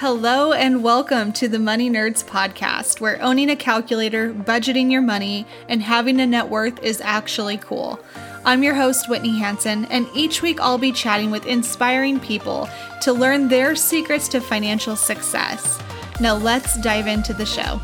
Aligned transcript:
Hello, 0.00 0.52
and 0.52 0.84
welcome 0.84 1.32
to 1.32 1.48
the 1.48 1.58
Money 1.58 1.88
Nerds 1.88 2.22
podcast, 2.22 3.00
where 3.00 3.18
owning 3.22 3.48
a 3.48 3.56
calculator, 3.56 4.30
budgeting 4.30 4.92
your 4.92 5.00
money, 5.00 5.46
and 5.70 5.82
having 5.82 6.20
a 6.20 6.26
net 6.26 6.50
worth 6.50 6.82
is 6.82 7.00
actually 7.00 7.56
cool. 7.56 7.98
I'm 8.44 8.62
your 8.62 8.74
host, 8.74 9.08
Whitney 9.08 9.38
Hansen, 9.38 9.86
and 9.86 10.06
each 10.14 10.42
week 10.42 10.60
I'll 10.60 10.76
be 10.76 10.92
chatting 10.92 11.30
with 11.30 11.46
inspiring 11.46 12.20
people 12.20 12.68
to 13.00 13.14
learn 13.14 13.48
their 13.48 13.74
secrets 13.74 14.28
to 14.28 14.40
financial 14.42 14.96
success. 14.96 15.80
Now, 16.20 16.34
let's 16.34 16.78
dive 16.82 17.06
into 17.06 17.32
the 17.32 17.46
show. 17.46 17.80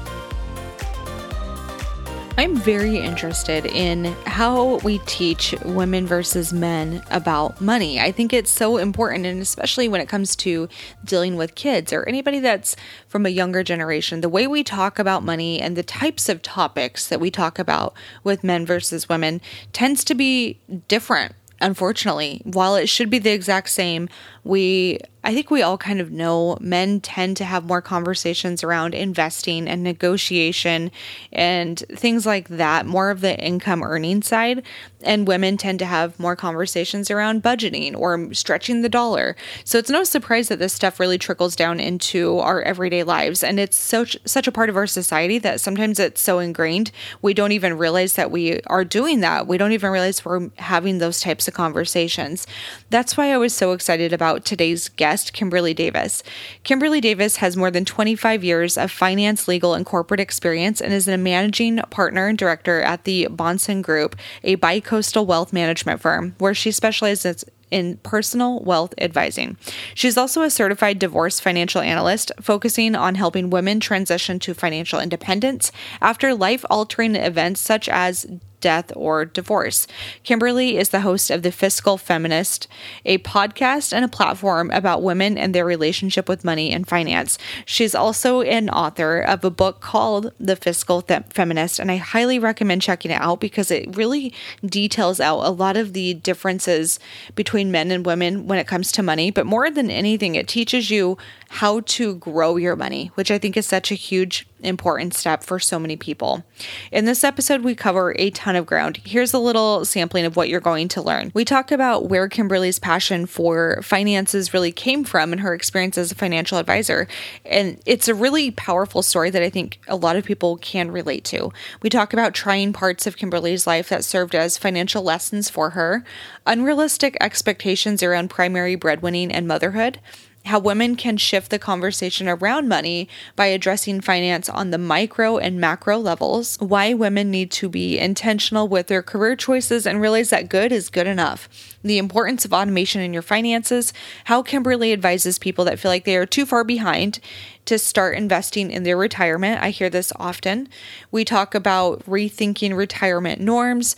I'm 2.42 2.56
very 2.56 2.96
interested 2.96 3.66
in 3.66 4.06
how 4.26 4.78
we 4.78 4.98
teach 5.06 5.54
women 5.64 6.08
versus 6.08 6.52
men 6.52 7.00
about 7.08 7.60
money. 7.60 8.00
I 8.00 8.10
think 8.10 8.32
it's 8.32 8.50
so 8.50 8.78
important, 8.78 9.26
and 9.26 9.40
especially 9.40 9.86
when 9.86 10.00
it 10.00 10.08
comes 10.08 10.34
to 10.36 10.68
dealing 11.04 11.36
with 11.36 11.54
kids 11.54 11.92
or 11.92 12.02
anybody 12.02 12.40
that's 12.40 12.74
from 13.06 13.26
a 13.26 13.28
younger 13.28 13.62
generation, 13.62 14.22
the 14.22 14.28
way 14.28 14.48
we 14.48 14.64
talk 14.64 14.98
about 14.98 15.22
money 15.22 15.60
and 15.60 15.76
the 15.76 15.84
types 15.84 16.28
of 16.28 16.42
topics 16.42 17.06
that 17.06 17.20
we 17.20 17.30
talk 17.30 17.60
about 17.60 17.94
with 18.24 18.42
men 18.42 18.66
versus 18.66 19.08
women 19.08 19.40
tends 19.72 20.02
to 20.02 20.14
be 20.16 20.58
different 20.88 21.36
unfortunately. 21.60 22.42
While 22.44 22.74
it 22.74 22.88
should 22.88 23.08
be 23.08 23.20
the 23.20 23.30
exact 23.30 23.70
same, 23.70 24.08
we 24.44 24.98
I 25.24 25.34
think 25.34 25.50
we 25.50 25.62
all 25.62 25.78
kind 25.78 26.00
of 26.00 26.10
know 26.10 26.58
men 26.60 27.00
tend 27.00 27.36
to 27.36 27.44
have 27.44 27.64
more 27.64 27.80
conversations 27.80 28.64
around 28.64 28.92
investing 28.92 29.68
and 29.68 29.82
negotiation 29.82 30.90
and 31.32 31.78
things 31.94 32.26
like 32.26 32.48
that, 32.48 32.86
more 32.86 33.10
of 33.10 33.20
the 33.20 33.38
income 33.38 33.84
earning 33.84 34.22
side. 34.22 34.64
And 35.04 35.26
women 35.26 35.56
tend 35.56 35.80
to 35.80 35.84
have 35.84 36.18
more 36.18 36.36
conversations 36.36 37.10
around 37.10 37.42
budgeting 37.42 37.96
or 37.96 38.32
stretching 38.34 38.82
the 38.82 38.88
dollar. 38.88 39.36
So 39.64 39.78
it's 39.78 39.90
no 39.90 40.04
surprise 40.04 40.48
that 40.48 40.58
this 40.60 40.72
stuff 40.72 41.00
really 41.00 41.18
trickles 41.18 41.56
down 41.56 41.80
into 41.80 42.38
our 42.38 42.62
everyday 42.62 43.02
lives. 43.02 43.42
And 43.42 43.58
it's 43.60 43.76
such 43.76 44.16
such 44.24 44.46
a 44.46 44.52
part 44.52 44.70
of 44.70 44.76
our 44.76 44.86
society 44.86 45.38
that 45.38 45.60
sometimes 45.60 45.98
it's 45.98 46.20
so 46.20 46.38
ingrained 46.38 46.92
we 47.20 47.34
don't 47.34 47.52
even 47.52 47.78
realize 47.78 48.14
that 48.14 48.30
we 48.30 48.60
are 48.62 48.84
doing 48.84 49.20
that. 49.20 49.46
We 49.46 49.58
don't 49.58 49.72
even 49.72 49.90
realize 49.90 50.24
we're 50.24 50.50
having 50.58 50.98
those 50.98 51.20
types 51.20 51.48
of 51.48 51.54
conversations. 51.54 52.46
That's 52.90 53.16
why 53.16 53.32
I 53.32 53.38
was 53.38 53.54
so 53.54 53.72
excited 53.72 54.12
about 54.12 54.31
today's 54.38 54.88
guest 54.88 55.32
Kimberly 55.32 55.74
Davis. 55.74 56.22
Kimberly 56.64 57.00
Davis 57.00 57.36
has 57.36 57.56
more 57.56 57.70
than 57.70 57.84
25 57.84 58.44
years 58.44 58.76
of 58.78 58.90
finance, 58.90 59.48
legal, 59.48 59.74
and 59.74 59.86
corporate 59.86 60.20
experience 60.20 60.80
and 60.80 60.92
is 60.92 61.08
a 61.08 61.16
managing 61.16 61.78
partner 61.90 62.26
and 62.28 62.38
director 62.38 62.80
at 62.82 63.04
the 63.04 63.28
Bahnsen 63.30 63.82
Group, 63.82 64.16
a 64.42 64.56
bi-coastal 64.56 65.26
wealth 65.26 65.52
management 65.52 66.00
firm, 66.00 66.34
where 66.38 66.54
she 66.54 66.70
specializes 66.70 67.44
in 67.72 67.96
personal 67.98 68.60
wealth 68.60 68.94
advising. 68.98 69.56
She's 69.94 70.18
also 70.18 70.42
a 70.42 70.50
certified 70.50 70.98
divorce 70.98 71.40
financial 71.40 71.80
analyst, 71.80 72.30
focusing 72.40 72.94
on 72.94 73.14
helping 73.16 73.50
women 73.50 73.80
transition 73.80 74.38
to 74.40 74.54
financial 74.54 75.00
independence 75.00 75.72
after 76.00 76.34
life 76.34 76.64
altering 76.70 77.16
events 77.16 77.60
such 77.60 77.88
as 77.88 78.26
death, 78.62 78.90
or 78.96 79.26
divorce. 79.26 79.86
Kimberly 80.22 80.78
is 80.78 80.88
the 80.88 81.02
host 81.02 81.30
of 81.30 81.42
The 81.42 81.52
Fiscal 81.52 81.98
Feminist, 81.98 82.66
a 83.04 83.18
podcast 83.18 83.92
and 83.92 84.04
a 84.04 84.08
platform 84.08 84.70
about 84.70 85.02
women 85.02 85.36
and 85.36 85.54
their 85.54 85.66
relationship 85.66 86.28
with 86.28 86.44
money 86.44 86.72
and 86.72 86.88
finance. 86.88 87.36
She's 87.66 87.94
also 87.94 88.40
an 88.40 88.70
author 88.70 89.20
of 89.20 89.44
a 89.44 89.50
book 89.50 89.80
called 89.80 90.32
The 90.40 90.56
Fiscal 90.56 91.02
Th- 91.02 91.22
Feminist, 91.28 91.78
and 91.78 91.90
I 91.90 91.96
highly 91.96 92.38
recommend 92.38 92.80
checking 92.80 93.10
it 93.10 93.20
out 93.20 93.40
because 93.40 93.70
it 93.70 93.94
really 93.96 94.32
details 94.64 95.20
out 95.20 95.40
a 95.40 95.50
lot 95.50 95.76
of 95.76 95.92
the 95.92 96.14
differences 96.14 96.98
between 97.34 97.70
men 97.70 97.90
and 97.90 98.06
women 98.06 98.46
when 98.46 98.58
it 98.58 98.66
comes 98.66 98.92
to 98.92 99.02
money. 99.02 99.30
But 99.30 99.44
more 99.46 99.70
than 99.70 99.90
anything, 99.90 100.36
it 100.36 100.48
teaches 100.48 100.90
you 100.90 101.18
how 101.52 101.80
to 101.80 102.14
grow 102.14 102.56
your 102.56 102.74
money, 102.74 103.10
which 103.14 103.30
I 103.30 103.36
think 103.36 103.58
is 103.58 103.66
such 103.66 103.92
a 103.92 103.94
huge 103.94 104.46
important 104.60 105.12
step 105.12 105.42
for 105.42 105.58
so 105.58 105.78
many 105.78 105.96
people. 105.96 106.42
In 106.90 107.04
this 107.04 107.24
episode, 107.24 107.60
we 107.60 107.74
cover 107.74 108.14
a 108.18 108.30
ton 108.30 108.56
of 108.56 108.64
ground. 108.64 109.00
Here's 109.04 109.34
a 109.34 109.38
little 109.38 109.84
sampling 109.84 110.24
of 110.24 110.34
what 110.34 110.48
you're 110.48 110.60
going 110.60 110.88
to 110.88 111.02
learn. 111.02 111.30
We 111.34 111.44
talk 111.44 111.70
about 111.70 112.08
where 112.08 112.26
Kimberly's 112.26 112.78
passion 112.78 113.26
for 113.26 113.82
finances 113.82 114.54
really 114.54 114.72
came 114.72 115.04
from 115.04 115.30
and 115.30 115.42
her 115.42 115.52
experience 115.52 115.98
as 115.98 116.10
a 116.10 116.14
financial 116.14 116.56
advisor. 116.56 117.06
And 117.44 117.78
it's 117.84 118.08
a 118.08 118.14
really 118.14 118.50
powerful 118.52 119.02
story 119.02 119.28
that 119.28 119.42
I 119.42 119.50
think 119.50 119.78
a 119.86 119.96
lot 119.96 120.16
of 120.16 120.24
people 120.24 120.56
can 120.56 120.90
relate 120.90 121.24
to. 121.24 121.52
We 121.82 121.90
talk 121.90 122.14
about 122.14 122.32
trying 122.32 122.72
parts 122.72 123.06
of 123.06 123.18
Kimberly's 123.18 123.66
life 123.66 123.90
that 123.90 124.04
served 124.04 124.34
as 124.34 124.56
financial 124.56 125.02
lessons 125.02 125.50
for 125.50 125.70
her, 125.70 126.02
unrealistic 126.46 127.14
expectations 127.20 128.02
around 128.02 128.30
primary 128.30 128.74
breadwinning 128.74 129.30
and 129.30 129.46
motherhood 129.46 130.00
how 130.44 130.58
women 130.58 130.96
can 130.96 131.16
shift 131.16 131.50
the 131.50 131.58
conversation 131.58 132.28
around 132.28 132.68
money 132.68 133.08
by 133.36 133.46
addressing 133.46 134.00
finance 134.00 134.48
on 134.48 134.70
the 134.70 134.78
micro 134.78 135.38
and 135.38 135.60
macro 135.60 135.98
levels, 135.98 136.56
why 136.60 136.92
women 136.94 137.30
need 137.30 137.50
to 137.52 137.68
be 137.68 137.98
intentional 137.98 138.66
with 138.66 138.88
their 138.88 139.02
career 139.02 139.36
choices 139.36 139.86
and 139.86 140.00
realize 140.00 140.30
that 140.30 140.48
good 140.48 140.72
is 140.72 140.90
good 140.90 141.06
enough, 141.06 141.48
the 141.82 141.98
importance 141.98 142.44
of 142.44 142.52
automation 142.52 143.00
in 143.00 143.12
your 143.12 143.22
finances, 143.22 143.92
how 144.24 144.42
Kimberly 144.42 144.92
advises 144.92 145.38
people 145.38 145.64
that 145.64 145.78
feel 145.78 145.90
like 145.90 146.04
they 146.04 146.16
are 146.16 146.26
too 146.26 146.46
far 146.46 146.64
behind 146.64 147.20
to 147.64 147.78
start 147.78 148.16
investing 148.16 148.70
in 148.70 148.82
their 148.82 148.96
retirement. 148.96 149.62
I 149.62 149.70
hear 149.70 149.88
this 149.88 150.12
often. 150.16 150.68
We 151.12 151.24
talk 151.24 151.54
about 151.54 152.04
rethinking 152.06 152.76
retirement 152.76 153.40
norms 153.40 153.94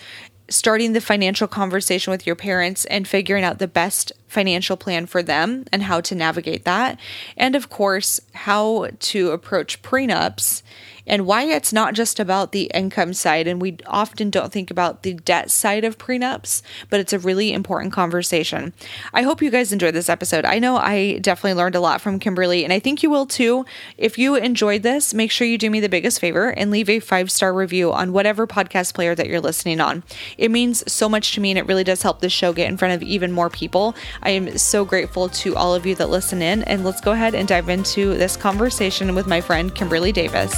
starting 0.48 0.92
the 0.92 1.00
financial 1.00 1.48
conversation 1.48 2.10
with 2.10 2.26
your 2.26 2.36
parents 2.36 2.84
and 2.86 3.08
figuring 3.08 3.44
out 3.44 3.58
the 3.58 3.68
best 3.68 4.12
financial 4.28 4.76
plan 4.76 5.06
for 5.06 5.22
them 5.22 5.64
and 5.72 5.82
how 5.82 6.00
to 6.00 6.14
navigate 6.14 6.64
that. 6.64 6.98
And 7.36 7.54
of 7.54 7.70
course, 7.70 8.20
how 8.32 8.88
to 8.98 9.30
approach 9.30 9.80
prenups 9.82 10.62
and 11.06 11.26
why 11.26 11.44
it's 11.44 11.72
not 11.72 11.94
just 11.94 12.18
about 12.18 12.52
the 12.52 12.70
income 12.74 13.12
side. 13.12 13.46
And 13.46 13.60
we 13.60 13.78
often 13.86 14.30
don't 14.30 14.52
think 14.52 14.70
about 14.70 15.02
the 15.02 15.14
debt 15.14 15.50
side 15.50 15.84
of 15.84 15.98
prenups, 15.98 16.62
but 16.90 17.00
it's 17.00 17.12
a 17.12 17.18
really 17.18 17.52
important 17.52 17.92
conversation. 17.92 18.72
I 19.12 19.22
hope 19.22 19.42
you 19.42 19.50
guys 19.50 19.72
enjoyed 19.72 19.94
this 19.94 20.08
episode. 20.08 20.44
I 20.44 20.58
know 20.58 20.76
I 20.76 21.18
definitely 21.18 21.54
learned 21.54 21.74
a 21.74 21.80
lot 21.80 22.00
from 22.00 22.18
Kimberly, 22.18 22.64
and 22.64 22.72
I 22.72 22.78
think 22.78 23.02
you 23.02 23.10
will 23.10 23.26
too. 23.26 23.64
If 23.98 24.18
you 24.18 24.36
enjoyed 24.36 24.82
this, 24.82 25.14
make 25.14 25.30
sure 25.30 25.46
you 25.46 25.58
do 25.58 25.70
me 25.70 25.80
the 25.80 25.88
biggest 25.88 26.20
favor 26.20 26.50
and 26.50 26.70
leave 26.70 26.88
a 26.88 27.00
five 27.00 27.30
star 27.30 27.52
review 27.52 27.92
on 27.92 28.12
whatever 28.12 28.46
podcast 28.46 28.94
player 28.94 29.14
that 29.14 29.28
you're 29.28 29.40
listening 29.40 29.80
on. 29.80 30.02
It 30.38 30.50
means 30.50 30.90
so 30.90 31.08
much 31.08 31.34
to 31.34 31.40
me, 31.40 31.50
and 31.50 31.58
it 31.58 31.66
really 31.66 31.84
does 31.84 32.02
help 32.02 32.20
this 32.20 32.32
show 32.32 32.52
get 32.52 32.68
in 32.68 32.76
front 32.76 32.94
of 32.94 33.02
even 33.02 33.32
more 33.32 33.50
people. 33.50 33.94
I 34.22 34.30
am 34.30 34.56
so 34.58 34.84
grateful 34.84 35.28
to 35.28 35.56
all 35.56 35.74
of 35.74 35.86
you 35.86 35.94
that 35.96 36.10
listen 36.10 36.42
in, 36.42 36.62
and 36.64 36.84
let's 36.84 37.00
go 37.00 37.12
ahead 37.12 37.34
and 37.34 37.48
dive 37.48 37.68
into 37.68 38.14
this 38.14 38.36
conversation 38.36 39.14
with 39.14 39.26
my 39.26 39.40
friend 39.40 39.74
Kimberly 39.74 40.12
Davis. 40.12 40.54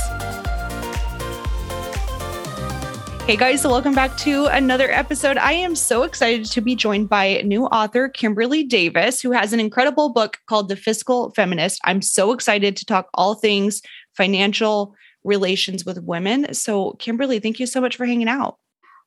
Hey 3.27 3.37
guys, 3.37 3.63
so 3.63 3.71
welcome 3.71 3.93
back 3.93 4.17
to 4.19 4.47
another 4.47 4.89
episode. 4.89 5.37
I 5.37 5.51
am 5.51 5.75
so 5.75 6.05
excited 6.05 6.45
to 6.45 6.61
be 6.61 6.77
joined 6.77 7.09
by 7.09 7.43
new 7.45 7.65
author 7.65 8.09
Kimberly 8.09 8.63
Davis, 8.63 9.21
who 9.21 9.33
has 9.33 9.53
an 9.53 9.59
incredible 9.59 10.11
book 10.11 10.37
called 10.47 10.69
The 10.69 10.77
Fiscal 10.77 11.33
Feminist. 11.33 11.81
I'm 11.83 12.03
so 12.03 12.33
excited 12.33 12.77
to 12.77 12.87
talk 12.87 13.09
all 13.15 13.35
things 13.35 13.83
financial 14.17 14.95
relations 15.25 15.85
with 15.85 16.05
women. 16.05 16.55
So, 16.55 16.93
Kimberly, 17.01 17.41
thank 17.41 17.59
you 17.59 17.67
so 17.67 17.81
much 17.81 17.97
for 17.97 18.07
hanging 18.07 18.29
out. 18.29 18.59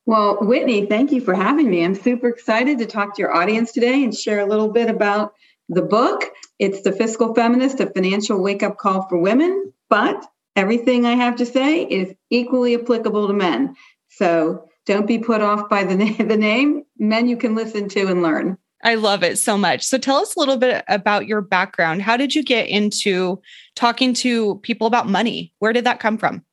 Well, 0.04 0.36
Whitney, 0.42 0.84
thank 0.84 1.12
you 1.12 1.22
for 1.22 1.32
having 1.32 1.70
me. 1.70 1.82
I'm 1.82 1.94
super 1.94 2.28
excited 2.28 2.78
to 2.80 2.84
talk 2.84 3.16
to 3.16 3.22
your 3.22 3.34
audience 3.34 3.72
today 3.72 4.04
and 4.04 4.14
share 4.14 4.40
a 4.40 4.46
little 4.46 4.70
bit 4.70 4.90
about 4.90 5.32
the 5.70 5.80
book. 5.80 6.24
It's 6.58 6.82
The 6.82 6.92
Fiscal 6.92 7.34
Feminist, 7.34 7.80
a 7.80 7.86
financial 7.86 8.42
wake 8.42 8.62
up 8.62 8.76
call 8.76 9.08
for 9.08 9.16
women, 9.16 9.72
but 9.88 10.26
everything 10.56 11.06
I 11.06 11.14
have 11.14 11.36
to 11.36 11.46
say 11.46 11.84
is 11.84 12.12
equally 12.28 12.74
applicable 12.74 13.26
to 13.26 13.32
men. 13.32 13.76
So 14.10 14.68
don't 14.86 15.06
be 15.06 15.18
put 15.18 15.40
off 15.40 15.68
by 15.68 15.84
the 15.84 15.94
name, 15.94 16.16
the 16.28 16.36
name. 16.36 16.84
Men 16.98 17.28
you 17.28 17.36
can 17.36 17.54
listen 17.54 17.88
to 17.90 18.06
and 18.06 18.22
learn. 18.22 18.58
I 18.82 18.94
love 18.94 19.22
it 19.22 19.38
so 19.38 19.58
much. 19.58 19.82
So 19.82 19.98
tell 19.98 20.16
us 20.16 20.36
a 20.36 20.38
little 20.38 20.56
bit 20.56 20.84
about 20.88 21.26
your 21.26 21.42
background. 21.42 22.02
How 22.02 22.16
did 22.16 22.34
you 22.34 22.42
get 22.42 22.68
into 22.68 23.40
talking 23.74 24.14
to 24.14 24.56
people 24.62 24.86
about 24.86 25.06
money? 25.06 25.52
Where 25.58 25.72
did 25.72 25.84
that 25.84 26.00
come 26.00 26.16
from? 26.16 26.44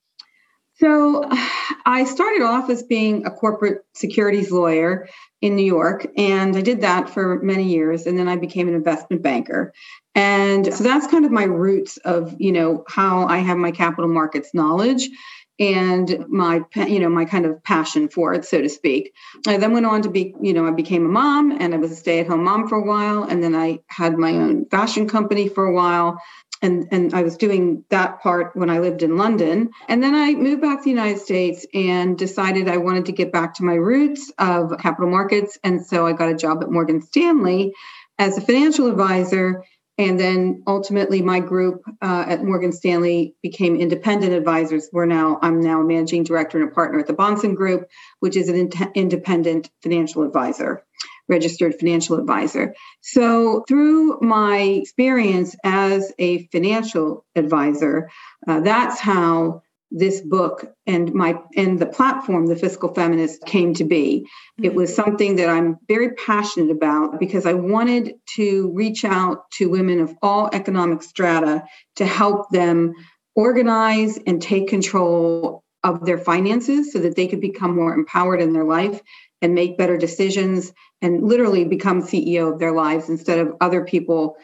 So 0.75 1.23
I 1.85 2.03
started 2.03 2.43
off 2.43 2.69
as 2.69 2.83
being 2.83 3.25
a 3.25 3.31
corporate 3.31 3.85
securities 3.93 4.51
lawyer 4.51 5.07
in 5.41 5.55
New 5.55 5.65
York, 5.65 6.07
and 6.17 6.55
I 6.57 6.61
did 6.61 6.81
that 6.81 7.09
for 7.09 7.39
many 7.41 7.63
years. 7.63 8.05
And 8.05 8.17
then 8.17 8.27
I 8.27 8.35
became 8.35 8.67
an 8.67 8.73
investment 8.73 9.21
banker. 9.21 9.71
And 10.15 10.73
so 10.73 10.83
that's 10.83 11.07
kind 11.07 11.25
of 11.25 11.31
my 11.31 11.43
roots 11.43 11.97
of, 11.97 12.35
you 12.39 12.51
know, 12.51 12.83
how 12.87 13.27
I 13.27 13.37
have 13.37 13.57
my 13.57 13.71
capital 13.71 14.09
markets 14.09 14.49
knowledge 14.53 15.09
and 15.59 16.25
my 16.27 16.61
you 16.75 16.99
know 16.99 17.09
my 17.09 17.25
kind 17.25 17.45
of 17.45 17.63
passion 17.63 18.09
for 18.09 18.33
it 18.33 18.45
so 18.45 18.61
to 18.61 18.69
speak. 18.69 19.13
I 19.47 19.57
then 19.57 19.73
went 19.73 19.85
on 19.85 20.03
to 20.03 20.09
be 20.09 20.35
you 20.41 20.53
know 20.53 20.67
i 20.67 20.71
became 20.71 21.05
a 21.05 21.09
mom 21.09 21.51
and 21.51 21.73
i 21.73 21.77
was 21.77 21.91
a 21.91 21.95
stay-at-home 21.95 22.43
mom 22.43 22.67
for 22.67 22.77
a 22.77 22.85
while 22.85 23.23
and 23.23 23.43
then 23.43 23.55
i 23.55 23.79
had 23.87 24.17
my 24.17 24.31
own 24.31 24.65
fashion 24.65 25.07
company 25.07 25.47
for 25.47 25.65
a 25.65 25.73
while 25.73 26.21
and 26.61 26.87
and 26.91 27.13
i 27.13 27.23
was 27.23 27.37
doing 27.37 27.83
that 27.89 28.21
part 28.21 28.55
when 28.55 28.69
i 28.69 28.79
lived 28.79 29.03
in 29.03 29.17
london. 29.17 29.69
And 29.87 30.03
then 30.03 30.13
i 30.15 30.33
moved 30.33 30.61
back 30.61 30.79
to 30.79 30.83
the 30.83 30.89
united 30.89 31.19
states 31.19 31.65
and 31.73 32.17
decided 32.17 32.69
i 32.69 32.77
wanted 32.77 33.05
to 33.05 33.11
get 33.11 33.31
back 33.31 33.55
to 33.55 33.63
my 33.63 33.75
roots 33.75 34.31
of 34.37 34.77
capital 34.79 35.09
markets 35.09 35.57
and 35.63 35.85
so 35.85 36.05
i 36.05 36.13
got 36.13 36.29
a 36.29 36.35
job 36.35 36.61
at 36.61 36.71
morgan 36.71 37.01
stanley 37.01 37.73
as 38.19 38.37
a 38.37 38.41
financial 38.41 38.87
advisor 38.87 39.63
And 39.99 40.19
then 40.19 40.63
ultimately, 40.67 41.21
my 41.21 41.39
group 41.39 41.81
uh, 42.01 42.25
at 42.27 42.43
Morgan 42.43 42.71
Stanley 42.71 43.35
became 43.41 43.75
independent 43.75 44.33
advisors. 44.33 44.89
We're 44.93 45.07
now 45.07 45.39
I'm 45.41 45.59
now 45.59 45.81
a 45.81 45.83
managing 45.83 46.23
director 46.23 46.59
and 46.59 46.69
a 46.69 46.73
partner 46.73 46.99
at 46.99 47.07
the 47.07 47.13
Bahnsen 47.13 47.55
Group, 47.55 47.87
which 48.19 48.35
is 48.35 48.47
an 48.47 48.55
in- 48.55 48.91
independent 48.93 49.71
financial 49.81 50.21
advisor, 50.23 50.83
registered 51.27 51.75
financial 51.79 52.19
advisor. 52.19 52.75
So 53.01 53.63
through 53.67 54.19
my 54.21 54.59
experience 54.59 55.55
as 55.63 56.13
a 56.19 56.45
financial 56.47 57.25
advisor, 57.35 58.09
uh, 58.47 58.59
that's 58.59 58.99
how 58.99 59.63
this 59.91 60.21
book 60.21 60.65
and 60.85 61.13
my 61.13 61.39
and 61.55 61.79
the 61.79 61.85
platform 61.85 62.47
the 62.47 62.55
fiscal 62.55 62.93
feminist 62.93 63.45
came 63.45 63.73
to 63.75 63.85
be. 63.85 64.27
It 64.57 64.69
mm-hmm. 64.69 64.75
was 64.75 64.93
something 64.93 65.37
that 65.37 65.49
i'm 65.49 65.77
very 65.87 66.13
passionate 66.13 66.71
about 66.71 67.19
because 67.19 67.45
i 67.45 67.53
wanted 67.53 68.15
to 68.35 68.71
reach 68.73 69.05
out 69.05 69.49
to 69.51 69.69
women 69.69 69.99
of 69.99 70.13
all 70.21 70.49
economic 70.51 71.03
strata 71.03 71.63
to 71.95 72.05
help 72.05 72.49
them 72.49 72.93
organize 73.35 74.17
and 74.27 74.41
take 74.41 74.67
control 74.67 75.63
of 75.83 76.05
their 76.05 76.17
finances 76.17 76.91
so 76.91 76.99
that 76.99 77.15
they 77.15 77.27
could 77.27 77.41
become 77.41 77.75
more 77.75 77.93
empowered 77.93 78.41
in 78.41 78.51
their 78.51 78.65
life 78.65 78.99
and 79.41 79.53
make 79.53 79.77
better 79.77 79.97
decisions 79.97 80.73
and 81.01 81.23
literally 81.23 81.63
become 81.63 82.01
ceo 82.01 82.51
of 82.51 82.59
their 82.59 82.73
lives 82.73 83.07
instead 83.07 83.39
of 83.39 83.55
other 83.61 83.85
people 83.85 84.35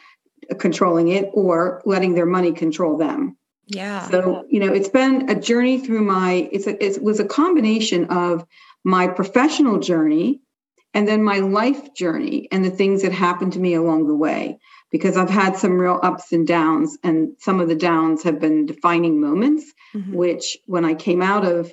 controlling 0.58 1.08
it 1.08 1.28
or 1.34 1.82
letting 1.84 2.14
their 2.14 2.26
money 2.26 2.52
control 2.52 2.96
them 2.96 3.36
yeah. 3.66 4.08
So, 4.08 4.44
you 4.48 4.60
know, 4.60 4.72
it's 4.72 4.88
been 4.88 5.30
a 5.30 5.34
journey 5.34 5.78
through 5.78 6.02
my, 6.02 6.48
it's 6.52 6.66
a, 6.66 6.84
it 6.84 7.02
was 7.02 7.20
a 7.20 7.24
combination 7.24 8.06
of 8.06 8.46
my 8.84 9.08
professional 9.08 9.78
journey 9.78 10.40
and 10.92 11.08
then 11.08 11.22
my 11.22 11.38
life 11.38 11.94
journey 11.94 12.48
and 12.52 12.64
the 12.64 12.70
things 12.70 13.02
that 13.02 13.12
happened 13.12 13.54
to 13.54 13.58
me 13.58 13.74
along 13.74 14.06
the 14.06 14.14
way 14.14 14.58
because 14.90 15.16
I've 15.16 15.30
had 15.30 15.56
some 15.56 15.78
real 15.78 15.98
ups 16.02 16.32
and 16.32 16.46
downs 16.46 16.98
and 17.02 17.32
some 17.40 17.60
of 17.60 17.68
the 17.68 17.74
downs 17.74 18.22
have 18.22 18.38
been 18.38 18.66
defining 18.66 19.20
moments 19.20 19.64
mm-hmm. 19.94 20.14
which 20.14 20.58
when 20.66 20.84
I 20.84 20.94
came 20.94 21.22
out 21.22 21.44
of 21.44 21.72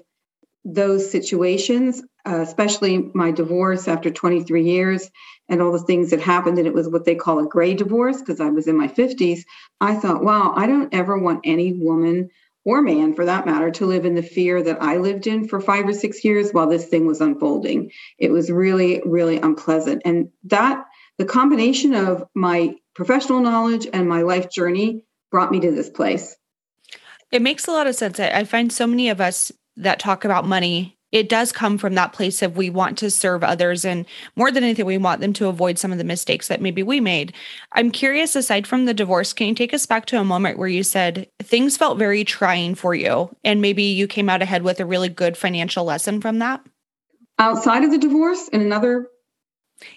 those 0.63 1.11
situations 1.11 2.01
uh, 2.25 2.41
especially 2.41 3.09
my 3.13 3.31
divorce 3.31 3.87
after 3.87 4.11
23 4.11 4.63
years 4.63 5.09
and 5.51 5.61
all 5.61 5.71
the 5.71 5.79
things 5.79 6.09
that 6.09 6.19
happened 6.21 6.57
and 6.57 6.65
it 6.65 6.73
was 6.73 6.89
what 6.89 7.05
they 7.05 7.13
call 7.13 7.37
a 7.39 7.47
gray 7.47 7.75
divorce 7.75 8.19
because 8.19 8.39
i 8.39 8.49
was 8.49 8.67
in 8.67 8.77
my 8.77 8.87
50s 8.87 9.41
i 9.79 9.93
thought 9.93 10.23
wow 10.23 10.53
i 10.55 10.65
don't 10.65 10.93
ever 10.93 11.17
want 11.17 11.41
any 11.43 11.73
woman 11.73 12.29
or 12.63 12.81
man 12.81 13.13
for 13.13 13.25
that 13.25 13.45
matter 13.45 13.71
to 13.71 13.85
live 13.85 14.05
in 14.05 14.15
the 14.15 14.23
fear 14.23 14.63
that 14.63 14.81
i 14.81 14.97
lived 14.97 15.27
in 15.27 15.47
for 15.47 15.59
five 15.59 15.87
or 15.87 15.93
six 15.93 16.23
years 16.23 16.51
while 16.51 16.67
this 16.67 16.87
thing 16.87 17.05
was 17.05 17.21
unfolding. 17.21 17.91
It 18.17 18.31
was 18.31 18.49
really 18.49 19.01
really 19.05 19.37
unpleasant. 19.37 20.01
And 20.05 20.29
that 20.45 20.85
the 21.17 21.25
combination 21.25 21.93
of 21.93 22.23
my 22.33 22.75
professional 22.95 23.41
knowledge 23.41 23.87
and 23.91 24.07
my 24.07 24.21
life 24.21 24.49
journey 24.49 25.05
brought 25.29 25.51
me 25.51 25.59
to 25.61 25.71
this 25.71 25.89
place. 25.89 26.35
It 27.31 27.41
makes 27.41 27.67
a 27.67 27.71
lot 27.71 27.87
of 27.87 27.95
sense. 27.95 28.19
I 28.19 28.43
find 28.43 28.71
so 28.71 28.85
many 28.85 29.09
of 29.09 29.21
us 29.21 29.51
that 29.77 29.99
talk 29.99 30.25
about 30.25 30.45
money 30.45 30.97
it 31.11 31.29
does 31.29 31.51
come 31.51 31.77
from 31.77 31.95
that 31.95 32.13
place 32.13 32.41
of 32.41 32.57
we 32.57 32.69
want 32.69 32.97
to 32.99 33.11
serve 33.11 33.43
others 33.43 33.85
and 33.85 34.05
more 34.35 34.51
than 34.51 34.63
anything 34.63 34.85
we 34.85 34.97
want 34.97 35.21
them 35.21 35.33
to 35.33 35.47
avoid 35.47 35.77
some 35.77 35.91
of 35.91 35.97
the 35.97 36.03
mistakes 36.03 36.47
that 36.47 36.61
maybe 36.61 36.83
we 36.83 36.99
made. 36.99 37.33
I'm 37.73 37.91
curious 37.91 38.35
aside 38.35 38.67
from 38.67 38.85
the 38.85 38.93
divorce 38.93 39.33
can 39.33 39.47
you 39.47 39.55
take 39.55 39.73
us 39.73 39.85
back 39.85 40.05
to 40.07 40.19
a 40.19 40.23
moment 40.23 40.57
where 40.57 40.67
you 40.67 40.83
said 40.83 41.27
things 41.41 41.77
felt 41.77 41.97
very 41.97 42.23
trying 42.23 42.75
for 42.75 42.95
you 42.95 43.35
and 43.43 43.61
maybe 43.61 43.83
you 43.83 44.07
came 44.07 44.29
out 44.29 44.41
ahead 44.41 44.63
with 44.63 44.79
a 44.79 44.85
really 44.85 45.09
good 45.09 45.37
financial 45.37 45.83
lesson 45.83 46.21
from 46.21 46.39
that? 46.39 46.61
Outside 47.39 47.83
of 47.83 47.91
the 47.91 47.97
divorce 47.97 48.47
in 48.49 48.61
another 48.61 49.07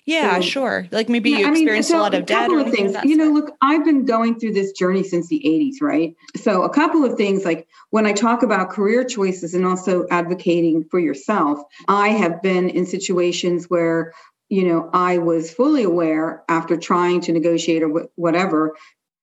yeah, 0.05 0.37
so, 0.37 0.43
sure. 0.43 0.89
Like 0.91 1.09
maybe 1.09 1.31
yeah, 1.31 1.39
you 1.39 1.51
experienced 1.51 1.91
I 1.91 1.95
mean, 1.95 1.99
so 1.99 2.01
a 2.01 2.03
lot 2.03 2.15
of 2.15 2.27
debt. 2.27 2.51
Of 2.51 2.71
things. 2.71 2.97
You 3.05 3.17
know, 3.17 3.31
look, 3.31 3.55
I've 3.63 3.85
been 3.85 4.05
going 4.05 4.39
through 4.39 4.53
this 4.53 4.73
journey 4.73 5.03
since 5.03 5.29
the 5.29 5.41
80s, 5.45 5.81
right? 5.81 6.15
So 6.37 6.63
a 6.63 6.71
couple 6.71 7.05
of 7.05 7.17
things 7.17 7.45
like 7.45 7.67
when 7.91 8.07
I 8.07 8.13
talk 8.13 8.43
about 8.43 8.71
career 8.71 9.05
choices 9.05 9.55
and 9.55 9.67
also 9.67 10.07
advocating 10.11 10.85
for 10.91 10.99
yourself, 10.99 11.61
I 11.89 12.09
have 12.09 12.43
been 12.43 12.69
in 12.69 12.87
situations 12.87 13.67
where 13.69 14.13
you 14.49 14.65
know 14.65 14.91
I 14.93 15.19
was 15.19 15.51
fully 15.51 15.85
aware 15.85 16.45
after 16.49 16.77
trying 16.77 17.21
to 17.23 17.33
negotiate 17.33 17.83
or 17.83 18.09
whatever 18.17 18.77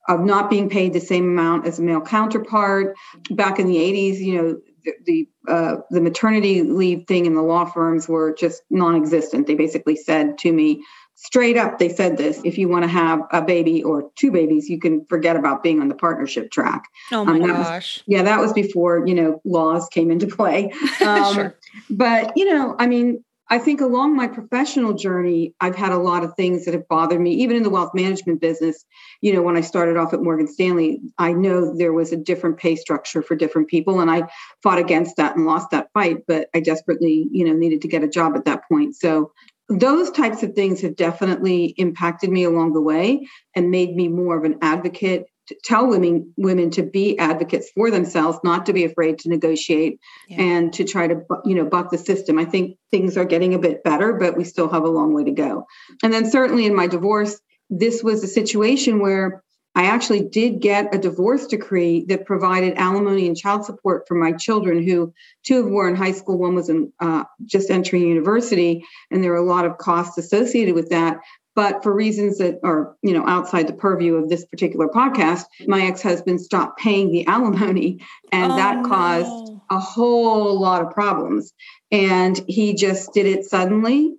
of 0.07 0.22
not 0.22 0.50
being 0.50 0.69
paid 0.69 0.94
the 0.94 1.00
same 1.00 1.25
amount 1.25 1.68
as 1.68 1.80
a 1.80 1.81
male 1.81 2.02
counterpart. 2.02 2.96
Back 3.30 3.60
in 3.60 3.68
the 3.68 3.78
80s, 3.78 4.18
you 4.18 4.42
know, 4.42 4.94
the 5.06 5.28
uh, 5.48 5.78
the 5.90 6.02
maternity 6.02 6.62
leave 6.62 7.06
thing 7.08 7.26
in 7.26 7.34
the 7.34 7.42
law 7.42 7.66
firms 7.66 8.08
were 8.08 8.34
just 8.34 8.62
non-existent. 8.70 9.48
They 9.48 9.56
basically 9.56 9.96
said 9.96 10.38
to 10.40 10.52
me 10.52 10.84
straight 11.16 11.58
up, 11.58 11.78
they 11.78 11.90
said 11.90 12.18
this: 12.18 12.42
if 12.44 12.58
you 12.58 12.68
want 12.68 12.84
to 12.84 12.90
have 12.90 13.22
a 13.32 13.42
baby 13.42 13.84
or 13.84 14.12
two 14.16 14.32
babies, 14.32 14.70
you 14.70 14.80
can 14.80 15.06
forget 15.06 15.36
about 15.36 15.64
being 15.64 15.80
on 15.80 15.88
the 15.88 15.96
partnership 15.96 16.52
track. 16.52 16.84
Oh 17.12 17.26
my 17.26 17.34
um, 17.34 17.48
gosh! 17.48 17.98
Was, 17.98 18.04
yeah, 18.08 18.24
that 18.24 18.40
was 18.40 18.54
before 18.54 19.06
you 19.08 19.16
know 19.16 19.42
laws 19.46 19.88
came 19.90 20.12
into 20.12 20.28
play. 20.28 20.72
Um, 21.02 21.34
sure. 21.34 21.56
But 21.90 22.34
you 22.36 22.46
know, 22.46 22.76
I 22.78 22.86
mean, 22.86 23.24
I 23.51 23.59
think 23.59 23.81
along 23.81 24.15
my 24.15 24.30
professional 24.30 24.94
journey, 24.94 25.53
I've 25.59 25.75
had 25.75 25.92
a 25.92 25.98
lot 25.98 26.24
of 26.24 26.33
things 26.36 26.63
that 26.63 26.74
have 26.74 26.88
bothered 26.88 27.19
me, 27.19 27.33
even 27.33 27.57
in 27.57 27.63
the 27.63 27.69
wealth 27.69 27.92
management 27.94 28.39
business. 28.39 28.86
You 29.19 29.33
know, 29.33 29.42
when 29.42 29.57
I 29.57 29.62
started 29.62 29.98
off 29.98 30.13
at 30.13 30.24
Morgan 30.24 30.48
Stanley, 30.48 31.01
I 31.18 31.33
know 31.33 31.75
there 31.75 31.92
was 31.92 32.13
a 32.13 32.18
different 32.18 32.57
pay 32.57 32.77
structure 32.77 33.21
for 33.21 33.36
different 33.36 33.68
people, 33.68 34.00
and 34.00 34.09
I 34.09 34.24
fought 34.63 34.80
against 34.80 35.18
that 35.18 35.36
and 35.36 35.45
lost 35.45 35.69
that 35.71 35.89
fight. 35.94 36.19
But 36.30 36.48
I 36.56 36.62
desperately, 36.62 37.27
you 37.30 37.44
know, 37.44 37.51
needed 37.51 37.81
to 37.81 37.89
get 37.89 38.06
a 38.06 38.07
job 38.07 38.38
at 38.38 38.45
that 38.45 38.62
point. 38.71 38.95
So 38.95 39.33
those 39.68 40.12
types 40.12 40.44
of 40.44 40.54
things 40.54 40.80
have 40.81 40.95
definitely 40.95 41.74
impacted 41.77 42.30
me 42.30 42.45
along 42.45 42.71
the 42.71 42.81
way 42.81 43.27
and 43.54 43.69
made 43.69 43.95
me 43.95 44.07
more 44.07 44.38
of 44.38 44.45
an 44.45 44.59
advocate 44.62 45.25
tell 45.63 45.88
women 45.88 46.33
women 46.38 46.69
to 46.71 46.83
be 46.83 47.18
advocates 47.18 47.69
for 47.75 47.92
themselves 47.92 48.39
not 48.44 48.65
to 48.65 48.74
be 48.74 48.83
afraid 48.83 49.19
to 49.19 49.30
negotiate 49.30 50.00
yeah. 50.27 50.42
and 50.42 50.74
to 50.74 50.83
try 50.83 51.07
to 51.07 51.21
you 51.45 51.56
know 51.56 51.65
buck 51.65 51.92
the 51.92 51.98
system. 51.98 52.39
I 52.39 52.45
think 52.45 52.77
things 52.92 53.18
are 53.18 53.25
getting 53.25 53.53
a 53.53 53.59
bit 53.59 53.83
better 53.83 54.13
but 54.13 54.38
we 54.38 54.44
still 54.44 54.69
have 54.69 54.83
a 54.83 54.89
long 54.89 55.13
way 55.13 55.24
to 55.24 55.31
go. 55.31 55.65
And 56.03 56.13
then 56.13 56.30
certainly 56.30 56.65
in 56.65 56.75
my 56.75 56.88
divorce 56.88 57.39
this 57.71 58.03
was 58.03 58.24
a 58.24 58.27
situation 58.27 59.00
where 59.00 59.42
i 59.74 59.86
actually 59.86 60.21
did 60.21 60.59
get 60.59 60.94
a 60.94 61.00
divorce 61.00 61.48
decree 61.48 62.06
that 62.07 62.25
provided 62.25 62.77
alimony 62.77 63.25
and 63.25 63.38
child 63.38 63.65
support 63.65 64.04
for 64.07 64.15
my 64.15 64.33
children 64.33 64.86
who 64.86 65.12
two 65.44 65.59
of 65.59 65.65
them 65.65 65.74
were 65.74 65.89
in 65.89 65.95
high 65.95 66.12
school 66.12 66.38
one 66.38 66.54
was 66.54 66.69
in 66.69 66.92
uh, 67.00 67.24
just 67.45 67.71
entering 67.71 68.04
university 68.04 68.86
and 69.09 69.24
there 69.24 69.31
were 69.31 69.38
a 69.38 69.42
lot 69.42 69.65
of 69.65 69.77
costs 69.77 70.18
associated 70.18 70.75
with 70.75 70.89
that 70.89 71.18
but 71.56 71.83
for 71.83 71.94
reasons 71.94 72.38
that 72.38 72.59
are 72.63 72.95
you 73.01 73.13
know 73.13 73.25
outside 73.27 73.68
the 73.68 73.74
purview 73.74 74.15
of 74.15 74.30
this 74.30 74.45
particular 74.45 74.88
podcast 74.88 75.44
my 75.68 75.81
ex-husband 75.81 76.39
stopped 76.39 76.80
paying 76.80 77.11
the 77.11 77.26
alimony 77.28 77.99
and 78.31 78.52
oh, 78.52 78.56
that 78.56 78.83
caused 78.83 79.28
no. 79.28 79.64
a 79.69 79.80
whole 79.80 80.59
lot 80.59 80.81
of 80.81 80.92
problems 80.92 81.54
and 81.92 82.42
he 82.47 82.73
just 82.73 83.14
did 83.14 83.26
it 83.26 83.45
suddenly 83.45 84.14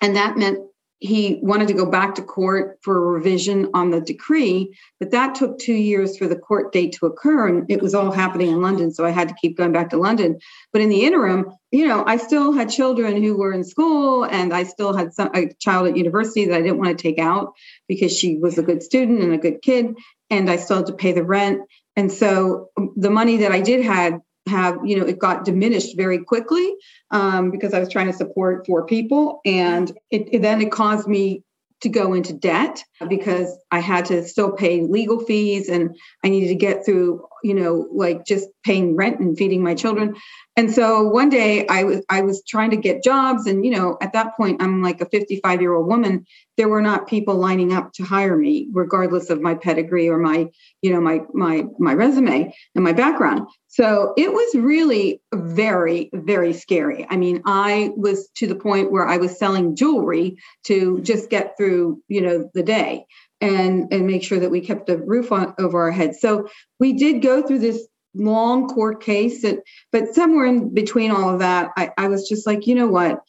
and 0.00 0.16
that 0.16 0.36
meant 0.36 0.58
he 1.02 1.40
wanted 1.42 1.66
to 1.66 1.74
go 1.74 1.84
back 1.84 2.14
to 2.14 2.22
court 2.22 2.78
for 2.80 2.96
a 2.96 3.00
revision 3.00 3.68
on 3.74 3.90
the 3.90 4.00
decree, 4.00 4.72
but 5.00 5.10
that 5.10 5.34
took 5.34 5.58
two 5.58 5.74
years 5.74 6.16
for 6.16 6.28
the 6.28 6.36
court 6.36 6.72
date 6.72 6.92
to 6.92 7.06
occur. 7.06 7.48
And 7.48 7.68
it 7.68 7.82
was 7.82 7.92
all 7.92 8.12
happening 8.12 8.50
in 8.50 8.62
London. 8.62 8.92
So 8.92 9.04
I 9.04 9.10
had 9.10 9.28
to 9.28 9.34
keep 9.34 9.56
going 9.56 9.72
back 9.72 9.90
to 9.90 9.96
London. 9.96 10.38
But 10.72 10.80
in 10.80 10.90
the 10.90 11.04
interim, 11.04 11.50
you 11.72 11.88
know, 11.88 12.04
I 12.06 12.18
still 12.18 12.52
had 12.52 12.70
children 12.70 13.20
who 13.20 13.36
were 13.36 13.52
in 13.52 13.64
school 13.64 14.24
and 14.24 14.54
I 14.54 14.62
still 14.62 14.94
had 14.94 15.12
some, 15.12 15.30
a 15.34 15.52
child 15.58 15.88
at 15.88 15.96
university 15.96 16.44
that 16.44 16.54
I 16.54 16.62
didn't 16.62 16.78
want 16.78 16.96
to 16.96 17.02
take 17.02 17.18
out 17.18 17.54
because 17.88 18.16
she 18.16 18.38
was 18.38 18.56
a 18.56 18.62
good 18.62 18.80
student 18.80 19.22
and 19.22 19.34
a 19.34 19.38
good 19.38 19.60
kid. 19.60 19.96
And 20.30 20.48
I 20.48 20.54
still 20.54 20.76
had 20.76 20.86
to 20.86 20.92
pay 20.92 21.10
the 21.10 21.24
rent. 21.24 21.62
And 21.96 22.12
so 22.12 22.68
um, 22.78 22.92
the 22.96 23.10
money 23.10 23.38
that 23.38 23.50
I 23.50 23.60
did 23.60 23.84
had 23.84 24.20
have 24.48 24.78
you 24.84 24.98
know 24.98 25.06
it 25.06 25.18
got 25.18 25.44
diminished 25.44 25.96
very 25.96 26.18
quickly 26.18 26.74
um, 27.10 27.50
because 27.50 27.72
i 27.74 27.78
was 27.78 27.88
trying 27.88 28.06
to 28.06 28.12
support 28.12 28.66
four 28.66 28.84
people 28.84 29.40
and 29.44 29.92
it, 30.10 30.28
it, 30.32 30.42
then 30.42 30.60
it 30.60 30.72
caused 30.72 31.06
me 31.06 31.42
to 31.80 31.88
go 31.88 32.12
into 32.12 32.32
debt 32.32 32.82
because 33.08 33.56
i 33.70 33.78
had 33.78 34.04
to 34.04 34.26
still 34.26 34.52
pay 34.52 34.82
legal 34.82 35.20
fees 35.20 35.68
and 35.68 35.96
i 36.24 36.28
needed 36.28 36.48
to 36.48 36.54
get 36.54 36.84
through 36.84 37.24
you 37.42 37.54
know 37.54 37.88
like 37.92 38.24
just 38.24 38.48
paying 38.64 38.96
rent 38.96 39.20
and 39.20 39.36
feeding 39.36 39.62
my 39.62 39.74
children. 39.74 40.14
And 40.56 40.72
so 40.72 41.08
one 41.08 41.28
day 41.28 41.66
i 41.66 41.84
was 41.84 42.04
i 42.08 42.20
was 42.20 42.42
trying 42.46 42.70
to 42.70 42.76
get 42.76 43.02
jobs 43.02 43.46
and 43.46 43.64
you 43.64 43.70
know 43.70 43.96
at 44.02 44.12
that 44.12 44.36
point 44.36 44.62
i'm 44.62 44.82
like 44.82 45.00
a 45.00 45.06
55 45.06 45.60
year 45.60 45.74
old 45.74 45.86
woman. 45.86 46.26
There 46.58 46.68
were 46.68 46.82
not 46.82 47.08
people 47.08 47.36
lining 47.36 47.72
up 47.72 47.94
to 47.94 48.04
hire 48.04 48.36
me 48.36 48.68
regardless 48.72 49.30
of 49.30 49.40
my 49.40 49.54
pedigree 49.54 50.08
or 50.08 50.18
my 50.18 50.48
you 50.82 50.92
know 50.92 51.00
my 51.00 51.20
my 51.32 51.64
my 51.78 51.94
resume 51.94 52.54
and 52.74 52.84
my 52.84 52.92
background. 52.92 53.48
So 53.68 54.12
it 54.18 54.30
was 54.30 54.54
really 54.54 55.22
very 55.32 56.10
very 56.12 56.52
scary. 56.52 57.06
I 57.08 57.16
mean 57.16 57.42
i 57.46 57.90
was 57.96 58.28
to 58.36 58.46
the 58.46 58.54
point 58.54 58.92
where 58.92 59.06
i 59.06 59.16
was 59.16 59.38
selling 59.38 59.76
jewelry 59.76 60.36
to 60.64 61.00
just 61.00 61.30
get 61.30 61.56
through 61.56 62.02
you 62.08 62.20
know 62.20 62.50
the 62.54 62.62
day 62.62 63.06
and 63.42 63.92
and 63.92 64.06
make 64.06 64.22
sure 64.22 64.40
that 64.40 64.50
we 64.50 64.60
kept 64.60 64.86
the 64.86 64.96
roof 64.96 65.32
on 65.32 65.54
over 65.58 65.82
our 65.82 65.90
heads 65.90 66.20
so 66.20 66.48
we 66.80 66.94
did 66.94 67.20
go 67.20 67.42
through 67.42 67.58
this 67.58 67.86
long 68.14 68.68
court 68.68 69.02
case 69.02 69.42
that 69.42 69.58
but 69.90 70.14
somewhere 70.14 70.46
in 70.46 70.72
between 70.72 71.10
all 71.10 71.30
of 71.30 71.40
that 71.40 71.70
I, 71.76 71.90
I 71.98 72.08
was 72.08 72.28
just 72.28 72.46
like 72.46 72.66
you 72.66 72.74
know 72.74 72.86
what 72.86 73.20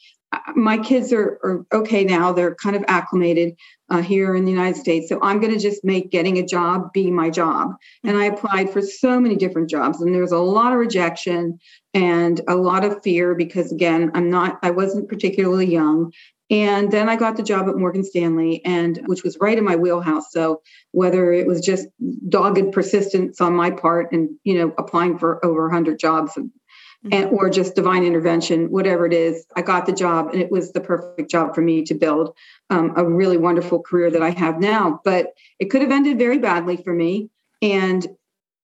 my 0.56 0.78
kids 0.78 1.14
are, 1.14 1.40
are 1.44 1.66
okay 1.74 2.04
now 2.04 2.32
they're 2.32 2.56
kind 2.56 2.76
of 2.76 2.84
acclimated 2.88 3.56
uh, 3.94 4.02
here 4.02 4.36
in 4.36 4.44
the 4.44 4.52
United 4.52 4.80
States. 4.80 5.08
So 5.08 5.20
I'm 5.22 5.40
going 5.40 5.54
to 5.54 5.60
just 5.60 5.86
make 5.86 6.10
getting 6.10 6.40
a 6.40 6.46
job 6.46 6.92
be 6.94 7.12
my 7.12 7.30
job. 7.30 7.76
And 8.04 8.18
I 8.18 8.26
applied 8.26 8.72
for 8.72 8.82
so 8.82 9.20
many 9.20 9.36
different 9.36 9.70
jobs, 9.70 10.02
and 10.02 10.14
there 10.14 10.22
was 10.22 10.32
a 10.32 10.40
lot 10.40 10.74
of 10.74 10.80
rejection 10.80 11.60
and 11.94 12.42
a 12.48 12.56
lot 12.56 12.84
of 12.84 13.04
fear 13.04 13.36
because, 13.36 13.72
again, 13.72 14.10
I'm 14.16 14.32
not, 14.32 14.58
I 14.64 14.72
wasn't 14.72 15.10
particularly 15.10 15.68
young. 15.68 16.12
And 16.54 16.92
then 16.92 17.10
I 17.10 17.16
got 17.16 17.36
the 17.36 17.42
job 17.42 17.68
at 17.68 17.78
Morgan 17.78 18.04
Stanley, 18.04 18.64
and 18.64 19.02
which 19.08 19.24
was 19.24 19.40
right 19.42 19.58
in 19.58 19.64
my 19.64 19.76
wheelhouse. 19.76 20.32
So 20.32 20.62
whether 20.92 21.34
it 21.34 21.48
was 21.48 21.60
just 21.62 21.88
dogged 22.30 22.72
persistence 22.72 23.42
on 23.42 23.56
my 23.56 23.72
part, 23.72 24.12
and 24.12 24.30
you 24.44 24.54
know, 24.54 24.72
applying 24.78 25.18
for 25.18 25.44
over 25.44 25.64
100 25.64 25.98
jobs, 25.98 26.38
and, 26.38 26.52
and 27.12 27.32
or 27.32 27.50
just 27.50 27.74
divine 27.74 28.04
intervention, 28.04 28.70
whatever 28.70 29.08
it 29.08 29.14
is, 29.14 29.48
I 29.56 29.64
got 29.64 29.88
the 29.88 29.94
job, 29.94 30.30
and 30.32 30.44
it 30.44 30.52
was 30.52 30.72
the 30.72 30.80
perfect 30.80 31.32
job 31.32 31.56
for 31.56 31.62
me 31.62 31.86
to 31.86 31.96
build 31.96 32.36
um, 32.70 32.94
a 32.96 33.04
really 33.04 33.38
wonderful 33.38 33.82
career 33.82 34.12
that 34.12 34.22
I 34.22 34.30
have 34.30 34.60
now. 34.60 35.02
But 35.04 35.34
it 35.58 35.72
could 35.72 35.82
have 35.82 35.92
ended 35.92 36.20
very 36.20 36.38
badly 36.38 36.78
for 36.78 36.94
me, 36.94 37.32
and 37.64 38.06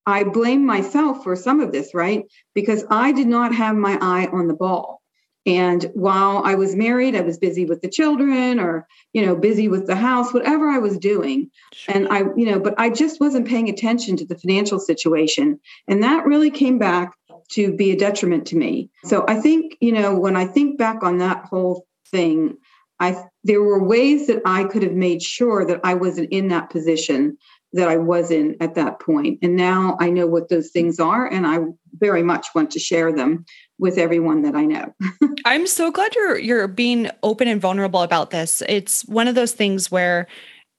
I 0.06 0.26
blame 0.26 0.64
myself 0.64 1.24
for 1.24 1.36
some 1.36 1.60
of 1.60 1.72
this, 1.72 1.96
right? 1.96 2.26
Because 2.54 2.86
I 2.92 3.14
did 3.14 3.28
not 3.28 3.56
have 3.56 3.76
my 3.76 3.98
eye 4.00 4.28
on 4.32 4.48
the 4.48 4.54
ball. 4.54 4.99
And 5.46 5.90
while 5.94 6.42
I 6.44 6.56
was 6.56 6.76
married, 6.76 7.16
I 7.16 7.22
was 7.22 7.38
busy 7.38 7.66
with 7.66 7.82
the 7.82 7.90
children 7.90 8.60
or, 8.60 8.88
you 9.14 9.26
know, 9.26 9.36
busy 9.36 9.68
with 9.68 9.88
the 9.88 9.96
house, 9.96 10.34
whatever 10.34 10.68
I 10.68 10.80
was 10.80 10.98
doing. 10.98 11.50
Sure. 11.74 11.96
And 11.96 12.08
I, 12.10 12.20
you 12.36 12.46
know, 12.46 12.60
but 12.60 12.76
I 12.78 12.90
just 12.90 13.20
wasn't 13.20 13.48
paying 13.48 13.70
attention 13.70 14.18
to 14.18 14.26
the 14.26 14.38
financial 14.38 14.80
situation. 14.80 15.60
And 15.88 16.04
that 16.04 16.26
really 16.26 16.52
came 16.52 16.78
back 16.78 17.14
to 17.52 17.76
be 17.76 17.92
a 17.92 17.98
detriment 17.98 18.46
to 18.48 18.58
me. 18.58 18.90
So 19.06 19.26
I 19.28 19.40
think, 19.40 19.78
you 19.80 19.92
know, 19.92 20.18
when 20.18 20.36
I 20.36 20.46
think 20.46 20.78
back 20.78 21.04
on 21.04 21.18
that 21.20 21.46
whole 21.46 21.88
thing, 22.12 22.58
I 23.00 23.24
there 23.44 23.62
were 23.62 23.82
ways 23.82 24.28
that 24.28 24.42
I 24.46 24.66
could 24.66 24.84
have 24.84 24.94
made 24.94 25.22
sure 25.24 25.66
that 25.66 25.80
I 25.84 25.94
wasn't 25.94 26.32
in 26.32 26.50
that 26.50 26.70
position 26.70 27.38
that 27.74 27.88
I 27.88 27.98
was 27.98 28.32
in 28.32 28.58
at 28.60 28.76
that 28.76 29.00
point. 29.00 29.40
And 29.42 29.56
now 29.56 29.96
I 30.00 30.10
know 30.10 30.28
what 30.28 30.50
those 30.50 30.70
things 30.70 31.00
are, 31.00 31.28
and 31.28 31.46
I 31.46 31.60
very 31.94 32.24
much 32.24 32.48
want 32.56 32.72
to 32.72 32.80
share 32.80 33.14
them 33.14 33.46
with 33.78 33.98
everyone 33.98 34.42
that 34.42 34.56
I 34.56 34.66
know. 34.66 34.94
I'm 35.46 35.68
so 35.68 35.92
glad 35.92 36.16
you're 36.16 36.38
you're 36.38 36.68
being 36.68 37.10
open 37.24 37.48
and 37.48 37.62
vulnerable 37.62 38.02
about 38.02 38.32
this. 38.32 38.64
It's 38.68 39.04
one 39.06 39.28
of 39.28 39.36
those 39.36 39.54
things 39.54 39.92
where 39.92 40.28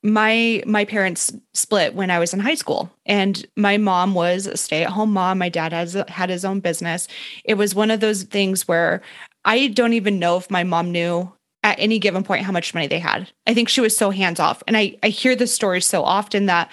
my 0.02 0.62
my 0.66 0.84
parents 0.84 1.32
split 1.52 1.94
when 1.94 2.10
I 2.10 2.18
was 2.18 2.32
in 2.32 2.40
high 2.40 2.54
school 2.54 2.90
and 3.04 3.46
my 3.56 3.76
mom 3.76 4.14
was 4.14 4.46
a 4.46 4.56
stay-at-home 4.56 5.12
mom 5.12 5.38
my 5.38 5.50
dad 5.50 5.72
has 5.72 5.92
had 6.08 6.30
his 6.30 6.42
own 6.42 6.60
business 6.60 7.06
it 7.44 7.54
was 7.54 7.74
one 7.74 7.90
of 7.90 8.00
those 8.00 8.22
things 8.22 8.66
where 8.66 9.02
I 9.44 9.66
don't 9.66 9.92
even 9.92 10.18
know 10.18 10.38
if 10.38 10.50
my 10.50 10.64
mom 10.64 10.90
knew 10.90 11.30
at 11.62 11.78
any 11.78 11.98
given 11.98 12.22
point 12.22 12.44
how 12.44 12.52
much 12.52 12.74
money 12.74 12.86
they 12.86 12.98
had. 12.98 13.30
I 13.46 13.54
think 13.54 13.68
she 13.68 13.80
was 13.80 13.96
so 13.96 14.10
hands 14.10 14.40
off. 14.40 14.62
And 14.66 14.76
I, 14.76 14.96
I 15.02 15.08
hear 15.08 15.36
this 15.36 15.54
story 15.54 15.80
so 15.80 16.02
often 16.02 16.46
that 16.46 16.70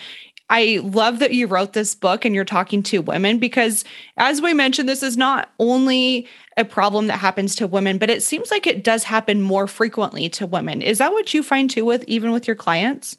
I 0.49 0.79
love 0.81 1.19
that 1.19 1.33
you 1.33 1.47
wrote 1.47 1.73
this 1.73 1.93
book 1.93 2.23
and 2.23 2.33
you're 2.33 2.45
talking 2.45 2.81
to 2.83 2.99
women 2.99 3.37
because, 3.37 3.83
as 4.15 4.41
we 4.41 4.53
mentioned, 4.53 4.87
this 4.87 5.03
is 5.03 5.17
not 5.17 5.49
only 5.59 6.27
a 6.55 6.63
problem 6.63 7.07
that 7.07 7.17
happens 7.17 7.55
to 7.57 7.67
women, 7.67 7.97
but 7.97 8.09
it 8.09 8.23
seems 8.23 8.49
like 8.49 8.65
it 8.65 8.83
does 8.83 9.03
happen 9.03 9.41
more 9.41 9.67
frequently 9.67 10.29
to 10.29 10.47
women. 10.47 10.81
Is 10.81 10.99
that 10.99 11.11
what 11.11 11.33
you 11.33 11.43
find 11.43 11.69
too 11.69 11.83
with 11.83 12.03
even 12.07 12.31
with 12.31 12.47
your 12.47 12.55
clients? 12.55 13.17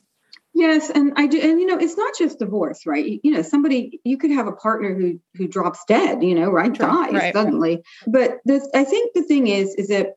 Yes, 0.54 0.90
and 0.90 1.12
I 1.16 1.26
do, 1.26 1.38
and 1.38 1.60
you 1.60 1.66
know, 1.66 1.78
it's 1.78 1.96
not 1.96 2.14
just 2.18 2.38
divorce, 2.38 2.84
right? 2.86 3.20
You 3.22 3.32
know, 3.32 3.42
somebody 3.42 4.00
you 4.02 4.16
could 4.16 4.30
have 4.30 4.46
a 4.46 4.52
partner 4.52 4.94
who 4.94 5.20
who 5.34 5.46
drops 5.46 5.84
dead, 5.86 6.22
you 6.22 6.34
know, 6.34 6.50
right, 6.50 6.72
dies 6.72 7.12
right. 7.12 7.34
suddenly. 7.34 7.82
But 8.06 8.38
this, 8.44 8.68
I 8.74 8.82
think 8.84 9.12
the 9.14 9.22
thing 9.22 9.46
is, 9.46 9.74
is 9.76 9.88
that 9.88 10.14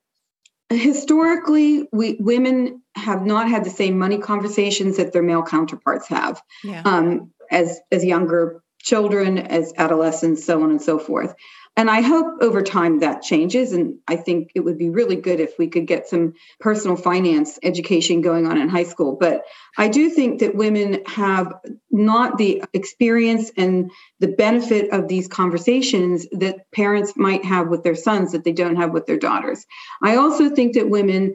historically 0.78 1.88
we 1.92 2.18
women 2.20 2.82
have 2.96 3.26
not 3.26 3.50
had 3.50 3.64
the 3.64 3.70
same 3.70 3.98
money 3.98 4.18
conversations 4.18 4.98
that 4.98 5.14
their 5.14 5.24
male 5.24 5.44
counterparts 5.44 6.08
have 6.08 6.42
yeah. 6.64 6.82
um, 6.86 7.32
as 7.50 7.80
as 7.92 8.04
younger 8.04 8.62
children 8.82 9.38
as 9.38 9.74
adolescents 9.78 10.44
so 10.44 10.64
on 10.64 10.72
and 10.72 10.82
so 10.82 10.98
forth 10.98 11.36
and 11.82 11.90
I 11.90 12.02
hope 12.02 12.44
over 12.44 12.62
time 12.62 13.00
that 13.00 13.24
changes. 13.24 13.74
And 13.74 13.98
I 14.08 14.16
think 14.16 14.52
it 14.54 14.60
would 14.60 14.78
be 14.78 14.92
really 14.92 15.16
good 15.16 15.40
if 15.40 15.58
we 15.58 15.68
could 15.68 15.88
get 15.88 16.08
some 16.08 16.36
personal 16.60 16.96
finance 16.96 17.58
education 17.64 18.22
going 18.22 18.46
on 18.46 18.60
in 18.60 18.70
high 18.70 18.84
school. 18.84 19.18
But 19.20 19.46
I 19.80 19.88
do 19.88 20.12
think 20.12 20.42
that 20.42 20.54
women 20.54 21.04
have 21.08 21.56
not 21.90 22.38
the 22.38 22.64
experience 22.74 23.52
and 23.58 23.90
the 24.20 24.28
benefit 24.28 24.92
of 24.92 25.08
these 25.08 25.28
conversations 25.28 26.28
that 26.34 26.70
parents 26.72 27.14
might 27.16 27.44
have 27.46 27.68
with 27.68 27.82
their 27.82 27.96
sons 27.96 28.34
that 28.34 28.44
they 28.44 28.54
don't 28.54 28.76
have 28.76 28.92
with 28.92 29.08
their 29.08 29.18
daughters. 29.18 29.66
I 30.04 30.18
also 30.18 30.52
think 30.52 30.76
that 30.76 30.88
women 30.88 31.34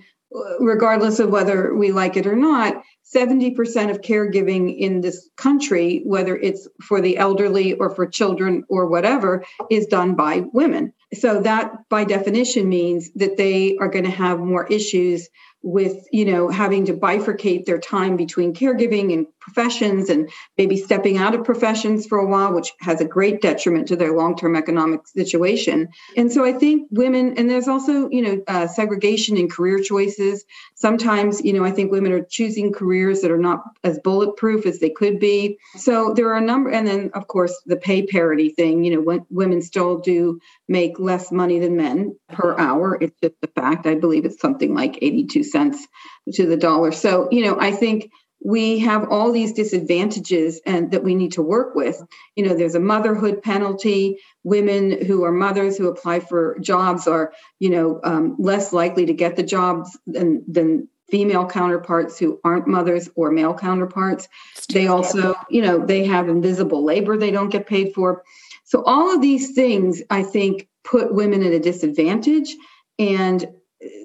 regardless 0.61 1.19
of 1.19 1.31
whether 1.31 1.75
we 1.75 1.93
like 1.93 2.17
it 2.17 2.27
or 2.27 2.37
not, 2.37 2.83
70% 3.15 3.91
of 3.91 4.01
caregiving 4.01 4.77
in 4.77 5.01
this 5.01 5.29
country, 5.37 6.03
whether 6.05 6.37
it's 6.37 6.67
for 6.83 7.01
the 7.01 7.17
elderly 7.17 7.75
or 7.75 7.95
for 7.95 8.07
children 8.07 8.65
or 8.69 8.87
whatever, 8.87 9.45
is 9.71 9.87
done 9.87 10.15
by 10.15 10.45
women. 10.53 10.93
So 11.15 11.41
that 11.43 11.89
by 11.89 12.05
definition 12.05 12.69
means 12.69 13.11
that 13.15 13.37
they 13.37 13.77
are 13.79 13.89
going 13.89 14.05
to 14.05 14.11
have 14.11 14.41
more 14.41 14.67
issues 14.67 15.29
with 15.63 16.07
you 16.13 16.25
know 16.25 16.49
having 16.49 16.85
to 16.85 16.95
bifurcate 16.95 17.65
their 17.65 17.79
time 17.79 18.17
between 18.17 18.55
caregiving 18.55 19.13
and 19.13 19.27
professions 19.47 20.11
and 20.11 20.29
maybe 20.59 20.77
stepping 20.77 21.19
out 21.19 21.35
of 21.35 21.45
professions 21.45 22.05
for 22.05 22.19
a 22.19 22.27
while 22.27 22.53
which 22.53 22.73
has 22.81 23.01
a 23.01 23.05
great 23.05 23.41
detriment 23.41 23.87
to 23.89 23.97
their 23.97 24.17
long-term 24.17 24.57
economic 24.57 25.07
situation. 25.07 25.89
And 26.17 26.33
so 26.33 26.45
i 26.45 26.53
think 26.53 26.89
women 26.91 27.39
and 27.39 27.49
there's 27.49 27.69
also 27.69 28.09
you 28.11 28.23
know 28.23 28.43
uh, 28.49 28.67
segregation 28.67 29.37
in 29.37 29.49
career 29.49 29.81
choices. 29.81 30.45
Sometimes 30.75 31.45
you 31.45 31.53
know 31.53 31.65
i 31.65 31.71
think 31.71 31.93
women 31.93 32.13
are 32.13 32.25
choosing 32.25 32.73
careers 32.73 33.21
that 33.21 33.31
are 33.31 33.39
not 33.39 33.63
as 33.85 34.01
bulletproof 34.01 34.67
as 34.67 34.81
they 34.81 34.91
could 34.91 35.21
be. 35.21 35.59
So 35.77 36.13
there 36.13 36.29
are 36.31 36.39
a 36.39 36.49
number 36.53 36.71
and 36.71 36.87
then 36.87 37.11
of 37.15 37.29
course 37.29 37.55
the 37.67 37.77
pay 37.77 38.05
parity 38.05 38.49
thing. 38.51 38.83
You 38.85 38.93
know 38.97 39.25
women 39.31 39.63
still 39.63 39.99
do 39.99 40.41
make 40.69 40.99
less 40.99 41.31
money 41.31 41.61
than 41.61 41.77
men 41.77 42.19
per 42.29 42.59
hour. 42.59 42.99
It's 43.01 43.17
just 43.23 43.37
a 43.45 43.49
fact. 43.49 43.87
I 43.87 43.95
believe 43.95 44.25
it's 44.25 44.41
something 44.41 44.75
like 44.75 44.99
82 45.01 45.45
cents 45.45 45.87
to 46.35 46.47
the 46.47 46.57
dollar. 46.57 46.91
So 46.91 47.29
you 47.31 47.45
know 47.45 47.61
i 47.61 47.71
think 47.71 48.11
we 48.47 48.79
have 48.79 49.09
all 49.11 49.33
these 49.33 49.53
disadvantages 49.53 50.61
and 50.65 50.93
that 50.93 51.03
we 51.03 51.17
need 51.17 51.33
to 51.33 51.43
work 51.43 51.75
with. 51.75 52.01
You 52.37 52.47
know 52.47 52.55
there's 52.55 52.77
a 52.77 52.81
motherhood 52.81 53.43
penalty. 53.43 54.19
Women 54.45 55.05
who 55.05 55.25
are 55.25 55.33
mothers 55.33 55.77
who 55.77 55.89
apply 55.89 56.21
for 56.21 56.57
jobs 56.61 57.09
are 57.09 57.33
you 57.59 57.71
know 57.71 58.01
um, 58.05 58.37
less 58.39 58.73
likely 58.73 59.07
to 59.07 59.13
get 59.13 59.35
the 59.35 59.43
jobs 59.43 59.99
than 60.07 60.45
than 60.47 60.89
female 61.11 61.45
counterparts 61.45 62.21
who 62.21 62.39
aren't 62.45 62.69
mothers 62.69 63.11
or 63.17 63.33
male 63.33 63.53
counterparts. 63.53 64.29
They 64.73 64.87
also 64.87 65.35
you 65.51 65.63
know 65.63 65.85
they 65.85 66.05
have 66.05 66.29
invisible 66.29 66.85
labor 66.85 67.17
they 67.17 67.33
don't 67.33 67.51
get 67.51 67.67
paid 67.67 67.95
for. 67.95 68.23
So 68.63 68.85
all 68.85 69.13
of 69.13 69.21
these 69.21 69.55
things 69.55 70.03
i 70.09 70.23
think 70.23 70.69
put 70.85 71.13
women 71.13 71.43
at 71.43 71.53
a 71.53 71.59
disadvantage 71.59 72.55
and 72.97 73.49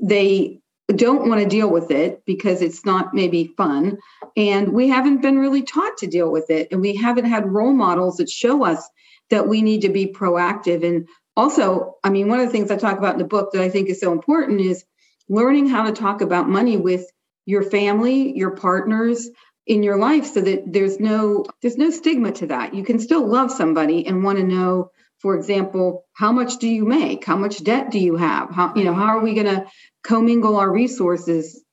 they 0.02 0.61
don't 0.88 1.28
want 1.28 1.42
to 1.42 1.48
deal 1.48 1.70
with 1.70 1.92
it 1.92 2.24
because 2.26 2.62
it's 2.62 2.86
not 2.86 3.14
maybe 3.14 3.54
fun. 3.58 3.98
And 4.36 4.74
we 4.74 4.90
haven't 4.90 5.22
been 5.22 5.40
really 5.40 5.64
taught 5.64 5.98
to 6.00 6.08
deal 6.08 6.32
with 6.32 6.50
it. 6.50 6.70
And 6.72 6.82
we 6.82 6.96
haven't 6.96 7.26
had 7.26 7.52
role 7.52 7.74
models 7.74 8.18
that 8.18 8.30
show 8.30 8.66
us 8.66 8.88
that 9.30 9.48
we 9.48 9.62
need 9.62 9.82
to 9.82 9.90
be 9.90 10.08
proactive. 10.08 10.86
And 10.86 11.08
also, 11.38 11.96
I 12.04 12.10
mean, 12.10 12.28
one 12.28 12.40
of 12.40 12.46
the 12.46 12.52
things 12.52 12.72
I 12.72 12.76
talk 12.76 12.98
about 12.98 13.14
in 13.14 13.20
the 13.20 13.26
book 13.26 13.52
that 13.54 13.62
I 13.62 13.70
think 13.70 13.90
is 13.90 14.00
so 14.00 14.12
important 14.12 14.62
is 14.62 14.84
learning 15.30 15.70
how 15.70 15.86
to 15.86 15.94
talk 15.94 16.22
about 16.22 16.50
money 16.50 16.78
with 16.78 17.06
your 17.46 17.64
family, 17.64 18.38
your 18.38 18.52
partners, 18.52 19.30
in 19.68 19.84
your 19.84 19.98
life 19.98 20.26
so 20.26 20.42
that 20.42 20.64
there's 20.66 21.00
no 21.00 21.46
there's 21.62 21.78
no 21.78 21.92
stigma 21.92 22.32
to 22.32 22.48
that. 22.48 22.74
You 22.74 22.84
can 22.84 23.00
still 23.00 23.26
love 23.26 23.52
somebody 23.52 24.06
and 24.06 24.24
want 24.24 24.40
to 24.40 24.44
know 24.44 24.92
for 25.22 25.36
example, 25.36 26.06
how 26.14 26.32
much 26.32 26.58
do 26.58 26.68
you 26.68 26.84
make? 26.84 27.24
How 27.26 27.38
much 27.38 27.64
debt 27.64 27.92
do 27.92 28.00
you 28.00 28.16
have? 28.16 28.50
How 28.50 28.74
you 28.76 28.84
know 28.84 28.94
how 28.94 29.18
are 29.18 29.22
we 29.22 29.36
going 29.36 29.46
to 29.46 29.66
commingle 30.04 30.58
our 30.58 30.72
resources 30.72 31.64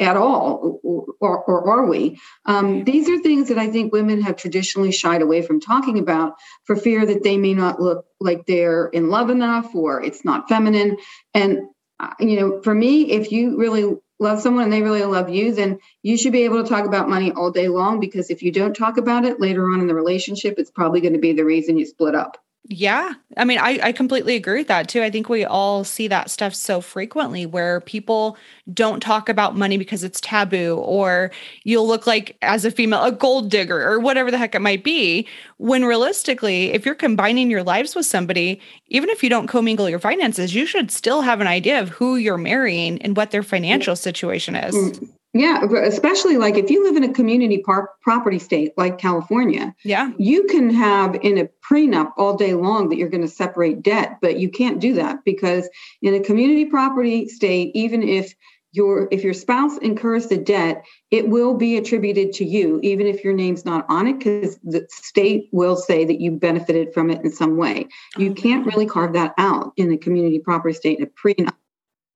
at 0.00 0.16
all, 0.16 0.80
or, 0.82 1.44
or, 1.44 1.70
are 1.70 1.86
we? 1.86 2.18
Um, 2.46 2.84
these 2.84 3.08
are 3.08 3.18
things 3.18 3.48
that 3.48 3.58
I 3.58 3.68
think 3.68 3.92
women 3.92 4.22
have 4.22 4.36
traditionally 4.36 4.92
shied 4.92 5.22
away 5.22 5.42
from 5.42 5.60
talking 5.60 5.98
about 5.98 6.34
for 6.64 6.76
fear 6.76 7.04
that 7.06 7.22
they 7.22 7.36
may 7.36 7.54
not 7.54 7.80
look 7.80 8.06
like 8.20 8.46
they're 8.46 8.86
in 8.88 9.10
love 9.10 9.30
enough 9.30 9.74
or 9.74 10.02
it's 10.02 10.24
not 10.24 10.48
feminine. 10.48 10.96
And 11.34 11.68
uh, 12.00 12.14
you 12.18 12.40
know, 12.40 12.62
for 12.62 12.74
me, 12.74 13.12
if 13.12 13.30
you 13.30 13.56
really 13.56 13.96
love 14.18 14.40
someone 14.40 14.64
and 14.64 14.72
they 14.72 14.82
really 14.82 15.04
love 15.04 15.28
you, 15.28 15.54
then 15.54 15.78
you 16.02 16.16
should 16.16 16.32
be 16.32 16.44
able 16.44 16.62
to 16.62 16.68
talk 16.68 16.86
about 16.86 17.08
money 17.08 17.32
all 17.32 17.50
day 17.50 17.68
long 17.68 18.00
because 18.00 18.30
if 18.30 18.42
you 18.42 18.50
don't 18.50 18.74
talk 18.74 18.96
about 18.96 19.24
it 19.24 19.40
later 19.40 19.64
on 19.64 19.80
in 19.80 19.86
the 19.86 19.94
relationship, 19.94 20.54
it's 20.58 20.70
probably 20.70 21.00
going 21.00 21.12
to 21.12 21.18
be 21.18 21.32
the 21.32 21.44
reason 21.44 21.78
you 21.78 21.86
split 21.86 22.14
up. 22.14 22.38
Yeah. 22.68 23.14
I 23.36 23.44
mean, 23.44 23.58
I, 23.58 23.80
I 23.82 23.92
completely 23.92 24.36
agree 24.36 24.58
with 24.58 24.68
that 24.68 24.88
too. 24.88 25.02
I 25.02 25.10
think 25.10 25.28
we 25.28 25.44
all 25.44 25.82
see 25.82 26.06
that 26.08 26.30
stuff 26.30 26.54
so 26.54 26.80
frequently 26.80 27.44
where 27.44 27.80
people 27.80 28.36
don't 28.72 29.00
talk 29.00 29.28
about 29.28 29.56
money 29.56 29.76
because 29.76 30.04
it's 30.04 30.20
taboo, 30.20 30.76
or 30.76 31.32
you'll 31.64 31.88
look 31.88 32.06
like, 32.06 32.36
as 32.40 32.64
a 32.64 32.70
female, 32.70 33.02
a 33.02 33.10
gold 33.10 33.50
digger, 33.50 33.82
or 33.82 33.98
whatever 33.98 34.30
the 34.30 34.38
heck 34.38 34.54
it 34.54 34.60
might 34.60 34.84
be. 34.84 35.26
When 35.56 35.84
realistically, 35.84 36.72
if 36.72 36.86
you're 36.86 36.94
combining 36.94 37.50
your 37.50 37.64
lives 37.64 37.96
with 37.96 38.06
somebody, 38.06 38.60
even 38.88 39.08
if 39.10 39.24
you 39.24 39.28
don't 39.28 39.48
commingle 39.48 39.90
your 39.90 39.98
finances, 39.98 40.54
you 40.54 40.64
should 40.64 40.92
still 40.92 41.22
have 41.22 41.40
an 41.40 41.48
idea 41.48 41.80
of 41.80 41.88
who 41.88 42.14
you're 42.14 42.38
marrying 42.38 43.02
and 43.02 43.16
what 43.16 43.32
their 43.32 43.42
financial 43.42 43.96
situation 43.96 44.54
is. 44.54 44.74
Mm. 44.74 45.08
Yeah, 45.34 45.64
especially 45.64 46.36
like 46.36 46.56
if 46.56 46.70
you 46.70 46.84
live 46.84 46.96
in 46.96 47.04
a 47.04 47.12
community 47.12 47.58
park 47.58 48.00
property 48.02 48.38
state 48.38 48.72
like 48.76 48.98
California. 48.98 49.74
Yeah. 49.82 50.12
You 50.18 50.44
can 50.44 50.68
have 50.70 51.14
in 51.22 51.38
a 51.38 51.48
prenup 51.66 52.12
all 52.18 52.36
day 52.36 52.52
long 52.52 52.90
that 52.90 52.96
you're 52.96 53.08
going 53.08 53.22
to 53.22 53.28
separate 53.28 53.82
debt, 53.82 54.18
but 54.20 54.38
you 54.38 54.50
can't 54.50 54.78
do 54.78 54.94
that 54.94 55.24
because 55.24 55.68
in 56.02 56.14
a 56.14 56.20
community 56.20 56.66
property 56.66 57.28
state, 57.28 57.70
even 57.74 58.02
if 58.02 58.34
your 58.72 59.06
if 59.10 59.22
your 59.22 59.34
spouse 59.34 59.76
incurs 59.78 60.26
the 60.26 60.38
debt, 60.38 60.84
it 61.10 61.28
will 61.28 61.54
be 61.54 61.76
attributed 61.76 62.32
to 62.34 62.44
you, 62.44 62.80
even 62.82 63.06
if 63.06 63.22
your 63.22 63.34
name's 63.34 63.64
not 63.64 63.86
on 63.88 64.06
it, 64.06 64.18
because 64.18 64.58
the 64.64 64.86
state 64.90 65.48
will 65.52 65.76
say 65.76 66.04
that 66.04 66.20
you 66.20 66.32
benefited 66.32 66.92
from 66.92 67.10
it 67.10 67.22
in 67.22 67.30
some 67.30 67.56
way. 67.56 67.86
You 68.16 68.30
oh. 68.30 68.34
can't 68.34 68.66
really 68.66 68.86
carve 68.86 69.12
that 69.12 69.34
out 69.38 69.72
in 69.76 69.92
a 69.92 69.98
community 69.98 70.38
property 70.38 70.74
state 70.74 70.98
in 70.98 71.04
a 71.04 71.06
prenup. 71.06 71.54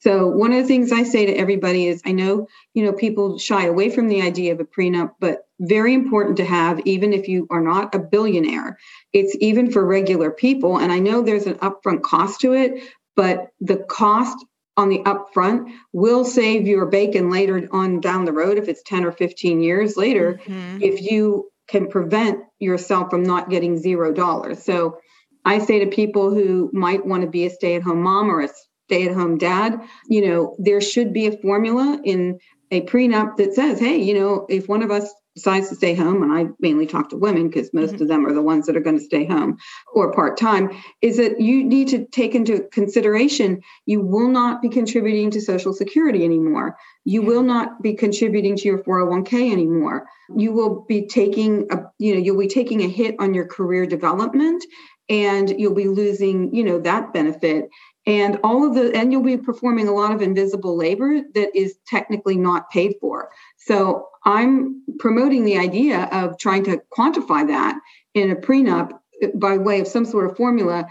So 0.00 0.28
one 0.28 0.52
of 0.52 0.58
the 0.62 0.68
things 0.68 0.92
I 0.92 1.02
say 1.02 1.26
to 1.26 1.34
everybody 1.34 1.86
is 1.86 2.02
I 2.04 2.12
know, 2.12 2.48
you 2.74 2.84
know, 2.84 2.92
people 2.92 3.38
shy 3.38 3.66
away 3.66 3.90
from 3.90 4.08
the 4.08 4.22
idea 4.22 4.52
of 4.52 4.60
a 4.60 4.64
prenup, 4.64 5.12
but 5.20 5.42
very 5.60 5.94
important 5.94 6.36
to 6.36 6.44
have 6.44 6.80
even 6.84 7.12
if 7.12 7.28
you 7.28 7.46
are 7.50 7.62
not 7.62 7.94
a 7.94 7.98
billionaire. 7.98 8.78
It's 9.12 9.36
even 9.40 9.70
for 9.70 9.84
regular 9.84 10.30
people 10.30 10.78
and 10.78 10.92
I 10.92 10.98
know 10.98 11.22
there's 11.22 11.46
an 11.46 11.54
upfront 11.56 12.02
cost 12.02 12.40
to 12.42 12.52
it, 12.52 12.82
but 13.14 13.48
the 13.60 13.78
cost 13.78 14.44
on 14.76 14.90
the 14.90 14.98
upfront 15.00 15.72
will 15.92 16.24
save 16.24 16.66
your 16.66 16.86
bacon 16.86 17.30
later 17.30 17.66
on 17.72 18.00
down 18.00 18.26
the 18.26 18.32
road 18.32 18.58
if 18.58 18.68
it's 18.68 18.82
10 18.82 19.04
or 19.04 19.12
15 19.12 19.62
years 19.62 19.96
later 19.96 20.38
mm-hmm. 20.44 20.82
if 20.82 21.00
you 21.00 21.50
can 21.68 21.88
prevent 21.88 22.40
yourself 22.58 23.10
from 23.10 23.22
not 23.22 23.50
getting 23.50 23.76
zero 23.78 24.12
dollars. 24.12 24.62
So 24.62 24.98
I 25.44 25.58
say 25.58 25.80
to 25.80 25.86
people 25.86 26.34
who 26.34 26.70
might 26.72 27.06
want 27.06 27.22
to 27.22 27.28
be 27.28 27.46
a 27.46 27.50
stay-at-home 27.50 28.02
mom 28.02 28.30
or 28.30 28.40
a 28.42 28.48
stay 28.86 29.08
at 29.08 29.14
home 29.14 29.36
dad, 29.36 29.80
you 30.08 30.26
know, 30.26 30.54
there 30.58 30.80
should 30.80 31.12
be 31.12 31.26
a 31.26 31.36
formula 31.38 32.00
in 32.04 32.38
a 32.70 32.82
prenup 32.82 33.36
that 33.36 33.54
says, 33.54 33.78
hey, 33.78 33.96
you 33.96 34.14
know, 34.14 34.46
if 34.48 34.68
one 34.68 34.82
of 34.82 34.90
us 34.90 35.12
decides 35.34 35.68
to 35.68 35.74
stay 35.74 35.94
home, 35.94 36.22
and 36.22 36.32
I 36.32 36.46
mainly 36.60 36.86
talk 36.86 37.10
to 37.10 37.16
women 37.16 37.48
because 37.48 37.72
most 37.74 37.94
mm-hmm. 37.94 38.02
of 38.02 38.08
them 38.08 38.24
are 38.26 38.32
the 38.32 38.42
ones 38.42 38.66
that 38.66 38.76
are 38.76 38.80
going 38.80 38.98
to 38.98 39.04
stay 39.04 39.26
home 39.26 39.58
or 39.92 40.12
part 40.12 40.38
time, 40.38 40.70
is 41.02 41.18
that 41.18 41.40
you 41.40 41.62
need 41.62 41.88
to 41.88 42.06
take 42.06 42.34
into 42.34 42.66
consideration 42.72 43.60
you 43.84 44.00
will 44.00 44.28
not 44.28 44.62
be 44.62 44.68
contributing 44.68 45.30
to 45.32 45.40
Social 45.40 45.74
Security 45.74 46.24
anymore. 46.24 46.76
You 47.04 47.22
will 47.22 47.42
not 47.42 47.82
be 47.82 47.94
contributing 47.94 48.56
to 48.56 48.68
your 48.68 48.78
401k 48.78 49.52
anymore. 49.52 50.06
You 50.34 50.52
will 50.52 50.86
be 50.88 51.06
taking 51.06 51.66
a, 51.70 51.82
you 51.98 52.14
know, 52.14 52.20
you'll 52.20 52.38
be 52.38 52.48
taking 52.48 52.82
a 52.82 52.88
hit 52.88 53.16
on 53.18 53.34
your 53.34 53.46
career 53.46 53.84
development 53.84 54.64
and 55.08 55.54
you'll 55.60 55.74
be 55.74 55.88
losing, 55.88 56.54
you 56.54 56.64
know, 56.64 56.80
that 56.80 57.12
benefit 57.12 57.68
and 58.06 58.38
all 58.44 58.66
of 58.66 58.74
the 58.74 58.94
and 58.96 59.12
you'll 59.12 59.22
be 59.22 59.36
performing 59.36 59.88
a 59.88 59.92
lot 59.92 60.12
of 60.12 60.22
invisible 60.22 60.76
labor 60.76 61.22
that 61.34 61.56
is 61.56 61.76
technically 61.86 62.36
not 62.36 62.70
paid 62.70 62.94
for. 63.00 63.30
So 63.56 64.08
i'm 64.24 64.82
promoting 64.98 65.44
the 65.44 65.56
idea 65.56 66.08
of 66.12 66.38
trying 66.38 66.64
to 66.64 66.80
quantify 66.96 67.46
that 67.46 67.78
in 68.14 68.30
a 68.30 68.36
prenup 68.36 68.90
by 69.34 69.56
way 69.56 69.80
of 69.80 69.86
some 69.86 70.04
sort 70.04 70.28
of 70.28 70.36
formula 70.36 70.86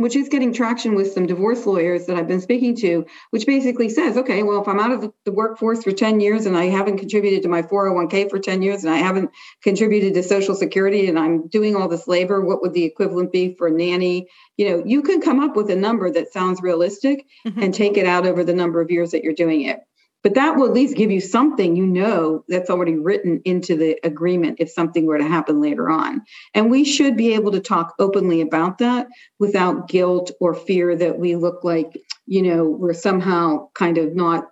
which 0.00 0.16
is 0.16 0.28
getting 0.28 0.52
traction 0.52 0.94
with 0.94 1.12
some 1.12 1.26
divorce 1.26 1.66
lawyers 1.66 2.06
that 2.06 2.16
I've 2.16 2.28
been 2.28 2.40
speaking 2.40 2.76
to, 2.76 3.06
which 3.30 3.46
basically 3.46 3.88
says, 3.88 4.16
okay, 4.16 4.42
well, 4.42 4.62
if 4.62 4.68
I'm 4.68 4.80
out 4.80 4.92
of 4.92 5.12
the 5.24 5.32
workforce 5.32 5.82
for 5.82 5.92
10 5.92 6.20
years 6.20 6.46
and 6.46 6.56
I 6.56 6.66
haven't 6.66 6.98
contributed 6.98 7.42
to 7.42 7.48
my 7.48 7.62
401k 7.62 8.30
for 8.30 8.38
10 8.38 8.62
years 8.62 8.84
and 8.84 8.92
I 8.92 8.98
haven't 8.98 9.30
contributed 9.62 10.14
to 10.14 10.22
Social 10.22 10.54
Security 10.54 11.08
and 11.08 11.18
I'm 11.18 11.48
doing 11.48 11.76
all 11.76 11.88
this 11.88 12.08
labor, 12.08 12.40
what 12.40 12.62
would 12.62 12.72
the 12.72 12.84
equivalent 12.84 13.32
be 13.32 13.54
for 13.56 13.66
a 13.66 13.70
nanny? 13.70 14.28
You 14.56 14.70
know, 14.70 14.82
you 14.84 15.02
can 15.02 15.20
come 15.20 15.40
up 15.40 15.56
with 15.56 15.70
a 15.70 15.76
number 15.76 16.10
that 16.10 16.32
sounds 16.32 16.62
realistic 16.62 17.26
mm-hmm. 17.46 17.62
and 17.62 17.74
take 17.74 17.96
it 17.96 18.06
out 18.06 18.26
over 18.26 18.44
the 18.44 18.54
number 18.54 18.80
of 18.80 18.90
years 18.90 19.10
that 19.10 19.22
you're 19.22 19.34
doing 19.34 19.62
it 19.62 19.80
but 20.22 20.34
that 20.34 20.56
will 20.56 20.66
at 20.66 20.74
least 20.74 20.96
give 20.96 21.10
you 21.10 21.20
something 21.20 21.76
you 21.76 21.86
know 21.86 22.44
that's 22.48 22.70
already 22.70 22.94
written 22.94 23.40
into 23.44 23.76
the 23.76 23.98
agreement 24.04 24.56
if 24.60 24.70
something 24.70 25.06
were 25.06 25.18
to 25.18 25.28
happen 25.28 25.60
later 25.60 25.88
on 25.90 26.22
and 26.54 26.70
we 26.70 26.84
should 26.84 27.16
be 27.16 27.34
able 27.34 27.52
to 27.52 27.60
talk 27.60 27.94
openly 27.98 28.40
about 28.40 28.78
that 28.78 29.06
without 29.38 29.88
guilt 29.88 30.30
or 30.40 30.54
fear 30.54 30.96
that 30.96 31.18
we 31.18 31.36
look 31.36 31.64
like 31.64 32.00
you 32.26 32.42
know 32.42 32.64
we're 32.64 32.94
somehow 32.94 33.68
kind 33.74 33.98
of 33.98 34.14
not 34.14 34.48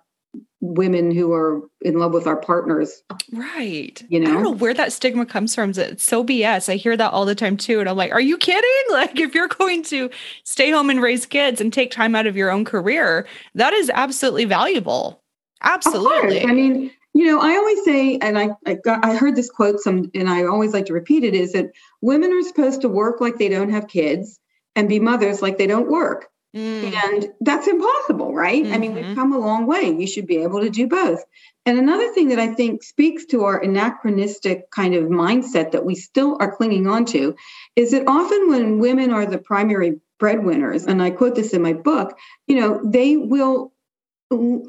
women 0.61 1.11
who 1.11 1.31
are 1.31 1.61
in 1.81 1.97
love 1.97 2.13
with 2.13 2.27
our 2.27 2.35
partners. 2.35 3.01
Right. 3.31 4.03
You 4.09 4.19
know? 4.19 4.29
I 4.29 4.33
don't 4.33 4.43
know 4.43 4.51
where 4.51 4.73
that 4.73 4.91
stigma 4.91 5.25
comes 5.25 5.55
from. 5.55 5.71
It's 5.71 6.03
so 6.03 6.23
BS. 6.23 6.67
I 6.67 6.75
hear 6.75 6.97
that 6.97 7.13
all 7.13 7.25
the 7.25 7.35
time 7.35 7.55
too. 7.55 7.79
And 7.79 7.87
I'm 7.87 7.95
like, 7.95 8.11
are 8.11 8.21
you 8.21 8.37
kidding? 8.37 8.69
Like, 8.89 9.19
if 9.19 9.35
you're 9.35 9.47
going 9.47 9.83
to 9.83 10.09
stay 10.43 10.71
home 10.71 10.89
and 10.89 11.01
raise 11.01 11.25
kids 11.25 11.61
and 11.61 11.71
take 11.71 11.91
time 11.91 12.15
out 12.15 12.27
of 12.27 12.35
your 12.35 12.51
own 12.51 12.65
career, 12.65 13.27
that 13.55 13.71
is 13.71 13.89
absolutely 13.93 14.45
valuable. 14.45 15.18
Absolutely. 15.61 16.43
I 16.43 16.53
mean, 16.53 16.91
you 17.13 17.25
know, 17.25 17.39
I 17.41 17.55
always 17.55 17.83
say, 17.83 18.17
and 18.17 18.37
I 18.37 18.49
I, 18.65 18.75
got, 18.75 19.03
I 19.03 19.15
heard 19.15 19.35
this 19.35 19.49
quote 19.49 19.79
some, 19.79 20.09
and 20.13 20.29
I 20.29 20.45
always 20.45 20.73
like 20.73 20.85
to 20.87 20.93
repeat 20.93 21.23
it: 21.23 21.33
is 21.33 21.53
that 21.53 21.71
women 22.01 22.31
are 22.31 22.43
supposed 22.43 22.81
to 22.81 22.89
work 22.89 23.19
like 23.19 23.37
they 23.37 23.49
don't 23.49 23.71
have 23.71 23.87
kids 23.87 24.39
and 24.75 24.87
be 24.87 24.99
mothers 24.99 25.41
like 25.41 25.57
they 25.57 25.67
don't 25.67 25.89
work. 25.89 26.27
Mm. 26.55 26.93
And 26.93 27.29
that's 27.41 27.67
impossible, 27.67 28.33
right? 28.33 28.63
Mm-hmm. 28.63 28.73
I 28.73 28.77
mean, 28.77 28.95
we've 28.95 29.05
mm-hmm. 29.05 29.15
come 29.15 29.33
a 29.33 29.37
long 29.37 29.67
way. 29.67 29.91
You 29.91 30.07
should 30.07 30.25
be 30.25 30.37
able 30.37 30.61
to 30.61 30.69
do 30.69 30.87
both. 30.87 31.23
And 31.65 31.77
another 31.77 32.11
thing 32.13 32.29
that 32.29 32.39
I 32.39 32.53
think 32.53 32.81
speaks 32.81 33.25
to 33.25 33.43
our 33.43 33.61
anachronistic 33.61 34.71
kind 34.71 34.95
of 34.95 35.05
mindset 35.05 35.71
that 35.71 35.85
we 35.85 35.93
still 35.93 36.37
are 36.39 36.55
clinging 36.55 36.87
on 36.87 37.05
to 37.05 37.35
is 37.75 37.91
that 37.91 38.07
often 38.07 38.49
when 38.49 38.79
women 38.79 39.11
are 39.11 39.27
the 39.27 39.37
primary 39.37 39.99
breadwinners, 40.17 40.85
and 40.85 41.03
I 41.03 41.11
quote 41.11 41.35
this 41.35 41.53
in 41.53 41.61
my 41.61 41.73
book, 41.73 42.17
you 42.47 42.59
know, 42.59 42.81
they 42.83 43.15
will 43.17 43.71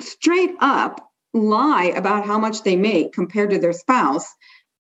straight 0.00 0.54
up 0.60 1.10
lie 1.32 1.92
about 1.96 2.26
how 2.26 2.38
much 2.38 2.62
they 2.62 2.76
make 2.76 3.12
compared 3.12 3.50
to 3.50 3.58
their 3.58 3.72
spouse 3.72 4.26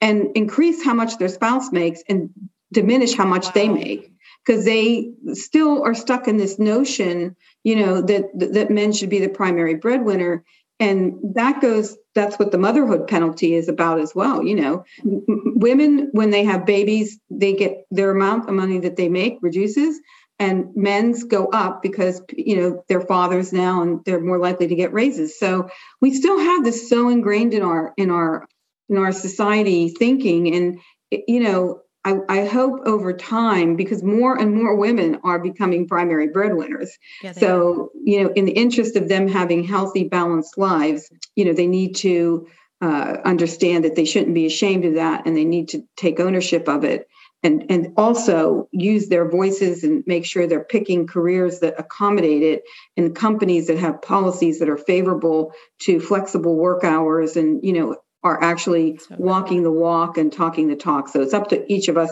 and 0.00 0.28
increase 0.34 0.84
how 0.84 0.94
much 0.94 1.18
their 1.18 1.28
spouse 1.28 1.70
makes 1.70 2.02
and 2.08 2.30
diminish 2.72 3.14
how 3.14 3.26
much 3.26 3.46
wow. 3.46 3.52
they 3.54 3.68
make. 3.68 4.12
Because 4.44 4.64
they 4.64 5.10
still 5.34 5.82
are 5.82 5.94
stuck 5.94 6.26
in 6.26 6.38
this 6.38 6.58
notion 6.58 7.36
you 7.62 7.76
know 7.76 8.00
that 8.00 8.24
that 8.34 8.70
men 8.70 8.92
should 8.92 9.10
be 9.10 9.20
the 9.20 9.28
primary 9.28 9.74
breadwinner. 9.74 10.44
And 10.78 11.18
that 11.34 11.60
goes 11.60 11.96
that's 12.14 12.38
what 12.38 12.50
the 12.50 12.58
motherhood 12.58 13.06
penalty 13.06 13.54
is 13.54 13.68
about 13.68 14.00
as 14.00 14.14
well 14.14 14.42
you 14.42 14.54
know. 14.54 14.84
Women 15.04 16.08
when 16.12 16.30
they 16.30 16.44
have 16.44 16.64
babies 16.64 17.18
they 17.30 17.52
get 17.52 17.84
their 17.90 18.10
amount 18.10 18.48
of 18.48 18.54
money 18.54 18.78
that 18.80 18.96
they 18.96 19.10
make 19.10 19.38
reduces 19.42 20.00
and 20.40 20.74
men's 20.74 21.22
go 21.22 21.46
up 21.48 21.82
because 21.82 22.22
you 22.34 22.56
know 22.56 22.84
they're 22.88 23.02
fathers 23.02 23.52
now 23.52 23.82
and 23.82 24.02
they're 24.04 24.20
more 24.20 24.38
likely 24.38 24.66
to 24.66 24.74
get 24.74 24.92
raises. 24.92 25.38
So 25.38 25.68
we 26.00 26.12
still 26.12 26.38
have 26.38 26.64
this 26.64 26.88
so 26.88 27.10
ingrained 27.10 27.54
in 27.54 27.62
our 27.62 27.92
in 27.96 28.10
our 28.10 28.48
in 28.88 28.96
our 28.96 29.12
society 29.12 29.90
thinking. 29.90 30.52
And 30.54 30.80
you 31.28 31.40
know 31.40 31.82
I, 32.02 32.16
I 32.30 32.46
hope 32.46 32.80
over 32.86 33.12
time 33.12 33.76
because 33.76 34.02
more 34.02 34.34
and 34.40 34.54
more 34.54 34.74
women 34.74 35.18
are 35.22 35.38
becoming 35.38 35.86
primary 35.86 36.28
breadwinners. 36.28 36.96
Yeah, 37.22 37.32
so 37.32 37.72
are. 37.72 37.88
you 38.02 38.24
know 38.24 38.30
in 38.30 38.46
the 38.46 38.52
interest 38.52 38.96
of 38.96 39.08
them 39.08 39.28
having 39.28 39.62
healthy 39.62 40.04
balanced 40.04 40.56
lives 40.56 41.10
you 41.36 41.44
know 41.44 41.52
they 41.52 41.66
need 41.66 41.96
to 41.96 42.48
uh, 42.80 43.18
understand 43.26 43.84
that 43.84 43.94
they 43.94 44.06
shouldn't 44.06 44.34
be 44.34 44.46
ashamed 44.46 44.86
of 44.86 44.94
that 44.94 45.26
and 45.26 45.36
they 45.36 45.44
need 45.44 45.68
to 45.68 45.82
take 45.98 46.18
ownership 46.18 46.66
of 46.66 46.82
it 46.82 47.06
and 47.42 47.70
and 47.70 47.94
also 47.96 48.68
use 48.72 49.08
their 49.08 49.28
voices 49.28 49.84
and 49.84 50.04
make 50.06 50.26
sure 50.26 50.46
they're 50.46 50.64
picking 50.64 51.06
careers 51.06 51.60
that 51.60 51.78
accommodate 51.78 52.42
it 52.42 52.62
and 52.96 53.14
companies 53.14 53.68
that 53.68 53.78
have 53.78 54.02
policies 54.02 54.58
that 54.58 54.68
are 54.68 54.76
favorable 54.76 55.52
to 55.80 56.00
flexible 56.00 56.56
work 56.56 56.84
hours 56.84 57.36
and 57.36 57.64
you 57.64 57.72
know 57.72 57.96
are 58.22 58.42
actually 58.42 59.00
walking 59.10 59.62
the 59.62 59.72
walk 59.72 60.18
and 60.18 60.32
talking 60.32 60.68
the 60.68 60.76
talk. 60.76 61.08
So 61.08 61.22
it's 61.22 61.32
up 61.32 61.48
to 61.48 61.72
each 61.72 61.88
of 61.88 61.96
us 61.96 62.10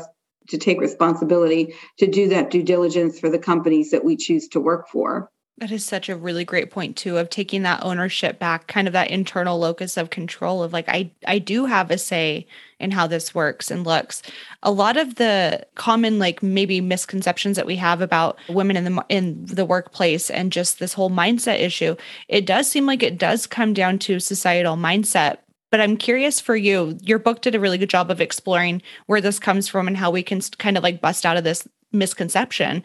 to 0.48 0.56
take 0.56 0.80
responsibility 0.80 1.74
to 1.98 2.06
do 2.06 2.30
that 2.30 2.50
due 2.50 2.62
diligence 2.62 3.20
for 3.20 3.28
the 3.28 3.38
companies 3.38 3.90
that 3.90 4.04
we 4.04 4.16
choose 4.16 4.48
to 4.48 4.60
work 4.60 4.88
for 4.88 5.30
that 5.60 5.70
is 5.70 5.84
such 5.84 6.08
a 6.08 6.16
really 6.16 6.44
great 6.44 6.70
point 6.70 6.96
too 6.96 7.18
of 7.18 7.30
taking 7.30 7.62
that 7.62 7.82
ownership 7.84 8.38
back, 8.38 8.66
kind 8.68 8.86
of 8.86 8.92
that 8.92 9.10
internal 9.10 9.58
locus 9.58 9.96
of 9.96 10.10
control 10.10 10.62
of 10.62 10.72
like 10.72 10.88
I 10.88 11.10
I 11.26 11.38
do 11.38 11.66
have 11.66 11.90
a 11.90 11.98
say 11.98 12.46
in 12.78 12.92
how 12.92 13.06
this 13.06 13.34
works 13.34 13.70
and 13.70 13.84
looks. 13.84 14.22
A 14.62 14.70
lot 14.70 14.96
of 14.96 15.16
the 15.16 15.66
common 15.74 16.18
like 16.18 16.42
maybe 16.42 16.80
misconceptions 16.80 17.56
that 17.56 17.66
we 17.66 17.76
have 17.76 18.00
about 18.00 18.38
women 18.48 18.76
in 18.76 18.84
the 18.84 19.04
in 19.08 19.44
the 19.46 19.64
workplace 19.64 20.30
and 20.30 20.52
just 20.52 20.78
this 20.78 20.94
whole 20.94 21.10
mindset 21.10 21.60
issue, 21.60 21.96
it 22.28 22.46
does 22.46 22.70
seem 22.70 22.86
like 22.86 23.02
it 23.02 23.18
does 23.18 23.46
come 23.46 23.74
down 23.74 23.98
to 24.00 24.20
societal 24.20 24.76
mindset. 24.76 25.38
But 25.70 25.80
I'm 25.80 25.96
curious 25.96 26.40
for 26.40 26.56
you. 26.56 26.98
Your 27.02 27.18
book 27.18 27.42
did 27.42 27.54
a 27.54 27.60
really 27.60 27.78
good 27.78 27.90
job 27.90 28.10
of 28.10 28.20
exploring 28.20 28.80
where 29.06 29.20
this 29.20 29.38
comes 29.38 29.68
from 29.68 29.86
and 29.86 29.96
how 29.96 30.10
we 30.10 30.22
can 30.22 30.40
kind 30.58 30.76
of 30.76 30.82
like 30.82 31.00
bust 31.00 31.26
out 31.26 31.36
of 31.36 31.44
this 31.44 31.66
misconception 31.92 32.82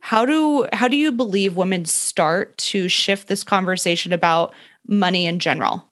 how 0.00 0.24
do 0.24 0.66
how 0.72 0.88
do 0.88 0.96
you 0.96 1.12
believe 1.12 1.56
women 1.56 1.84
start 1.84 2.56
to 2.58 2.88
shift 2.88 3.28
this 3.28 3.44
conversation 3.44 4.12
about 4.12 4.54
money 4.86 5.26
in 5.26 5.38
general 5.38 5.88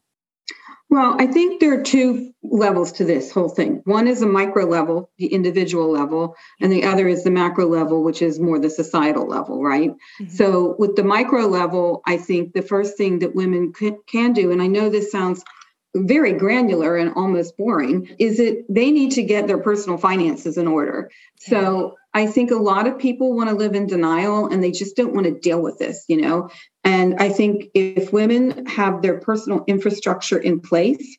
well 0.90 1.17
i 1.19 1.27
think 1.27 1.61
there 1.61 1.79
are 1.79 1.83
two 1.83 2.33
levels 2.43 2.93
to 2.93 3.05
this 3.05 3.33
whole 3.33 3.49
thing 3.49 3.81
one 3.85 4.07
is 4.07 4.23
a 4.23 4.27
micro 4.27 4.64
level 4.64 5.11
the 5.19 5.27
individual 5.27 5.90
level 5.90 6.35
and 6.61 6.71
the 6.71 6.85
other 6.85 7.09
is 7.09 7.25
the 7.25 7.31
macro 7.31 7.67
level 7.67 8.05
which 8.05 8.23
is 8.23 8.38
more 8.38 8.59
the 8.59 8.71
societal 8.71 9.27
level 9.27 9.62
right 9.62 9.90
mm-hmm. 9.90 10.29
so 10.29 10.77
with 10.79 10.95
the 10.97 11.05
micro 11.05 11.47
level 11.47 12.03
i 12.07 12.17
think 12.17 12.53
the 12.53 12.62
first 12.62 12.97
thing 12.97 13.19
that 13.19 13.35
women 13.35 13.73
can, 13.73 13.99
can 14.07 14.33
do 14.33 14.53
and 14.53 14.62
i 14.62 14.67
know 14.67 14.88
this 14.88 15.11
sounds 15.11 15.45
very 15.95 16.33
granular 16.33 16.97
and 16.97 17.12
almost 17.14 17.57
boring 17.57 18.09
is 18.19 18.38
that 18.38 18.64
they 18.69 18.90
need 18.90 19.12
to 19.12 19.23
get 19.23 19.47
their 19.47 19.59
personal 19.59 19.97
finances 19.97 20.59
in 20.59 20.67
order. 20.67 21.11
So 21.37 21.97
I 22.14 22.27
think 22.27 22.53
a 22.53 22.57
lot 22.57 22.87
of 22.87 22.98
people 22.98 23.35
want 23.35 23.50
to 23.50 23.57
live 23.57 23.74
in 23.74 23.87
denial 23.87 24.46
and 24.46 24.62
they 24.62 24.70
just 24.70 24.96
don't 24.96 25.14
want 25.14 25.27
to 25.27 25.38
deal 25.38 25.61
with 25.61 25.79
this, 25.79 26.05
you 26.09 26.20
know. 26.20 26.48
And 26.85 27.16
I 27.18 27.29
think 27.29 27.66
if 27.74 28.12
women 28.12 28.66
have 28.66 29.03
their 29.03 29.18
personal 29.18 29.64
infrastructure 29.66 30.38
in 30.38 30.61
place, 30.61 31.18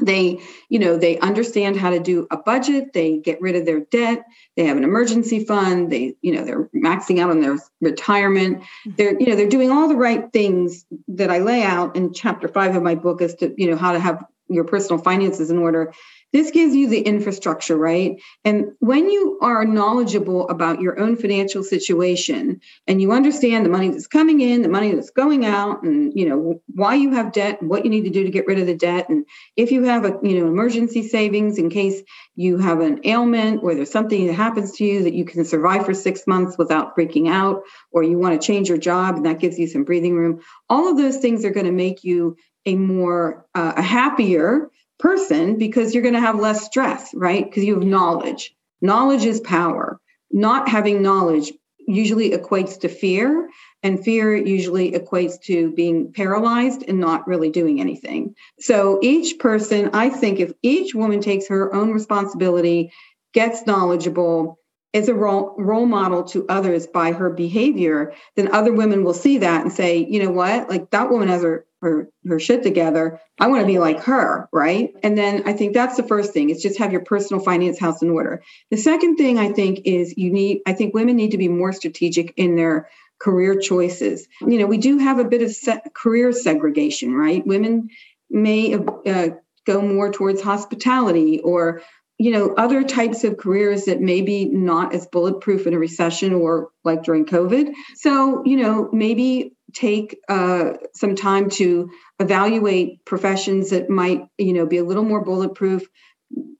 they 0.00 0.40
you 0.68 0.78
know 0.78 0.96
they 0.96 1.18
understand 1.18 1.76
how 1.76 1.90
to 1.90 2.00
do 2.00 2.26
a 2.30 2.36
budget 2.36 2.92
they 2.92 3.18
get 3.18 3.40
rid 3.40 3.54
of 3.54 3.66
their 3.66 3.80
debt 3.80 4.24
they 4.56 4.64
have 4.64 4.76
an 4.76 4.84
emergency 4.84 5.44
fund 5.44 5.92
they 5.92 6.14
you 6.22 6.34
know 6.34 6.44
they're 6.44 6.68
maxing 6.74 7.20
out 7.20 7.30
on 7.30 7.40
their 7.40 7.58
retirement 7.80 8.58
mm-hmm. 8.58 8.92
they're 8.96 9.20
you 9.20 9.26
know 9.26 9.36
they're 9.36 9.48
doing 9.48 9.70
all 9.70 9.88
the 9.88 9.94
right 9.94 10.32
things 10.32 10.86
that 11.08 11.30
i 11.30 11.38
lay 11.38 11.62
out 11.62 11.94
in 11.94 12.12
chapter 12.12 12.48
5 12.48 12.76
of 12.76 12.82
my 12.82 12.94
book 12.94 13.20
as 13.20 13.34
to 13.34 13.54
you 13.56 13.70
know 13.70 13.76
how 13.76 13.92
to 13.92 14.00
have 14.00 14.24
your 14.48 14.64
personal 14.64 15.00
finances 15.00 15.50
in 15.50 15.58
order 15.58 15.92
this 16.32 16.50
gives 16.50 16.74
you 16.74 16.88
the 16.88 17.00
infrastructure, 17.00 17.76
right? 17.76 18.20
And 18.44 18.72
when 18.78 19.10
you 19.10 19.38
are 19.42 19.64
knowledgeable 19.64 20.48
about 20.48 20.80
your 20.80 20.98
own 20.98 21.16
financial 21.16 21.62
situation 21.62 22.60
and 22.86 23.02
you 23.02 23.12
understand 23.12 23.66
the 23.66 23.70
money 23.70 23.88
that's 23.88 24.06
coming 24.06 24.40
in, 24.40 24.62
the 24.62 24.68
money 24.68 24.92
that's 24.92 25.10
going 25.10 25.44
out, 25.44 25.82
and 25.82 26.12
you 26.14 26.28
know 26.28 26.60
why 26.74 26.94
you 26.94 27.12
have 27.12 27.32
debt, 27.32 27.62
what 27.62 27.84
you 27.84 27.90
need 27.90 28.04
to 28.04 28.10
do 28.10 28.24
to 28.24 28.30
get 28.30 28.46
rid 28.46 28.58
of 28.58 28.66
the 28.66 28.76
debt, 28.76 29.08
and 29.08 29.26
if 29.56 29.70
you 29.70 29.84
have 29.84 30.04
a 30.04 30.18
you 30.22 30.40
know 30.40 30.46
emergency 30.46 31.06
savings 31.06 31.58
in 31.58 31.68
case 31.68 32.02
you 32.34 32.58
have 32.58 32.80
an 32.80 33.00
ailment 33.04 33.62
or 33.62 33.74
there's 33.74 33.90
something 33.90 34.26
that 34.26 34.32
happens 34.32 34.72
to 34.72 34.84
you 34.84 35.02
that 35.04 35.14
you 35.14 35.24
can 35.24 35.44
survive 35.44 35.84
for 35.84 35.94
six 35.94 36.26
months 36.26 36.56
without 36.56 36.96
freaking 36.96 37.28
out, 37.30 37.62
or 37.90 38.02
you 38.02 38.18
want 38.18 38.40
to 38.40 38.46
change 38.46 38.68
your 38.68 38.78
job 38.78 39.16
and 39.16 39.26
that 39.26 39.38
gives 39.38 39.58
you 39.58 39.66
some 39.66 39.84
breathing 39.84 40.16
room. 40.16 40.40
All 40.68 40.88
of 40.88 40.96
those 40.96 41.18
things 41.18 41.44
are 41.44 41.50
going 41.50 41.66
to 41.66 41.72
make 41.72 42.04
you 42.04 42.36
a 42.64 42.74
more 42.74 43.46
uh, 43.54 43.74
a 43.76 43.82
happier 43.82 44.70
person 45.02 45.58
because 45.58 45.92
you're 45.92 46.02
going 46.02 46.14
to 46.14 46.20
have 46.20 46.38
less 46.38 46.64
stress, 46.64 47.12
right? 47.12 47.44
Because 47.44 47.64
you 47.64 47.74
have 47.74 47.82
knowledge. 47.82 48.54
Knowledge 48.80 49.24
is 49.24 49.40
power. 49.40 50.00
Not 50.30 50.68
having 50.68 51.02
knowledge 51.02 51.52
usually 51.88 52.30
equates 52.30 52.78
to 52.80 52.88
fear, 52.88 53.48
and 53.82 54.02
fear 54.02 54.36
usually 54.36 54.92
equates 54.92 55.40
to 55.42 55.72
being 55.72 56.12
paralyzed 56.12 56.84
and 56.86 57.00
not 57.00 57.26
really 57.26 57.50
doing 57.50 57.80
anything. 57.80 58.36
So 58.60 59.00
each 59.02 59.40
person, 59.40 59.90
I 59.92 60.08
think, 60.08 60.38
if 60.38 60.52
each 60.62 60.94
woman 60.94 61.20
takes 61.20 61.48
her 61.48 61.74
own 61.74 61.90
responsibility, 61.90 62.92
gets 63.34 63.66
knowledgeable, 63.66 64.60
is 64.92 65.08
a 65.08 65.14
role, 65.14 65.54
role 65.58 65.86
model 65.86 66.24
to 66.24 66.46
others 66.48 66.86
by 66.86 67.12
her 67.12 67.30
behavior, 67.30 68.12
then 68.36 68.52
other 68.52 68.72
women 68.72 69.04
will 69.04 69.14
see 69.14 69.38
that 69.38 69.62
and 69.62 69.72
say, 69.72 70.06
you 70.08 70.22
know 70.22 70.30
what, 70.30 70.68
like 70.68 70.90
that 70.90 71.10
woman 71.10 71.28
has 71.28 71.42
her 71.42 71.66
her 71.80 72.08
her 72.28 72.38
shit 72.38 72.62
together. 72.62 73.20
I 73.40 73.48
want 73.48 73.62
to 73.62 73.66
be 73.66 73.78
like 73.78 74.00
her, 74.04 74.48
right? 74.52 74.94
And 75.02 75.18
then 75.18 75.42
I 75.46 75.52
think 75.52 75.74
that's 75.74 75.96
the 75.96 76.04
first 76.04 76.32
thing. 76.32 76.48
It's 76.50 76.62
just 76.62 76.78
have 76.78 76.92
your 76.92 77.04
personal 77.04 77.42
finance 77.42 77.78
house 77.78 78.02
in 78.02 78.10
order. 78.10 78.42
The 78.70 78.76
second 78.76 79.16
thing 79.16 79.38
I 79.38 79.52
think 79.52 79.80
is 79.84 80.16
you 80.16 80.30
need. 80.30 80.60
I 80.66 80.74
think 80.74 80.94
women 80.94 81.16
need 81.16 81.32
to 81.32 81.38
be 81.38 81.48
more 81.48 81.72
strategic 81.72 82.34
in 82.36 82.54
their 82.54 82.88
career 83.18 83.58
choices. 83.58 84.28
You 84.40 84.58
know, 84.58 84.66
we 84.66 84.78
do 84.78 84.98
have 84.98 85.18
a 85.18 85.24
bit 85.24 85.42
of 85.42 85.50
se- 85.50 85.82
career 85.94 86.32
segregation, 86.32 87.14
right? 87.14 87.44
Women 87.46 87.88
may 88.30 88.74
uh, 88.74 89.30
go 89.66 89.80
more 89.80 90.12
towards 90.12 90.40
hospitality 90.40 91.40
or 91.40 91.82
you 92.22 92.30
know 92.30 92.54
other 92.56 92.84
types 92.84 93.24
of 93.24 93.36
careers 93.36 93.86
that 93.86 94.00
may 94.00 94.22
be 94.22 94.44
not 94.44 94.94
as 94.94 95.08
bulletproof 95.08 95.66
in 95.66 95.74
a 95.74 95.78
recession 95.78 96.32
or 96.32 96.68
like 96.84 97.02
during 97.02 97.26
covid. 97.26 97.72
So 97.96 98.44
you 98.44 98.56
know 98.58 98.88
maybe 98.92 99.56
take 99.72 100.18
uh, 100.28 100.74
some 100.94 101.16
time 101.16 101.50
to 101.50 101.90
evaluate 102.20 103.04
professions 103.04 103.70
that 103.70 103.90
might 103.90 104.24
you 104.38 104.52
know 104.52 104.66
be 104.66 104.78
a 104.78 104.84
little 104.84 105.02
more 105.02 105.24
bulletproof. 105.24 105.82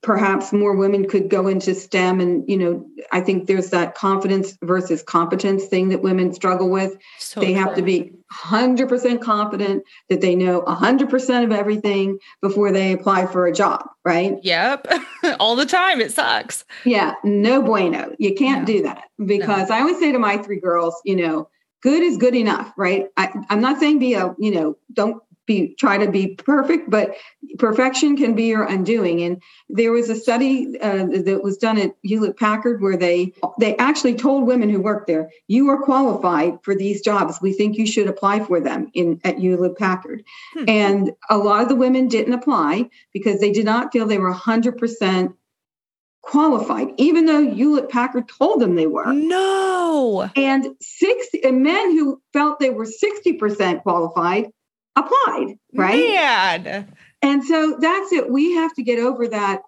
Perhaps 0.03 0.53
more 0.53 0.75
women 0.75 1.09
could 1.09 1.31
go 1.31 1.47
into 1.47 1.77
stem 1.77 2.21
and 2.21 2.45
you 2.49 2.57
know 2.57 2.85
i 3.13 3.21
think 3.21 3.47
there's 3.47 3.71
that 3.71 3.95
confidence 3.95 4.59
versus 4.63 5.01
competence 5.03 5.67
thing 5.67 5.91
that 5.91 6.03
women 6.03 6.33
struggle 6.35 6.71
with. 6.71 6.97
So 7.21 7.41
they 7.41 7.53
have 7.53 7.77
to 7.77 7.83
be 7.83 8.15
100% 8.33 9.21
confident 9.21 9.85
that 10.09 10.21
they 10.21 10.35
know 10.35 10.63
100% 10.63 11.45
of 11.45 11.53
everything 11.53 12.19
before 12.41 12.73
they 12.73 12.93
apply 12.93 13.27
for 13.27 13.47
a 13.47 13.53
job 13.53 13.85
right 14.05 14.39
yep 14.43 14.87
all 15.41 15.57
the 15.57 15.67
time 15.67 16.01
it 16.01 16.13
sucks 16.13 16.65
yeah 16.85 17.15
no 17.25 17.63
bueno 17.63 18.15
you 18.19 18.35
can't 18.35 18.61
no. 18.61 18.67
do 18.67 18.83
that 18.83 19.05
because 19.25 19.69
no. 19.69 19.77
i 19.77 19.81
always 19.81 19.99
say 19.99 20.13
to 20.13 20.19
my 20.19 20.37
three 20.39 20.59
girls 20.59 20.95
you 21.05 21.15
know 21.15 21.49
good 21.83 22.03
is 22.03 22.17
good 22.17 22.35
enough 22.35 22.73
right 22.77 23.07
I, 23.17 23.33
i'm 23.51 23.61
not 23.61 23.79
saying 23.79 23.99
be 23.99 24.15
a 24.15 24.35
you 24.39 24.51
know 24.53 24.77
don't 24.93 25.23
be 25.47 25.75
try 25.79 25.99
to 25.99 26.11
be 26.11 26.35
perfect 26.35 26.89
but 26.89 27.15
perfection 27.59 28.17
can 28.17 28.35
be 28.35 28.45
your 28.45 28.65
undoing 28.65 29.23
and 29.23 29.43
there 29.69 29.93
was 29.93 30.09
a 30.09 30.15
study 30.15 30.79
uh, 30.81 31.07
that 31.07 31.41
was 31.43 31.57
done 31.57 31.79
at 31.79 31.95
hewlett 32.03 32.37
packard 32.39 32.81
where 32.81 32.97
they 32.97 33.33
they 33.59 33.77
actually 33.77 34.15
told 34.15 34.47
women 34.47 34.71
who 34.71 34.81
worked 34.81 35.07
there 35.07 35.31
you 35.49 35.69
are 35.69 35.83
qualified 35.83 36.59
for 36.63 36.75
these 36.75 37.03
jobs 37.03 37.41
we 37.43 37.53
think 37.53 37.77
you 37.77 37.87
should 37.87 38.07
apply 38.07 38.45
for 38.45 38.61
them 38.61 38.91
in 38.95 39.21
at 39.25 39.39
hewlett 39.39 39.77
packard 39.77 40.23
hmm. 40.55 40.65
and 40.69 41.11
a 41.31 41.37
lot 41.37 41.63
of 41.63 41.69
the 41.69 41.77
women 41.77 42.09
didn't 42.09 42.35
apply 42.35 42.89
because 43.13 43.41
they 43.41 43.51
did 43.51 43.65
not 43.65 43.93
feel 43.93 44.07
they 44.07 44.19
were 44.19 44.33
100% 44.33 45.35
qualified, 46.23 46.89
even 46.97 47.27
though 47.27 47.51
Hewlett 47.53 47.91
Packard 47.91 48.29
told 48.29 48.61
them 48.61 48.77
they 48.77 48.87
were. 48.87 49.13
No. 49.13 50.31
And 50.37 50.69
six 50.81 51.27
men 51.45 51.91
who 51.93 52.23
felt 52.33 52.61
they 52.61 52.71
were 52.71 52.87
60% 52.87 53.83
qualified 53.83 54.47
applied, 54.97 55.57
right? 55.75 55.99
Man. 55.99 56.95
And 57.23 57.45
so 57.45 57.77
that's 57.81 58.13
it. 58.13 58.31
We 58.31 58.55
have 58.55 58.75
to 58.75 58.83
get 58.83 58.99
over 58.99 59.29
that 59.29 59.61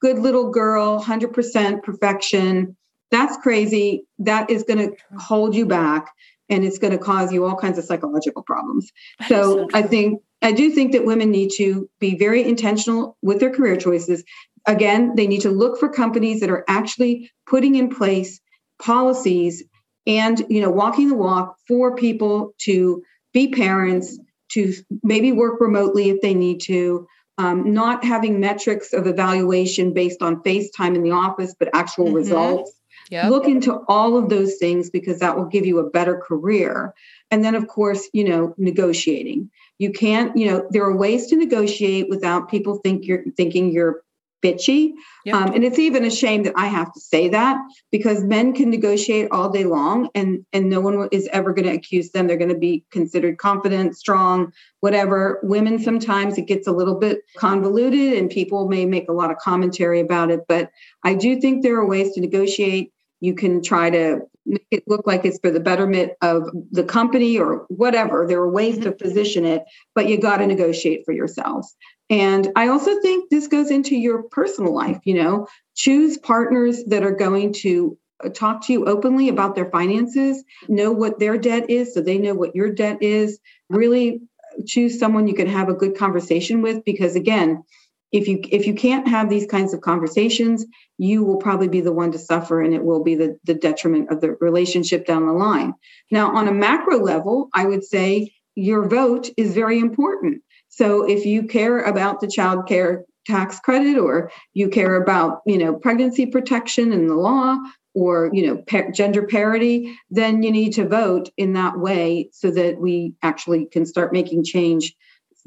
good 0.00 0.18
little 0.18 0.50
girl, 0.50 1.02
100% 1.02 1.82
perfection. 1.82 2.76
That's 3.10 3.36
crazy. 3.38 4.04
That 4.18 4.50
is 4.50 4.62
going 4.62 4.78
to 4.78 4.96
hold 5.18 5.54
you 5.54 5.66
back 5.66 6.10
and 6.48 6.64
it's 6.64 6.78
going 6.78 6.92
to 6.92 6.98
cause 6.98 7.32
you 7.32 7.44
all 7.44 7.56
kinds 7.56 7.78
of 7.78 7.84
psychological 7.84 8.42
problems. 8.42 8.90
So, 9.28 9.68
so 9.68 9.68
I 9.72 9.82
think 9.82 10.20
I 10.42 10.52
do 10.52 10.70
think 10.70 10.92
that 10.92 11.04
women 11.04 11.30
need 11.30 11.50
to 11.56 11.88
be 12.00 12.16
very 12.16 12.42
intentional 12.42 13.16
with 13.22 13.40
their 13.40 13.50
career 13.50 13.76
choices. 13.76 14.24
Again, 14.66 15.14
they 15.16 15.26
need 15.26 15.42
to 15.42 15.50
look 15.50 15.78
for 15.78 15.88
companies 15.88 16.40
that 16.40 16.50
are 16.50 16.64
actually 16.68 17.30
putting 17.46 17.76
in 17.76 17.88
place 17.88 18.40
policies 18.80 19.62
and 20.06 20.42
you 20.48 20.60
know 20.60 20.70
walking 20.70 21.08
the 21.08 21.14
walk 21.14 21.56
for 21.68 21.94
people 21.94 22.54
to 22.58 23.02
be 23.32 23.48
parents 23.48 24.18
to 24.52 24.72
maybe 25.02 25.32
work 25.32 25.60
remotely 25.60 26.10
if 26.10 26.20
they 26.20 26.34
need 26.34 26.60
to, 26.62 27.06
um, 27.38 27.72
not 27.72 28.04
having 28.04 28.40
metrics 28.40 28.92
of 28.92 29.06
evaluation 29.06 29.92
based 29.92 30.22
on 30.22 30.42
FaceTime 30.42 30.94
in 30.94 31.02
the 31.02 31.12
office, 31.12 31.54
but 31.58 31.70
actual 31.72 32.06
mm-hmm. 32.06 32.16
results. 32.16 32.72
Yep. 33.10 33.30
Look 33.30 33.46
into 33.46 33.82
all 33.88 34.16
of 34.16 34.28
those 34.28 34.56
things 34.56 34.88
because 34.90 35.18
that 35.18 35.36
will 35.36 35.46
give 35.46 35.66
you 35.66 35.78
a 35.80 35.90
better 35.90 36.16
career. 36.16 36.94
And 37.30 37.44
then, 37.44 37.56
of 37.56 37.66
course, 37.66 38.08
you 38.12 38.22
know, 38.28 38.54
negotiating. 38.56 39.50
You 39.78 39.90
can't, 39.90 40.36
you 40.36 40.46
know, 40.46 40.68
there 40.70 40.84
are 40.84 40.96
ways 40.96 41.26
to 41.28 41.36
negotiate 41.36 42.08
without 42.08 42.50
people 42.50 42.76
think 42.78 43.06
you're 43.06 43.24
thinking 43.36 43.72
you're 43.72 44.02
bitchy. 44.42 44.92
Yep. 45.24 45.34
Um, 45.34 45.54
and 45.54 45.64
it's 45.64 45.78
even 45.78 46.04
a 46.04 46.10
shame 46.10 46.44
that 46.44 46.54
I 46.56 46.66
have 46.66 46.92
to 46.92 47.00
say 47.00 47.28
that 47.28 47.58
because 47.92 48.24
men 48.24 48.54
can 48.54 48.70
negotiate 48.70 49.28
all 49.30 49.50
day 49.50 49.64
long 49.64 50.08
and, 50.14 50.44
and 50.52 50.68
no 50.68 50.80
one 50.80 51.08
is 51.12 51.28
ever 51.32 51.52
going 51.52 51.68
to 51.68 51.74
accuse 51.74 52.10
them. 52.10 52.26
They're 52.26 52.36
going 52.36 52.52
to 52.52 52.58
be 52.58 52.84
considered 52.90 53.38
confident, 53.38 53.96
strong, 53.96 54.52
whatever. 54.80 55.40
Women, 55.42 55.78
sometimes 55.78 56.38
it 56.38 56.46
gets 56.46 56.66
a 56.66 56.72
little 56.72 56.94
bit 56.94 57.20
convoluted 57.36 58.14
and 58.14 58.30
people 58.30 58.68
may 58.68 58.86
make 58.86 59.08
a 59.08 59.12
lot 59.12 59.30
of 59.30 59.38
commentary 59.38 60.00
about 60.00 60.30
it. 60.30 60.40
But 60.48 60.70
I 61.04 61.14
do 61.14 61.40
think 61.40 61.62
there 61.62 61.76
are 61.76 61.86
ways 61.86 62.14
to 62.14 62.20
negotiate. 62.20 62.92
You 63.20 63.34
can 63.34 63.62
try 63.62 63.90
to 63.90 64.22
make 64.46 64.66
it 64.70 64.84
look 64.86 65.06
like 65.06 65.24
it's 65.24 65.38
for 65.38 65.50
the 65.50 65.60
betterment 65.60 66.12
of 66.22 66.50
the 66.70 66.84
company 66.84 67.38
or 67.38 67.66
whatever. 67.68 68.26
There 68.26 68.40
are 68.40 68.50
ways 68.50 68.78
to 68.78 68.90
mm-hmm. 68.90 69.04
position 69.04 69.44
it, 69.44 69.64
but 69.94 70.08
you 70.08 70.18
got 70.18 70.38
to 70.38 70.46
negotiate 70.46 71.04
for 71.04 71.12
yourselves. 71.12 71.76
And 72.10 72.50
I 72.56 72.68
also 72.68 73.00
think 73.00 73.30
this 73.30 73.46
goes 73.46 73.70
into 73.70 73.96
your 73.96 74.24
personal 74.24 74.74
life, 74.74 74.98
you 75.04 75.14
know, 75.14 75.46
choose 75.76 76.18
partners 76.18 76.82
that 76.88 77.04
are 77.04 77.14
going 77.14 77.52
to 77.60 77.96
uh, 78.22 78.30
talk 78.30 78.66
to 78.66 78.72
you 78.72 78.86
openly 78.86 79.28
about 79.28 79.54
their 79.54 79.70
finances, 79.70 80.42
know 80.68 80.90
what 80.90 81.20
their 81.20 81.38
debt 81.38 81.70
is 81.70 81.94
so 81.94 82.00
they 82.00 82.18
know 82.18 82.34
what 82.34 82.56
your 82.56 82.70
debt 82.70 83.00
is. 83.00 83.38
Really 83.68 84.22
choose 84.66 84.98
someone 84.98 85.28
you 85.28 85.34
can 85.34 85.46
have 85.46 85.68
a 85.68 85.74
good 85.74 85.96
conversation 85.96 86.62
with 86.62 86.84
because 86.84 87.14
again, 87.14 87.62
if 88.10 88.26
you 88.26 88.40
if 88.50 88.66
you 88.66 88.74
can't 88.74 89.06
have 89.06 89.30
these 89.30 89.46
kinds 89.46 89.72
of 89.72 89.80
conversations, 89.80 90.66
you 90.98 91.22
will 91.22 91.36
probably 91.36 91.68
be 91.68 91.80
the 91.80 91.92
one 91.92 92.10
to 92.10 92.18
suffer 92.18 92.60
and 92.60 92.74
it 92.74 92.82
will 92.82 93.04
be 93.04 93.14
the, 93.14 93.38
the 93.44 93.54
detriment 93.54 94.10
of 94.10 94.20
the 94.20 94.32
relationship 94.40 95.06
down 95.06 95.26
the 95.26 95.32
line. 95.32 95.74
Now, 96.10 96.34
on 96.34 96.48
a 96.48 96.52
macro 96.52 96.98
level, 96.98 97.50
I 97.54 97.66
would 97.66 97.84
say 97.84 98.32
your 98.56 98.88
vote 98.88 99.30
is 99.36 99.54
very 99.54 99.78
important 99.78 100.42
so 100.70 101.06
if 101.06 101.26
you 101.26 101.46
care 101.46 101.80
about 101.80 102.20
the 102.20 102.28
child 102.28 102.66
care 102.66 103.04
tax 103.26 103.60
credit 103.60 103.98
or 103.98 104.30
you 104.54 104.68
care 104.68 104.94
about, 104.94 105.42
you 105.44 105.58
know, 105.58 105.74
pregnancy 105.74 106.26
protection 106.26 106.92
and 106.92 107.10
the 107.10 107.14
law 107.14 107.58
or, 107.92 108.30
you 108.32 108.46
know, 108.46 108.90
gender 108.92 109.26
parity, 109.26 109.98
then 110.10 110.42
you 110.42 110.50
need 110.50 110.72
to 110.74 110.88
vote 110.88 111.28
in 111.36 111.52
that 111.54 111.78
way 111.78 112.30
so 112.32 112.50
that 112.52 112.80
we 112.80 113.14
actually 113.22 113.66
can 113.66 113.84
start 113.84 114.12
making 114.12 114.44
change 114.44 114.94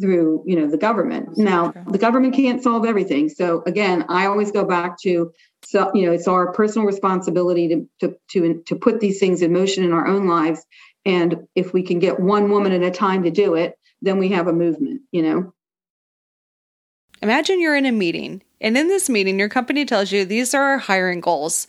through 0.01 0.43
you 0.47 0.55
know 0.55 0.67
the 0.67 0.77
government. 0.77 1.38
Now 1.38 1.71
the 1.88 1.99
government 1.99 2.33
can't 2.33 2.63
solve 2.63 2.83
everything. 2.83 3.29
So 3.29 3.62
again 3.67 4.05
i 4.09 4.25
always 4.25 4.51
go 4.51 4.65
back 4.65 4.99
to 5.03 5.31
so 5.63 5.91
you 5.93 6.07
know 6.07 6.12
it's 6.12 6.27
our 6.27 6.51
personal 6.51 6.88
responsibility 6.88 7.67
to 7.67 7.89
to 7.99 8.17
to, 8.31 8.63
to 8.65 8.75
put 8.75 8.99
these 8.99 9.19
things 9.19 9.43
in 9.43 9.53
motion 9.53 9.83
in 9.83 9.93
our 9.93 10.07
own 10.07 10.27
lives. 10.27 10.65
And 11.05 11.47
if 11.53 11.73
we 11.73 11.83
can 11.83 11.99
get 11.99 12.19
one 12.19 12.49
woman 12.49 12.71
at 12.71 12.81
a 12.81 12.89
time 12.89 13.21
to 13.23 13.29
do 13.29 13.53
it 13.53 13.77
then 14.03 14.19
we 14.19 14.29
have 14.29 14.47
a 14.47 14.53
movement 14.53 15.01
you 15.11 15.23
know 15.23 15.53
imagine 17.21 17.59
you're 17.59 17.75
in 17.75 17.85
a 17.85 17.91
meeting 17.91 18.43
and 18.61 18.77
in 18.77 18.87
this 18.87 19.09
meeting 19.09 19.39
your 19.39 19.49
company 19.49 19.85
tells 19.85 20.11
you 20.11 20.23
these 20.23 20.53
are 20.53 20.63
our 20.63 20.77
hiring 20.77 21.19
goals 21.19 21.65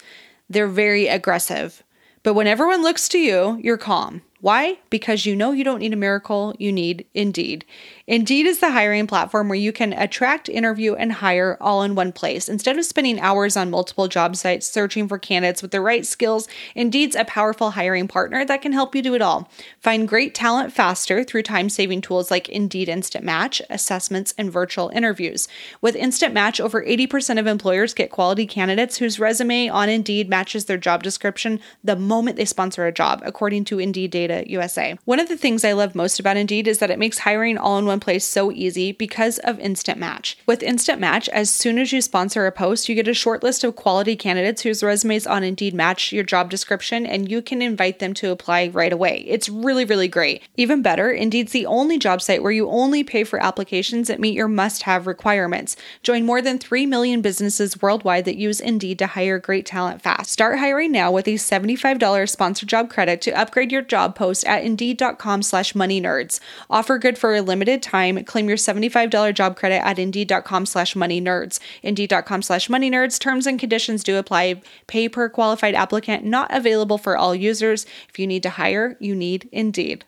they're 0.51 0.69
very 0.69 1.07
aggressive 1.07 1.83
but 2.23 2.35
when 2.35 2.47
everyone 2.47 2.83
looks 2.83 3.09
to 3.09 3.19
you 3.19 3.59
you're 3.63 3.79
calm 3.79 4.21
why? 4.45 4.77
Because 4.91 5.25
you 5.25 5.35
know 5.35 5.53
you 5.53 5.65
don't 5.65 5.79
need 5.79 5.95
a 5.95 5.97
miracle, 5.97 6.55
you 6.59 6.71
need 6.71 7.07
Indeed. 7.15 7.65
Indeed 8.07 8.45
is 8.45 8.59
the 8.59 8.73
hiring 8.73 9.07
platform 9.07 9.49
where 9.49 9.59
you 9.59 9.73
can 9.73 9.95
attract, 9.95 10.51
interview, 10.51 10.95
and 10.95 11.11
hire 11.11 11.57
all 11.59 11.83
in 11.83 11.95
one 11.95 12.13
place. 12.13 12.51
Instead 12.51 12.79
of 12.79 12.85
spending 12.85 13.19
hours 13.19 13.57
on 13.57 13.71
multiple 13.71 14.09
job 14.09 14.37
sites 14.37 14.67
searching 14.67 15.09
for 15.09 15.19
candidates 15.19 15.63
with 15.63 15.71
the 15.71 15.81
right 15.81 16.05
skills, 16.05 16.47
Indeed's 16.75 17.17
a 17.17 17.25
powerful 17.25 17.71
hiring 17.71 18.07
partner 18.07 18.45
that 18.45 18.61
can 18.61 18.75
help 18.75 18.95
you 18.95 19.01
do 19.01 19.15
it 19.15 19.23
all. 19.23 19.49
Find 19.81 20.07
great 20.07 20.35
talent 20.35 20.71
faster 20.71 21.25
through 21.25 21.45
time 21.45 21.71
saving 21.71 22.03
tools 22.03 22.31
like 22.31 22.51
Indeed 22.51 22.91
Instant 22.91 23.25
Match, 23.25 23.63
assessments, 23.71 24.35
and 24.37 24.53
virtual 24.53 24.91
interviews. 24.91 25.49
With 25.81 25.97
Instant 25.97 26.35
Match, 26.35 26.61
over 26.61 26.85
80% 26.85 27.41
of 27.41 27.47
employers 27.47 27.95
get 27.95 28.11
quality 28.11 28.47
candidates 28.47 28.99
whose 28.99 29.19
resume 29.19 29.71
on 29.71 29.89
Indeed 29.89 30.29
matches 30.29 30.67
their 30.67 30.77
job 30.77 31.03
description 31.03 31.59
the 31.83 31.97
moment 31.97 32.37
they 32.37 32.45
sponsor 32.45 32.85
a 32.85 32.93
job, 32.93 33.23
according 33.25 33.65
to 33.65 33.79
Indeed 33.79 34.11
data 34.11 34.45
USA. 34.47 34.99
One 35.07 35.21
of 35.21 35.31
the 35.31 35.39
things 35.39 35.65
I 35.65 35.73
love 35.73 35.95
most 35.95 36.21
about 36.21 36.37
Indeed 36.37 36.69
is 36.69 36.81
that 36.81 36.91
it 36.91 36.99
makes 36.99 37.21
hiring 37.21 37.57
all 37.57 37.79
in 37.79 37.87
one 37.87 37.94
place 38.01 38.25
so 38.25 38.51
easy 38.53 38.93
because 38.93 39.39
of 39.39 39.59
Instant 39.61 39.99
Match. 39.99 40.39
With 40.47 40.63
Instant 40.63 41.01
Match, 41.01 41.29
as 41.31 41.51
soon 41.51 41.79
as 41.79 41.93
you 41.93 42.01
sponsor 42.01 42.47
a 42.47 42.53
post, 42.53 42.89
you 42.89 42.95
get 42.95 43.09
a 43.09 43.15
short 43.15 43.43
list 43.43 43.65
of 43.65 43.77
quality 43.77 44.17
candidates 44.17 44.63
whose 44.63 44.83
resumes 44.83 45.27
on 45.27 45.45
Indeed 45.45 45.75
match 45.75 46.13
your 46.13 46.25
job 46.25 46.51
description 46.51 47.07
and 47.07 47.31
you 47.31 47.43
can 47.43 47.63
invite 47.63 47.99
them 47.99 48.15
to 48.15 48.31
apply 48.31 48.69
right 48.69 48.93
away. 48.93 49.25
It's 49.27 49.49
really, 49.49 49.85
really 49.85 50.09
great. 50.09 50.43
Even 50.57 50.83
better, 50.83 51.11
Indeed's 51.11 51.53
the 51.53 51.67
only 51.67 51.99
job 51.99 52.23
site 52.23 52.43
where 52.43 52.53
you 52.53 52.69
only 52.69 53.05
pay 53.05 53.25
for 53.25 53.43
applications 53.43 54.09
that 54.09 54.21
meet 54.21 54.35
your 54.35 54.49
must 54.49 54.83
have 54.85 55.07
requirements. 55.07 55.77
Join 56.03 56.27
more 56.27 56.43
than 56.43 56.59
3 56.59 56.87
million 56.87 57.21
businesses 57.21 57.81
worldwide 57.81 58.25
that 58.25 58.37
use 58.37 58.61
Indeed 58.61 58.99
to 58.99 59.07
hire 59.09 59.39
great 59.39 59.67
talent 59.67 60.03
fast. 60.03 60.31
Start 60.31 60.59
hiring 60.59 60.93
now 60.93 61.11
with 61.11 61.29
a 61.29 61.35
$75 61.35 62.29
sponsored 62.29 62.69
job 62.69 62.91
credit 62.91 63.21
to 63.23 63.31
upgrade 63.33 63.73
your 63.73 63.83
job 63.83 64.15
post 64.15 64.45
at 64.45 64.65
indeed.com 64.65 65.43
slash 65.43 65.75
money 65.75 66.01
nerds. 66.01 66.41
Offer 66.69 66.99
good 66.99 67.19
for 67.19 67.35
a 67.35 67.43
limited 67.43 67.83
time. 67.85 68.25
Claim 68.25 68.49
your 68.49 68.57
$75 68.57 69.35
job 69.35 69.57
credit 69.57 69.85
at 69.87 69.99
indeed.com 69.99 70.67
slash 70.67 70.97
money 70.97 71.21
nerds. 71.21 71.61
Indeed.com 71.83 72.43
slash 72.43 72.69
money 72.69 72.91
nerds. 72.91 73.21
Terms 73.21 73.47
and 73.47 73.61
conditions 73.61 74.03
do 74.03 74.17
apply. 74.17 74.63
Pay 74.89 75.09
per 75.09 75.29
qualified 75.29 75.75
applicant, 75.75 76.25
not 76.25 76.53
available 76.53 76.99
for 76.99 77.17
all 77.17 77.35
users. 77.35 77.87
If 78.09 78.19
you 78.19 78.27
need 78.27 78.43
to 78.43 78.51
hire, 78.51 78.97
you 78.99 79.15
need 79.15 79.49
Indeed. 79.53 80.05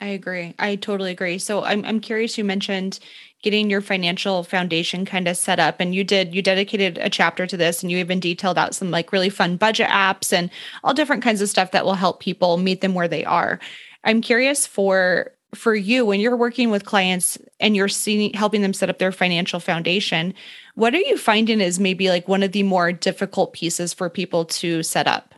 I 0.00 0.06
agree. 0.08 0.54
I 0.58 0.76
totally 0.76 1.10
agree. 1.10 1.38
So 1.38 1.64
I'm 1.64 1.84
I'm 1.84 2.00
curious 2.00 2.38
you 2.38 2.44
mentioned 2.44 3.00
getting 3.42 3.70
your 3.70 3.80
financial 3.80 4.44
foundation 4.44 5.04
kind 5.04 5.26
of 5.28 5.36
set 5.36 5.58
up 5.58 5.80
and 5.80 5.94
you 5.94 6.04
did 6.04 6.34
you 6.34 6.42
dedicated 6.42 6.98
a 6.98 7.10
chapter 7.10 7.46
to 7.46 7.56
this 7.56 7.82
and 7.82 7.90
you 7.90 7.98
even 7.98 8.20
detailed 8.20 8.58
out 8.58 8.74
some 8.74 8.90
like 8.90 9.12
really 9.12 9.30
fun 9.30 9.56
budget 9.56 9.88
apps 9.88 10.32
and 10.32 10.50
all 10.84 10.94
different 10.94 11.22
kinds 11.22 11.40
of 11.40 11.48
stuff 11.48 11.72
that 11.72 11.84
will 11.84 11.94
help 11.94 12.20
people 12.20 12.56
meet 12.58 12.80
them 12.80 12.94
where 12.94 13.08
they 13.08 13.24
are. 13.24 13.58
I'm 14.04 14.20
curious 14.20 14.66
for 14.66 15.32
for 15.54 15.74
you 15.74 16.04
when 16.04 16.20
you're 16.20 16.36
working 16.36 16.70
with 16.70 16.84
clients 16.84 17.38
and 17.58 17.74
you're 17.74 17.88
seeing 17.88 18.32
helping 18.34 18.62
them 18.62 18.74
set 18.74 18.90
up 18.90 18.98
their 18.98 19.12
financial 19.12 19.60
foundation 19.60 20.34
what 20.74 20.94
are 20.94 21.00
you 21.00 21.16
finding 21.16 21.60
is 21.60 21.80
maybe 21.80 22.08
like 22.08 22.28
one 22.28 22.42
of 22.42 22.52
the 22.52 22.62
more 22.62 22.92
difficult 22.92 23.52
pieces 23.52 23.92
for 23.92 24.08
people 24.08 24.44
to 24.44 24.82
set 24.82 25.08
up? 25.08 25.34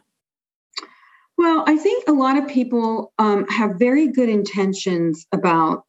Well 1.38 1.64
i 1.66 1.76
think 1.76 2.04
a 2.08 2.12
lot 2.12 2.36
of 2.36 2.48
people 2.48 3.12
um, 3.18 3.46
have 3.48 3.78
very 3.78 4.08
good 4.08 4.28
intentions 4.28 5.26
about 5.32 5.84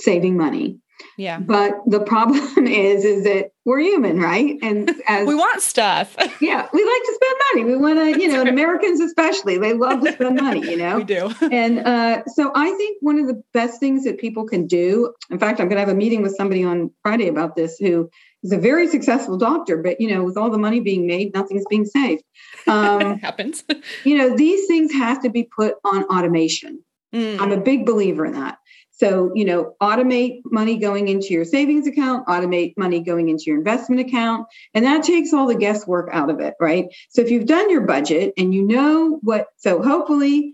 saving 0.00 0.36
money 0.36 0.80
yeah. 1.16 1.38
But 1.38 1.72
the 1.86 2.00
problem 2.00 2.38
is, 2.66 3.04
is 3.04 3.24
that 3.24 3.52
we're 3.64 3.80
human, 3.80 4.18
right? 4.18 4.56
And 4.62 4.90
as 5.06 5.26
we 5.26 5.34
want 5.34 5.60
stuff. 5.60 6.16
yeah, 6.40 6.68
we 6.72 6.84
like 6.84 7.02
to 7.02 7.12
spend 7.14 7.38
money. 7.52 7.64
We 7.64 7.76
want 7.76 7.98
to, 7.98 8.20
you 8.20 8.28
know, 8.28 8.42
Americans 8.42 9.00
especially, 9.00 9.58
they 9.58 9.74
love 9.74 10.02
to 10.02 10.12
spend 10.12 10.40
money. 10.40 10.60
You 10.60 10.76
know, 10.76 10.96
we 10.96 11.04
do. 11.04 11.32
and 11.52 11.80
uh, 11.80 12.24
so 12.26 12.52
I 12.54 12.70
think 12.72 12.98
one 13.00 13.18
of 13.18 13.26
the 13.26 13.42
best 13.52 13.80
things 13.80 14.04
that 14.04 14.18
people 14.18 14.46
can 14.46 14.66
do. 14.66 15.12
In 15.30 15.38
fact, 15.38 15.60
I'm 15.60 15.68
going 15.68 15.76
to 15.76 15.80
have 15.80 15.88
a 15.88 15.94
meeting 15.94 16.22
with 16.22 16.34
somebody 16.36 16.64
on 16.64 16.90
Friday 17.02 17.28
about 17.28 17.54
this 17.54 17.76
who 17.78 18.10
is 18.42 18.52
a 18.52 18.58
very 18.58 18.88
successful 18.88 19.36
doctor, 19.36 19.76
but 19.76 20.00
you 20.00 20.08
know, 20.08 20.24
with 20.24 20.36
all 20.36 20.50
the 20.50 20.58
money 20.58 20.80
being 20.80 21.06
made, 21.06 21.34
nothing's 21.34 21.64
being 21.68 21.84
saved. 21.84 22.22
Um, 22.66 23.18
happens. 23.18 23.64
you 24.04 24.16
know, 24.16 24.36
these 24.36 24.66
things 24.66 24.92
have 24.92 25.22
to 25.22 25.30
be 25.30 25.44
put 25.44 25.74
on 25.84 26.04
automation. 26.04 26.82
Mm. 27.14 27.40
I'm 27.40 27.52
a 27.52 27.60
big 27.60 27.84
believer 27.84 28.24
in 28.24 28.34
that. 28.34 28.58
So, 29.00 29.32
you 29.34 29.46
know, 29.46 29.74
automate 29.80 30.42
money 30.44 30.76
going 30.76 31.08
into 31.08 31.28
your 31.28 31.46
savings 31.46 31.86
account, 31.86 32.26
automate 32.26 32.74
money 32.76 33.00
going 33.00 33.30
into 33.30 33.44
your 33.46 33.56
investment 33.56 34.06
account, 34.06 34.46
and 34.74 34.84
that 34.84 35.04
takes 35.04 35.32
all 35.32 35.46
the 35.46 35.54
guesswork 35.54 36.10
out 36.12 36.28
of 36.28 36.38
it, 36.40 36.52
right? 36.60 36.84
So, 37.08 37.22
if 37.22 37.30
you've 37.30 37.46
done 37.46 37.70
your 37.70 37.80
budget 37.80 38.34
and 38.36 38.54
you 38.54 38.62
know 38.62 39.18
what, 39.22 39.46
so 39.56 39.82
hopefully 39.82 40.52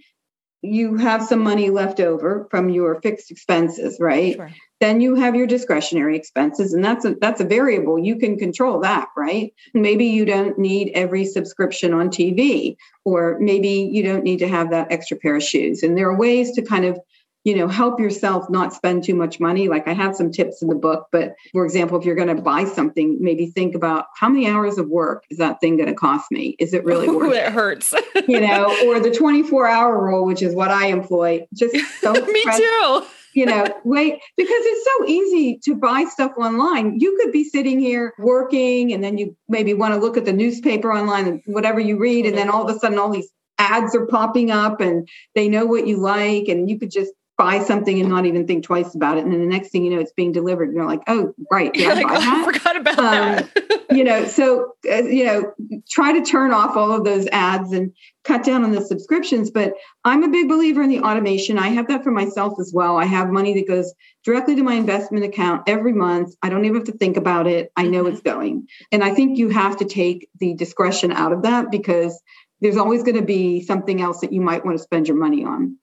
you 0.62 0.96
have 0.96 1.24
some 1.24 1.40
money 1.40 1.70
left 1.70 1.98
over 1.98 2.46
from 2.48 2.68
your 2.70 3.00
fixed 3.00 3.32
expenses, 3.32 3.98
right? 4.00 4.36
Sure. 4.36 4.50
Then 4.78 5.00
you 5.00 5.16
have 5.16 5.34
your 5.34 5.48
discretionary 5.48 6.16
expenses, 6.16 6.72
and 6.72 6.84
that's 6.84 7.04
a 7.04 7.16
that's 7.20 7.40
a 7.40 7.44
variable. 7.44 7.98
You 7.98 8.16
can 8.16 8.38
control 8.38 8.78
that, 8.80 9.08
right? 9.16 9.52
Maybe 9.74 10.06
you 10.06 10.24
don't 10.24 10.56
need 10.56 10.92
every 10.94 11.24
subscription 11.24 11.94
on 11.94 12.10
TV, 12.10 12.76
or 13.04 13.38
maybe 13.40 13.88
you 13.90 14.04
don't 14.04 14.22
need 14.22 14.38
to 14.40 14.48
have 14.48 14.70
that 14.70 14.92
extra 14.92 15.16
pair 15.16 15.34
of 15.34 15.42
shoes. 15.42 15.82
And 15.82 15.96
there 15.96 16.08
are 16.10 16.16
ways 16.16 16.52
to 16.52 16.62
kind 16.62 16.84
of 16.84 17.00
you 17.46 17.54
know 17.54 17.68
help 17.68 18.00
yourself 18.00 18.50
not 18.50 18.74
spend 18.74 19.04
too 19.04 19.14
much 19.14 19.38
money. 19.38 19.68
Like 19.68 19.86
i 19.86 19.92
have 19.92 20.16
some 20.16 20.32
tips 20.32 20.62
in 20.62 20.68
the 20.68 20.74
book 20.74 21.06
but 21.12 21.34
for 21.52 21.64
example 21.64 21.96
if 21.96 22.04
you're 22.04 22.16
going 22.16 22.34
to 22.36 22.42
buy 22.42 22.64
something 22.64 23.18
maybe 23.20 23.46
think 23.46 23.76
about 23.76 24.06
how 24.16 24.28
many 24.28 24.48
hours 24.48 24.78
of 24.78 24.88
work 24.88 25.24
is 25.30 25.38
that 25.38 25.60
thing 25.60 25.76
going 25.76 25.88
to 25.88 25.94
cost 25.94 26.30
me? 26.32 26.56
Is 26.58 26.74
it 26.74 26.84
really 26.84 27.08
worth 27.16 27.32
it 27.32 27.46
it? 27.46 27.52
hurts. 27.52 27.94
You 28.26 28.40
know 28.40 28.76
or 28.86 28.98
the 28.98 29.12
24 29.12 29.68
hour 29.68 30.04
rule 30.04 30.26
which 30.26 30.42
is 30.42 30.54
what 30.54 30.72
i 30.72 30.86
employ. 30.88 31.46
Just 31.54 31.76
don't 32.02 32.26
me 32.32 32.42
press, 32.42 32.58
too. 32.58 33.04
you 33.34 33.46
know 33.46 33.64
wait 33.84 34.14
because 34.36 34.62
it's 34.72 34.84
so 34.84 35.06
easy 35.06 35.60
to 35.66 35.76
buy 35.76 36.04
stuff 36.04 36.32
online. 36.36 36.98
You 36.98 37.16
could 37.22 37.30
be 37.30 37.44
sitting 37.44 37.78
here 37.78 38.12
working 38.18 38.92
and 38.92 39.04
then 39.04 39.18
you 39.18 39.36
maybe 39.48 39.72
want 39.72 39.94
to 39.94 40.00
look 40.00 40.16
at 40.16 40.24
the 40.24 40.32
newspaper 40.32 40.92
online 40.92 41.28
and 41.28 41.42
whatever 41.46 41.78
you 41.78 41.96
read 41.96 42.26
and 42.26 42.36
then 42.36 42.50
all 42.50 42.68
of 42.68 42.74
a 42.74 42.78
sudden 42.80 42.98
all 42.98 43.10
these 43.10 43.30
ads 43.58 43.94
are 43.94 44.06
popping 44.06 44.50
up 44.50 44.80
and 44.80 45.08
they 45.34 45.48
know 45.48 45.64
what 45.64 45.86
you 45.86 45.96
like 45.96 46.48
and 46.48 46.68
you 46.68 46.78
could 46.78 46.90
just 46.90 47.12
buy 47.36 47.62
something 47.62 48.00
and 48.00 48.08
not 48.08 48.24
even 48.24 48.46
think 48.46 48.64
twice 48.64 48.94
about 48.94 49.18
it. 49.18 49.24
And 49.24 49.32
then 49.32 49.40
the 49.40 49.46
next 49.46 49.68
thing 49.68 49.84
you 49.84 49.90
know, 49.90 50.00
it's 50.00 50.12
being 50.12 50.32
delivered. 50.32 50.68
And 50.68 50.76
you're 50.76 50.86
like, 50.86 51.02
oh, 51.06 51.34
right. 51.50 51.70
Yeah, 51.74 51.92
like, 51.92 52.06
I, 52.06 52.16
oh, 52.16 52.42
I 52.42 52.52
forgot 52.52 52.76
about 52.76 52.98
um, 52.98 53.04
that. 53.04 53.82
you 53.90 54.04
know, 54.04 54.24
so, 54.24 54.72
uh, 54.90 55.02
you 55.02 55.24
know, 55.24 55.52
try 55.88 56.12
to 56.12 56.24
turn 56.24 56.52
off 56.52 56.76
all 56.76 56.92
of 56.92 57.04
those 57.04 57.26
ads 57.28 57.72
and 57.72 57.92
cut 58.24 58.42
down 58.42 58.64
on 58.64 58.72
the 58.72 58.80
subscriptions. 58.80 59.50
But 59.50 59.74
I'm 60.04 60.22
a 60.22 60.28
big 60.28 60.48
believer 60.48 60.82
in 60.82 60.88
the 60.88 61.00
automation. 61.00 61.58
I 61.58 61.68
have 61.68 61.88
that 61.88 62.02
for 62.02 62.10
myself 62.10 62.54
as 62.58 62.72
well. 62.72 62.96
I 62.96 63.04
have 63.04 63.28
money 63.28 63.52
that 63.54 63.68
goes 63.68 63.92
directly 64.24 64.56
to 64.56 64.62
my 64.62 64.74
investment 64.74 65.24
account 65.24 65.64
every 65.66 65.92
month. 65.92 66.34
I 66.42 66.48
don't 66.48 66.64
even 66.64 66.76
have 66.76 66.86
to 66.86 66.92
think 66.92 67.18
about 67.18 67.46
it. 67.46 67.70
I 67.76 67.84
know 67.84 68.04
mm-hmm. 68.04 68.14
it's 68.14 68.22
going. 68.22 68.66
And 68.92 69.04
I 69.04 69.14
think 69.14 69.38
you 69.38 69.50
have 69.50 69.76
to 69.78 69.84
take 69.84 70.30
the 70.40 70.54
discretion 70.54 71.12
out 71.12 71.32
of 71.32 71.42
that 71.42 71.70
because 71.70 72.20
there's 72.62 72.78
always 72.78 73.02
going 73.02 73.16
to 73.16 73.22
be 73.22 73.60
something 73.60 74.00
else 74.00 74.20
that 74.20 74.32
you 74.32 74.40
might 74.40 74.64
want 74.64 74.78
to 74.78 74.82
spend 74.82 75.06
your 75.06 75.18
money 75.18 75.44
on. 75.44 75.76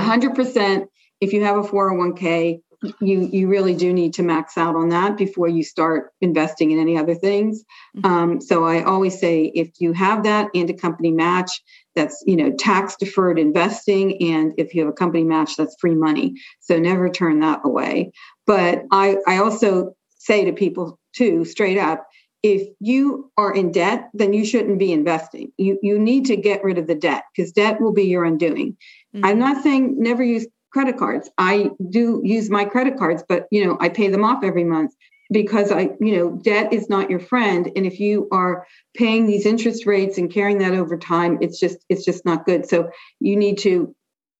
Hundred 0.00 0.34
percent. 0.34 0.88
If 1.20 1.32
you 1.32 1.44
have 1.44 1.56
a 1.56 1.62
401k, 1.62 2.60
you 3.00 3.28
you 3.32 3.48
really 3.48 3.74
do 3.74 3.92
need 3.92 4.14
to 4.14 4.22
max 4.22 4.56
out 4.56 4.74
on 4.74 4.88
that 4.88 5.16
before 5.16 5.48
you 5.48 5.62
start 5.62 6.12
investing 6.20 6.70
in 6.70 6.78
any 6.78 6.96
other 6.96 7.14
things. 7.14 7.62
Mm-hmm. 7.96 8.06
Um, 8.06 8.40
so 8.40 8.64
I 8.64 8.82
always 8.82 9.20
say 9.20 9.52
if 9.54 9.70
you 9.80 9.92
have 9.92 10.24
that 10.24 10.48
and 10.54 10.70
a 10.70 10.74
company 10.74 11.12
match, 11.12 11.62
that's 11.94 12.22
you 12.26 12.36
know 12.36 12.52
tax 12.52 12.96
deferred 12.96 13.38
investing, 13.38 14.20
and 14.22 14.52
if 14.56 14.74
you 14.74 14.82
have 14.82 14.90
a 14.90 14.96
company 14.96 15.24
match, 15.24 15.56
that's 15.56 15.76
free 15.78 15.94
money. 15.94 16.34
So 16.60 16.78
never 16.78 17.10
turn 17.10 17.40
that 17.40 17.60
away. 17.64 18.12
But 18.46 18.84
I 18.90 19.16
I 19.26 19.38
also 19.38 19.94
say 20.18 20.44
to 20.46 20.52
people 20.52 20.98
too 21.12 21.44
straight 21.44 21.78
up 21.78 22.06
if 22.42 22.68
you 22.80 23.30
are 23.36 23.54
in 23.54 23.70
debt, 23.70 24.08
then 24.14 24.32
you 24.32 24.44
shouldn't 24.44 24.78
be 24.78 24.92
investing. 24.92 25.52
You 25.58 25.78
you 25.82 25.98
need 25.98 26.24
to 26.26 26.36
get 26.36 26.64
rid 26.64 26.78
of 26.78 26.86
the 26.86 26.94
debt 26.94 27.24
because 27.34 27.52
debt 27.52 27.80
will 27.80 27.92
be 27.92 28.04
your 28.04 28.24
undoing. 28.24 28.76
Mm-hmm. 29.14 29.24
I'm 29.24 29.38
not 29.38 29.62
saying 29.62 29.96
never 29.98 30.22
use 30.22 30.46
credit 30.72 30.96
cards. 30.96 31.30
I 31.36 31.70
do 31.88 32.20
use 32.24 32.48
my 32.50 32.64
credit 32.64 32.96
cards, 32.96 33.24
but 33.28 33.46
you 33.50 33.64
know, 33.64 33.76
I 33.80 33.88
pay 33.88 34.08
them 34.08 34.24
off 34.24 34.44
every 34.44 34.64
month 34.64 34.92
because 35.32 35.70
I, 35.70 35.90
you 36.00 36.16
know, 36.16 36.30
debt 36.42 36.72
is 36.72 36.88
not 36.88 37.10
your 37.10 37.20
friend. 37.20 37.70
And 37.76 37.86
if 37.86 38.00
you 38.00 38.28
are 38.32 38.66
paying 38.96 39.26
these 39.26 39.46
interest 39.46 39.86
rates 39.86 40.18
and 40.18 40.32
carrying 40.32 40.58
that 40.58 40.74
over 40.74 40.96
time, 40.96 41.38
it's 41.40 41.58
just 41.58 41.78
it's 41.88 42.04
just 42.04 42.24
not 42.24 42.46
good. 42.46 42.68
So 42.68 42.90
you 43.20 43.36
need 43.36 43.58
to 43.58 43.94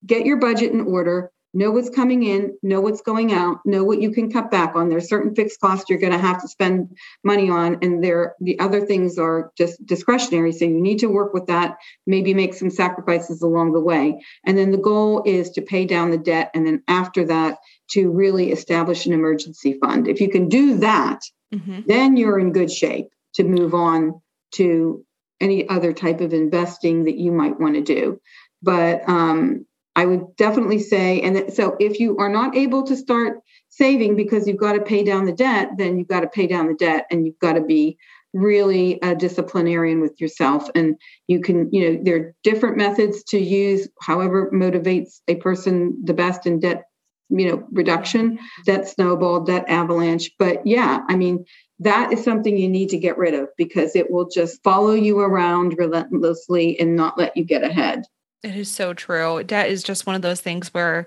get 0.07 0.27
your 0.27 0.39
budget 0.39 0.73
in 0.73 0.81
order, 0.83 1.31
know 1.53 1.71
what's 1.71 1.91
coming 1.91 2.23
in, 2.23 2.57
know 2.63 2.81
what's 2.81 3.03
going 3.03 3.33
out, 3.33 3.59
know 3.65 3.83
what 3.83 4.01
you 4.01 4.11
can 4.13 4.31
cut 4.31 4.51
back 4.51 4.77
on. 4.77 4.89
There's 4.89 5.09
certain 5.09 5.35
fixed 5.35 5.61
costs 5.61 5.91
you're 5.91 5.99
going 5.99 6.13
to 6.13 6.19
have 6.19 6.41
to 6.43 6.49
spend 6.49 6.97
money 7.25 7.51
on, 7.51 7.79
and 7.83 8.03
there 8.03 8.35
the 8.41 8.59
other 8.61 8.87
things 8.87 9.19
are 9.19 9.51
just 9.57 9.85
discretionary. 9.85 10.53
So 10.53 10.65
you 10.65 10.81
need 10.81 11.01
to 11.01 11.07
work 11.07 11.35
with 11.35 11.47
that, 11.47 11.77
maybe 12.07 12.35
make 12.35 12.55
some 12.55 12.71
sacrifices 12.71 13.43
along 13.43 13.73
the 13.73 13.81
way. 13.81 14.23
And 14.45 14.57
then 14.57 14.71
the 14.71 14.79
goal 14.79 15.23
is 15.27 15.51
to 15.51 15.63
pay 15.63 15.85
down 15.87 16.11
the 16.11 16.19
debt, 16.19 16.51
and 16.55 16.67
then 16.67 16.83
after 16.87 17.25
that, 17.27 17.59
to 17.91 18.11
really 18.11 18.53
establish 18.53 19.07
an 19.07 19.13
emergency 19.13 19.79
fund. 19.83 20.07
If 20.07 20.21
you 20.21 20.31
can 20.31 20.49
do 20.49 20.79
that, 20.79 21.21
mm-hmm. 21.53 21.81
then 21.87 22.17
you're 22.17 22.39
in 22.39 22.53
good 22.53 22.71
shape 22.71 23.09
to 23.35 23.45
move 23.45 23.75
on 23.75 24.21
to 24.53 25.05
any 25.41 25.69
other 25.69 25.93
type 25.93 26.21
of 26.21 26.33
investing 26.33 27.05
that 27.05 27.17
you 27.17 27.33
might 27.33 27.59
want 27.59 27.75
to 27.75 27.81
do. 27.81 28.21
But 28.63 29.09
um, 29.09 29.67
I 29.97 30.07
would 30.07 30.37
definitely 30.37 30.79
say, 30.79 31.21
and 31.21 31.53
so 31.53 31.77
if 31.81 31.99
you 31.99 32.17
are 32.19 32.29
not 32.29 32.57
able 32.57 32.85
to 32.85 32.97
start 32.97 33.41
saving 33.69 34.17
because 34.17 34.47
you've 34.47 34.57
got 34.57 34.75
to 34.75 34.81
pay 34.83 35.03
down 35.03 35.25
the 35.25 35.33
debt, 35.33 35.71
then 35.77 35.99
you've 35.99 36.09
got 36.09 36.21
to 36.21 36.29
pay 36.29 36.47
down 36.47 36.69
the 36.69 36.75
debt 36.75 37.07
and 37.11 37.27
you've 37.27 37.39
got 37.39 37.55
to 37.55 37.61
be 37.61 37.99
really 38.33 38.99
a 39.03 39.15
disciplinarian 39.15 40.01
with 40.01 40.21
yourself. 40.21 40.69
And 40.75 40.97
you 41.27 41.41
can, 41.41 41.69
you 41.73 41.93
know, 41.93 42.01
there 42.03 42.17
are 42.17 42.35
different 42.45 42.77
methods 42.77 43.25
to 43.25 43.39
use, 43.39 43.89
however 44.01 44.51
motivates 44.53 45.21
a 45.27 45.37
person 45.37 46.01
the 46.05 46.15
best 46.15 46.47
in 46.47 46.61
debt, 46.61 46.85
you 47.29 47.51
know, 47.51 47.67
reduction, 47.73 48.39
debt 48.67 48.89
snowball, 48.89 49.41
debt 49.41 49.65
avalanche. 49.69 50.31
But 50.39 50.67
yeah, 50.67 51.01
I 51.09 51.17
mean, 51.17 51.45
that 51.81 52.13
is 52.13 52.23
something 52.23 52.57
you 52.57 52.69
need 52.69 52.91
to 52.91 52.99
get 52.99 53.19
rid 53.19 53.35
of 53.35 53.49
because 53.57 53.97
it 53.97 54.11
will 54.11 54.29
just 54.29 54.63
follow 54.63 54.93
you 54.93 55.19
around 55.19 55.77
relentlessly 55.79 56.79
and 56.79 56.95
not 56.95 57.19
let 57.19 57.37
you 57.37 57.45
get 57.45 57.65
ahead. 57.65 58.05
It 58.43 58.57
is 58.57 58.71
so 58.71 58.95
true. 58.95 59.43
Debt 59.45 59.69
is 59.69 59.83
just 59.83 60.07
one 60.07 60.17
of 60.17 60.23
those 60.23 60.41
things 60.41 60.73
where 60.73 61.07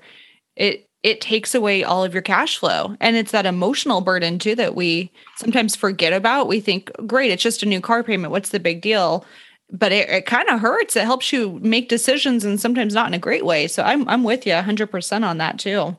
it 0.55 0.87
it 1.01 1.19
takes 1.19 1.53
away 1.53 1.83
all 1.83 2.05
of 2.05 2.13
your 2.13 2.21
cash 2.21 2.57
flow 2.57 2.95
and 3.01 3.17
it's 3.17 3.33
that 3.33 3.45
emotional 3.45 3.99
burden 3.99 4.39
too 4.39 4.55
that 4.55 4.73
we 4.73 5.11
sometimes 5.35 5.75
forget 5.75 6.13
about. 6.13 6.47
We 6.47 6.61
think, 6.61 6.89
great, 7.05 7.29
it's 7.29 7.43
just 7.43 7.61
a 7.61 7.65
new 7.65 7.81
car 7.81 8.03
payment. 8.03 8.31
What's 8.31 8.49
the 8.49 8.59
big 8.59 8.81
deal? 8.81 9.25
But 9.69 9.91
it, 9.91 10.07
it 10.09 10.25
kind 10.25 10.47
of 10.47 10.61
hurts. 10.61 10.95
It 10.95 11.03
helps 11.03 11.33
you 11.33 11.59
make 11.61 11.89
decisions 11.89 12.45
and 12.45 12.57
sometimes 12.57 12.93
not 12.93 13.07
in 13.07 13.13
a 13.13 13.19
great 13.19 13.45
way. 13.45 13.67
So 13.67 13.83
I'm 13.83 14.07
I'm 14.07 14.23
with 14.23 14.45
you 14.45 14.53
100% 14.53 15.23
on 15.23 15.37
that 15.39 15.59
too. 15.59 15.97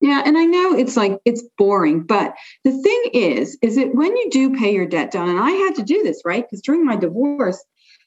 Yeah, 0.00 0.22
and 0.24 0.38
I 0.38 0.44
know 0.44 0.76
it's 0.76 0.96
like 0.96 1.18
it's 1.24 1.42
boring, 1.58 2.02
but 2.02 2.34
the 2.62 2.70
thing 2.70 3.10
is, 3.12 3.58
is 3.62 3.74
that 3.74 3.94
when 3.94 4.16
you 4.16 4.30
do 4.30 4.56
pay 4.56 4.72
your 4.72 4.86
debt 4.86 5.10
down, 5.10 5.28
and 5.28 5.40
I 5.40 5.50
had 5.50 5.74
to 5.74 5.82
do 5.82 6.04
this, 6.04 6.22
right? 6.24 6.44
Because 6.44 6.62
during 6.62 6.84
my 6.84 6.94
divorce, 6.94 7.62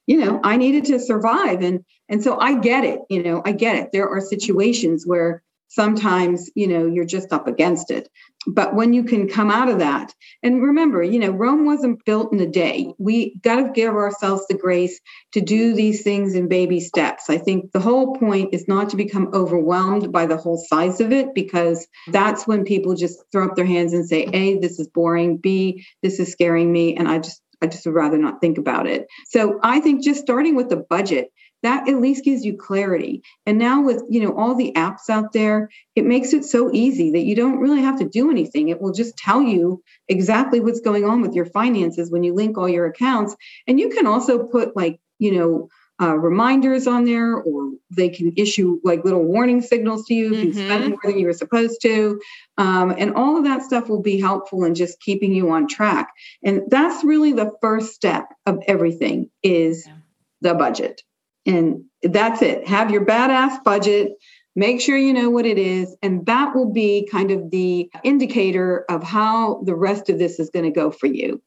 you 0.08 0.18
know, 0.18 0.40
I 0.44 0.58
needed 0.58 0.86
to 0.86 1.00
survive. 1.00 1.62
And 1.62 1.84
and 2.12 2.24
so 2.24 2.40
I 2.40 2.60
get 2.60 2.84
it, 2.84 3.00
you 3.10 3.24
know, 3.24 3.42
I 3.44 3.54
get 3.54 3.78
it. 3.78 3.90
There 3.92 4.08
are 4.08 4.22
situations 4.22 5.08
where 5.08 5.42
sometimes, 5.70 6.52
you 6.54 6.68
know, 6.68 6.86
you're 6.86 7.06
just 7.06 7.32
up 7.32 7.48
against 7.48 7.92
it. 7.92 8.10
But 8.46 8.76
when 8.76 8.92
you 8.92 9.06
can 9.06 9.30
come 9.30 9.50
out 9.50 9.70
of 9.70 9.80
that, 9.80 10.14
and 10.44 10.62
remember, 10.62 11.02
you 11.02 11.18
know, 11.18 11.30
Rome 11.30 11.66
wasn't 11.66 12.04
built 12.04 12.34
in 12.34 12.42
a 12.42 12.46
day. 12.46 12.94
We 12.98 13.38
got 13.42 13.56
to 13.56 13.72
give 13.72 13.94
ourselves 13.94 14.46
the 14.48 14.58
grace 14.58 15.00
to 15.32 15.40
do 15.40 15.74
these 15.74 16.04
things 16.04 16.36
in 16.36 16.50
baby 16.50 16.82
steps. 16.82 17.30
I 17.30 17.38
think 17.38 17.72
the 17.72 17.80
whole 17.80 18.16
point 18.16 18.54
is 18.54 18.68
not 18.68 18.90
to 18.90 18.98
become 18.98 19.30
overwhelmed 19.34 20.12
by 20.12 20.26
the 20.26 20.38
whole 20.38 20.58
size 20.58 21.00
of 21.00 21.14
it, 21.14 21.34
because 21.34 21.88
that's 22.08 22.46
when 22.46 22.66
people 22.66 22.96
just 22.96 23.24
throw 23.32 23.46
up 23.46 23.56
their 23.56 23.66
hands 23.66 23.94
and 23.94 24.06
say, 24.06 24.24
A, 24.34 24.58
this 24.60 24.78
is 24.78 24.88
boring. 24.90 25.38
B, 25.38 25.86
this 26.04 26.20
is 26.20 26.32
scaring 26.32 26.70
me. 26.72 26.98
And 26.98 27.08
I 27.08 27.20
just 27.20 27.42
I 27.62 27.68
just 27.68 27.86
would 27.86 27.96
rather 27.96 28.18
not 28.18 28.42
think 28.42 28.58
about 28.58 28.88
it. 28.88 29.08
So 29.30 29.60
I 29.64 29.80
think 29.80 30.04
just 30.04 30.22
starting 30.22 30.56
with 30.56 30.70
the 30.70 30.78
budget, 30.78 31.32
that 31.64 31.88
at 31.88 32.02
least 32.02 32.26
gives 32.26 32.44
you 32.44 32.58
clarity. 32.58 33.24
And 33.46 33.58
now 33.58 33.82
with, 33.82 34.04
you 34.10 34.22
know, 34.22 34.36
all 34.36 34.56
the 34.56 34.74
apps 34.76 35.10
out 35.10 35.34
there, 35.34 35.70
it 35.96 36.06
makes 36.06 36.34
it 36.34 36.46
so 36.46 36.72
easy 36.74 37.12
that 37.12 37.22
you 37.22 37.36
don't 37.36 37.60
really 37.60 37.82
have 37.82 38.00
to 38.00 38.10
do 38.10 38.32
anything. 38.32 38.70
It 38.70 38.82
will 38.82 38.94
just 38.94 39.18
tell 39.18 39.42
you 39.42 39.82
exactly 40.08 40.60
what's 40.60 40.82
going 40.82 41.06
on 41.06 41.22
with 41.22 41.34
your 41.34 41.46
finances 41.46 42.12
when 42.12 42.24
you 42.24 42.34
link 42.34 42.58
all 42.58 42.70
your 42.70 42.88
accounts. 42.88 43.36
And 43.68 43.80
you 43.80 43.90
can 43.90 44.08
also 44.08 44.46
put 44.48 44.76
like, 44.76 45.00
you 45.20 45.32
know, 45.34 45.70
uh, 46.02 46.16
reminders 46.16 46.88
on 46.88 47.06
there, 47.06 47.36
or 47.36 47.74
they 47.92 48.10
can 48.10 48.34
issue 48.36 48.80
like 48.84 49.06
little 49.06 49.24
warning 49.24 49.62
signals 49.62 50.06
to 50.08 50.16
you 50.16 50.34
if 50.34 50.40
mm-hmm. 50.40 50.48
you 50.48 50.54
spend 50.54 50.90
more 50.90 51.00
than 51.04 51.20
you 51.20 51.28
were 51.28 51.34
supposed 51.34 51.80
to. 51.84 52.20
Um, 52.58 52.96
and 52.98 53.14
all 53.14 53.38
of 53.38 53.44
that 53.44 53.62
stuff 53.62 53.88
will 53.88 54.02
be 54.02 54.20
helpful 54.20 54.64
in 54.64 54.74
just 54.74 55.00
keeping 55.00 55.32
you 55.32 55.52
on 55.52 55.68
track. 55.68 56.12
And 56.44 56.64
that's 56.70 57.04
really 57.04 57.34
the 57.34 57.52
first 57.62 57.94
step 57.94 58.30
of 58.48 58.64
everything 58.68 59.30
is 59.44 59.86
yeah. 59.86 59.94
the 60.42 60.56
budget. 60.56 61.04
And 61.46 61.84
that's 62.04 62.42
it. 62.42 62.68
Have 62.68 62.92
your 62.92 63.06
badass 63.06 63.64
budget. 63.64 64.14
Make 64.56 64.82
sure 64.82 64.98
you 64.98 65.14
know 65.14 65.30
what 65.30 65.46
it 65.46 65.58
is. 65.58 65.96
And 66.02 66.26
that 66.26 66.54
will 66.56 66.72
be 66.72 67.08
kind 67.10 67.32
of 67.32 67.52
the 67.52 67.90
indicator 68.04 68.86
of 68.90 69.04
how 69.04 69.64
the 69.66 69.76
rest 69.76 70.10
of 70.10 70.20
this 70.20 70.40
is 70.40 70.50
going 70.50 70.66
to 70.66 70.72
go 70.72 70.92
for 70.92 71.08
you. 71.08 71.42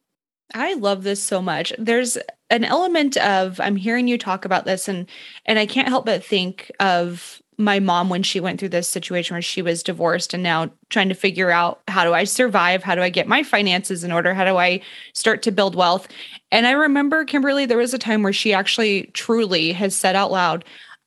I 0.54 0.74
love 0.74 1.02
this 1.02 1.22
so 1.22 1.40
much. 1.40 1.72
There's 1.78 2.18
an 2.50 2.64
element 2.64 3.16
of 3.18 3.60
I'm 3.60 3.76
hearing 3.76 4.08
you 4.08 4.18
talk 4.18 4.44
about 4.44 4.64
this 4.64 4.88
and 4.88 5.08
and 5.46 5.58
I 5.58 5.66
can't 5.66 5.88
help 5.88 6.06
but 6.06 6.24
think 6.24 6.70
of 6.80 7.40
my 7.58 7.80
mom 7.80 8.08
when 8.08 8.22
she 8.22 8.40
went 8.40 8.58
through 8.58 8.70
this 8.70 8.88
situation 8.88 9.34
where 9.34 9.42
she 9.42 9.62
was 9.62 9.82
divorced 9.82 10.34
and 10.34 10.42
now 10.42 10.70
trying 10.90 11.08
to 11.08 11.14
figure 11.14 11.50
out 11.50 11.80
how 11.88 12.04
do 12.04 12.12
I 12.12 12.24
survive? 12.24 12.82
How 12.82 12.94
do 12.94 13.02
I 13.02 13.10
get 13.10 13.28
my 13.28 13.42
finances 13.42 14.04
in 14.04 14.12
order? 14.12 14.34
How 14.34 14.44
do 14.44 14.56
I 14.56 14.80
start 15.12 15.42
to 15.42 15.52
build 15.52 15.74
wealth? 15.74 16.08
And 16.50 16.66
I 16.66 16.72
remember 16.72 17.24
Kimberly 17.24 17.66
there 17.66 17.78
was 17.78 17.94
a 17.94 17.98
time 17.98 18.22
where 18.22 18.32
she 18.32 18.52
actually 18.52 19.10
truly 19.14 19.72
has 19.72 19.94
said 19.94 20.16
out 20.16 20.30
loud, 20.30 20.64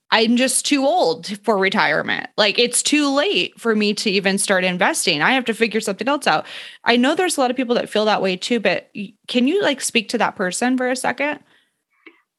I'm 0.09 0.37
just 0.37 0.65
too 0.65 0.85
old 0.85 1.37
for 1.43 1.57
retirement. 1.57 2.29
Like 2.37 2.57
it's 2.57 2.81
too 2.81 3.13
late 3.13 3.59
for 3.59 3.75
me 3.75 3.93
to 3.95 4.09
even 4.09 4.37
start 4.37 4.63
investing. 4.63 5.21
I 5.21 5.31
have 5.31 5.45
to 5.45 5.53
figure 5.53 5.81
something 5.81 6.07
else 6.07 6.27
out. 6.27 6.45
I 6.85 6.95
know 6.95 7.13
there's 7.13 7.37
a 7.37 7.41
lot 7.41 7.51
of 7.51 7.57
people 7.57 7.75
that 7.75 7.89
feel 7.89 8.05
that 8.05 8.21
way 8.21 8.37
too, 8.37 8.59
but 8.59 8.89
can 9.27 9.47
you 9.47 9.61
like 9.61 9.81
speak 9.81 10.07
to 10.09 10.17
that 10.19 10.37
person 10.37 10.77
for 10.77 10.89
a 10.89 10.95
second? 10.95 11.39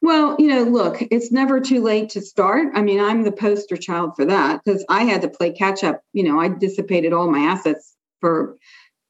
Well, 0.01 0.37
you 0.39 0.49
know, 0.49 0.63
look, 0.63 1.03
it's 1.11 1.33
never 1.33 1.61
too 1.61 1.83
late 1.83 2.11
to 2.11 2.21
start. 2.21 2.69
I 2.75 2.83
mean, 2.83 3.01
I'm 3.01 3.25
the 3.25 3.33
poster 3.33 3.77
child 3.77 4.13
for 4.15 4.25
that 4.27 4.61
because 4.65 4.85
I 4.89 5.03
had 5.03 5.23
to 5.23 5.29
play 5.29 5.53
catch 5.53 5.83
up. 5.83 6.03
You 6.13 6.25
know, 6.25 6.39
I 6.39 6.49
dissipated 6.49 7.13
all 7.13 7.31
my 7.31 7.41
assets 7.41 7.97
for 8.21 8.57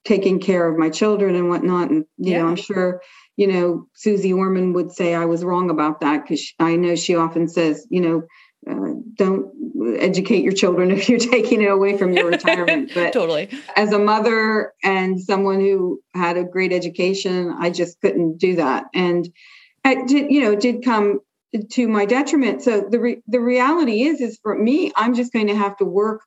taking 0.05 0.41
care 0.41 0.67
of 0.67 0.79
my 0.79 0.89
children 0.89 1.35
and 1.35 1.51
whatnot. 1.51 1.91
And, 1.91 2.05
you 2.17 2.33
yeah. 2.33 2.39
know, 2.39 2.49
I'm 2.49 2.57
sure, 2.57 3.03
you 3.37 3.47
know, 3.47 3.87
Suze 3.95 4.25
Orman 4.33 4.73
would 4.73 4.91
say 4.91 5.15
I 5.15 5.27
was 5.27 5.45
wrong 5.45 5.69
about 5.69 6.01
that 6.01 6.23
because 6.23 6.53
I 6.59 6.77
know 6.77 6.95
she 6.95 7.15
often 7.15 7.49
says, 7.49 7.87
you 7.91 8.01
know, 8.01 8.23
uh, 8.69 8.95
don't 9.15 9.53
educate 9.99 10.43
your 10.43 10.53
children 10.53 10.91
if 10.93 11.09
you're 11.09 11.19
taking 11.19 11.63
it 11.63 11.71
away 11.71 11.99
from 11.99 12.13
your 12.13 12.27
retirement. 12.27 12.93
But 12.95 13.13
totally. 13.13 13.51
As 13.77 13.93
a 13.93 13.99
mother 13.99 14.73
and 14.83 15.21
someone 15.21 15.61
who 15.61 16.01
had 16.15 16.37
a 16.37 16.45
great 16.45 16.73
education, 16.73 17.55
I 17.59 17.71
just 17.71 18.01
couldn't 18.01 18.39
do 18.39 18.57
that. 18.57 18.87
And 18.95 19.29
did, 19.85 20.31
you 20.31 20.43
know, 20.43 20.53
it 20.53 20.61
did 20.61 20.85
come 20.85 21.21
to 21.71 21.89
my 21.89 22.05
detriment. 22.05 22.63
So 22.63 22.87
the 22.89 23.01
re- 23.01 23.23
the 23.27 23.41
reality 23.41 24.03
is, 24.03 24.21
is 24.21 24.39
for 24.43 24.57
me, 24.57 24.93
I'm 24.97 25.15
just 25.15 25.33
going 25.33 25.47
to 25.47 25.57
have 25.57 25.77
to 25.79 25.85
work 25.85 26.23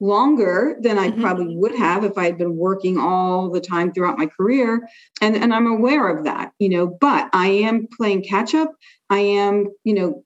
longer 0.00 0.76
than 0.80 0.98
I 0.98 1.08
mm-hmm. 1.08 1.22
probably 1.22 1.56
would 1.56 1.74
have 1.74 2.04
if 2.04 2.18
I 2.18 2.24
had 2.24 2.38
been 2.38 2.56
working 2.56 2.98
all 2.98 3.50
the 3.50 3.60
time 3.60 3.92
throughout 3.92 4.18
my 4.18 4.26
career. 4.26 4.86
And, 5.22 5.36
and 5.36 5.54
I'm 5.54 5.66
aware 5.66 6.08
of 6.08 6.24
that, 6.24 6.52
you 6.58 6.68
know, 6.68 6.86
but 6.86 7.30
I 7.32 7.46
am 7.46 7.88
playing 7.96 8.24
catch 8.24 8.54
up. 8.54 8.72
I 9.08 9.20
am, 9.20 9.68
you 9.84 9.94
know, 9.94 10.22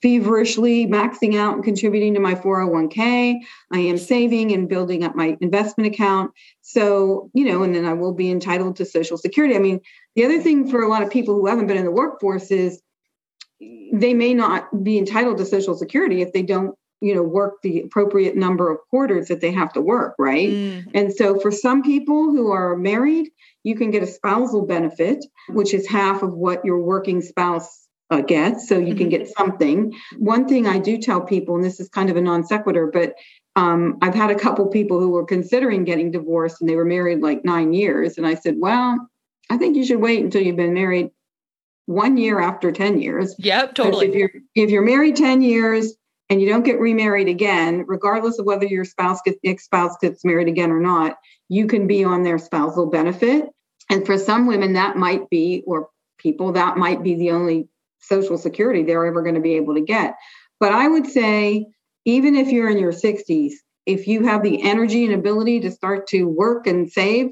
feverishly 0.00 0.86
maxing 0.86 1.36
out 1.36 1.54
and 1.54 1.64
contributing 1.64 2.14
to 2.14 2.20
my 2.20 2.34
401k. 2.34 3.36
I 3.72 3.78
am 3.78 3.98
saving 3.98 4.52
and 4.52 4.68
building 4.68 5.04
up 5.04 5.14
my 5.14 5.36
investment 5.40 5.92
account. 5.92 6.32
So, 6.62 7.30
you 7.34 7.44
know, 7.44 7.62
and 7.62 7.74
then 7.74 7.84
I 7.84 7.92
will 7.92 8.14
be 8.14 8.30
entitled 8.30 8.76
to 8.76 8.84
Social 8.84 9.18
Security. 9.18 9.56
I 9.56 9.58
mean, 9.58 9.80
the 10.16 10.24
other 10.24 10.40
thing 10.40 10.68
for 10.70 10.82
a 10.82 10.88
lot 10.88 11.02
of 11.02 11.10
people 11.10 11.34
who 11.34 11.46
haven't 11.46 11.66
been 11.66 11.76
in 11.76 11.84
the 11.84 11.90
workforce 11.90 12.50
is 12.50 12.80
they 13.92 14.14
may 14.14 14.34
not 14.34 14.82
be 14.82 14.98
entitled 14.98 15.38
to 15.38 15.44
Social 15.44 15.74
Security 15.74 16.22
if 16.22 16.32
they 16.32 16.42
don't 16.42 16.74
you 17.00 17.14
know 17.14 17.22
work 17.22 17.54
the 17.62 17.80
appropriate 17.80 18.36
number 18.36 18.70
of 18.70 18.78
quarters 18.90 19.28
that 19.28 19.40
they 19.40 19.50
have 19.50 19.72
to 19.72 19.80
work 19.80 20.14
right 20.18 20.50
mm. 20.50 20.86
and 20.92 21.14
so 21.14 21.40
for 21.40 21.50
some 21.50 21.82
people 21.82 22.24
who 22.24 22.50
are 22.50 22.76
married 22.76 23.30
you 23.64 23.74
can 23.74 23.90
get 23.90 24.02
a 24.02 24.06
spousal 24.06 24.66
benefit 24.66 25.24
which 25.48 25.72
is 25.72 25.86
half 25.88 26.22
of 26.22 26.34
what 26.34 26.62
your 26.62 26.78
working 26.78 27.22
spouse 27.22 27.88
uh, 28.10 28.20
get, 28.20 28.60
so 28.60 28.76
you 28.76 28.88
mm-hmm. 28.88 28.98
can 28.98 29.08
get 29.08 29.28
something. 29.28 29.94
One 30.18 30.48
thing 30.48 30.66
I 30.66 30.78
do 30.78 30.98
tell 30.98 31.20
people, 31.20 31.54
and 31.54 31.64
this 31.64 31.80
is 31.80 31.88
kind 31.88 32.10
of 32.10 32.16
a 32.16 32.20
non 32.20 32.44
sequitur, 32.44 32.90
but 32.92 33.14
um, 33.56 33.98
I've 34.02 34.14
had 34.14 34.30
a 34.30 34.38
couple 34.38 34.66
people 34.68 35.00
who 35.00 35.10
were 35.10 35.24
considering 35.24 35.84
getting 35.84 36.10
divorced 36.10 36.60
and 36.60 36.68
they 36.68 36.76
were 36.76 36.84
married 36.84 37.20
like 37.20 37.44
nine 37.44 37.72
years. 37.72 38.16
And 38.16 38.26
I 38.26 38.34
said, 38.34 38.56
well, 38.58 39.08
I 39.50 39.58
think 39.58 39.76
you 39.76 39.84
should 39.84 40.00
wait 40.00 40.24
until 40.24 40.42
you've 40.42 40.56
been 40.56 40.74
married 40.74 41.10
one 41.86 42.16
year 42.16 42.40
after 42.40 42.70
10 42.70 43.00
years. 43.00 43.34
Yep, 43.38 43.74
totally. 43.74 44.08
If 44.08 44.14
you're, 44.14 44.30
if 44.54 44.70
you're 44.70 44.82
married 44.82 45.16
10 45.16 45.42
years 45.42 45.92
and 46.30 46.40
you 46.40 46.48
don't 46.48 46.64
get 46.64 46.78
remarried 46.78 47.28
again, 47.28 47.84
regardless 47.88 48.38
of 48.38 48.46
whether 48.46 48.64
your 48.64 48.84
spouse 48.84 49.20
gets, 49.24 49.38
ex-spouse 49.44 49.96
gets 50.00 50.24
married 50.24 50.46
again 50.46 50.70
or 50.70 50.80
not, 50.80 51.16
you 51.48 51.66
can 51.66 51.88
be 51.88 52.04
on 52.04 52.22
their 52.22 52.38
spousal 52.38 52.86
benefit. 52.86 53.46
And 53.90 54.06
for 54.06 54.16
some 54.16 54.46
women, 54.46 54.74
that 54.74 54.96
might 54.96 55.28
be, 55.30 55.64
or 55.66 55.88
people, 56.18 56.52
that 56.52 56.76
might 56.76 57.02
be 57.02 57.16
the 57.16 57.32
only 57.32 57.68
Social 57.98 58.38
Security 58.38 58.84
they're 58.84 59.04
ever 59.04 59.22
going 59.22 59.34
to 59.34 59.40
be 59.40 59.56
able 59.56 59.74
to 59.74 59.80
get. 59.80 60.14
But 60.60 60.72
I 60.72 60.86
would 60.86 61.06
say, 61.06 61.66
even 62.04 62.36
if 62.36 62.48
you're 62.48 62.70
in 62.70 62.78
your 62.78 62.92
60s, 62.92 63.54
if 63.86 64.06
you 64.06 64.24
have 64.26 64.44
the 64.44 64.62
energy 64.62 65.04
and 65.04 65.14
ability 65.14 65.60
to 65.60 65.72
start 65.72 66.06
to 66.08 66.24
work 66.24 66.68
and 66.68 66.90
save, 66.90 67.30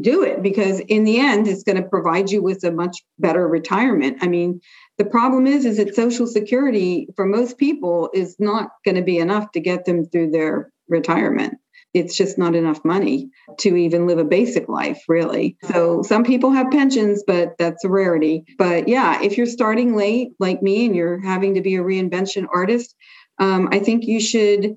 do 0.00 0.22
it 0.22 0.42
because 0.42 0.80
in 0.80 1.04
the 1.04 1.18
end 1.18 1.48
it's 1.48 1.64
going 1.64 1.80
to 1.82 1.88
provide 1.88 2.30
you 2.30 2.42
with 2.42 2.62
a 2.64 2.70
much 2.70 3.02
better 3.18 3.46
retirement. 3.46 4.18
I 4.20 4.28
mean 4.28 4.60
the 4.98 5.04
problem 5.04 5.46
is 5.46 5.64
is 5.64 5.78
that 5.78 5.94
social 5.94 6.26
security 6.26 7.08
for 7.16 7.26
most 7.26 7.58
people 7.58 8.10
is 8.14 8.36
not 8.38 8.70
going 8.84 8.96
to 8.96 9.02
be 9.02 9.18
enough 9.18 9.50
to 9.52 9.60
get 9.60 9.84
them 9.84 10.04
through 10.04 10.30
their 10.30 10.72
retirement. 10.88 11.54
It's 11.92 12.16
just 12.16 12.38
not 12.38 12.54
enough 12.54 12.84
money 12.84 13.30
to 13.60 13.74
even 13.74 14.06
live 14.06 14.18
a 14.18 14.24
basic 14.24 14.68
life 14.68 15.02
really. 15.08 15.56
So 15.64 16.02
some 16.02 16.22
people 16.22 16.52
have 16.52 16.70
pensions 16.70 17.24
but 17.26 17.56
that's 17.58 17.84
a 17.84 17.88
rarity. 17.88 18.44
But 18.58 18.88
yeah 18.88 19.20
if 19.22 19.36
you're 19.36 19.46
starting 19.46 19.96
late 19.96 20.28
like 20.38 20.62
me 20.62 20.86
and 20.86 20.94
you're 20.94 21.20
having 21.20 21.54
to 21.54 21.60
be 21.60 21.76
a 21.76 21.82
reinvention 21.82 22.46
artist 22.54 22.94
um, 23.38 23.68
i 23.72 23.78
think 23.78 24.04
you 24.04 24.20
should 24.20 24.76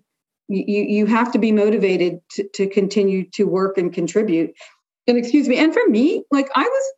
you 0.56 0.84
you 0.84 1.06
have 1.06 1.32
to 1.34 1.39
be 1.39 1.51
motivated 1.51 2.20
to, 2.32 2.47
to 2.56 2.68
continue 2.68 3.30
to 3.32 3.45
work 3.45 3.78
and 3.78 3.93
contribute. 3.93 4.54
And 5.08 5.18
excuse 5.18 5.47
me 5.47 5.58
and 5.58 5.74
for 5.74 5.86
me 5.88 6.24
like 6.32 6.49
i 6.56 6.64
was 6.64 6.93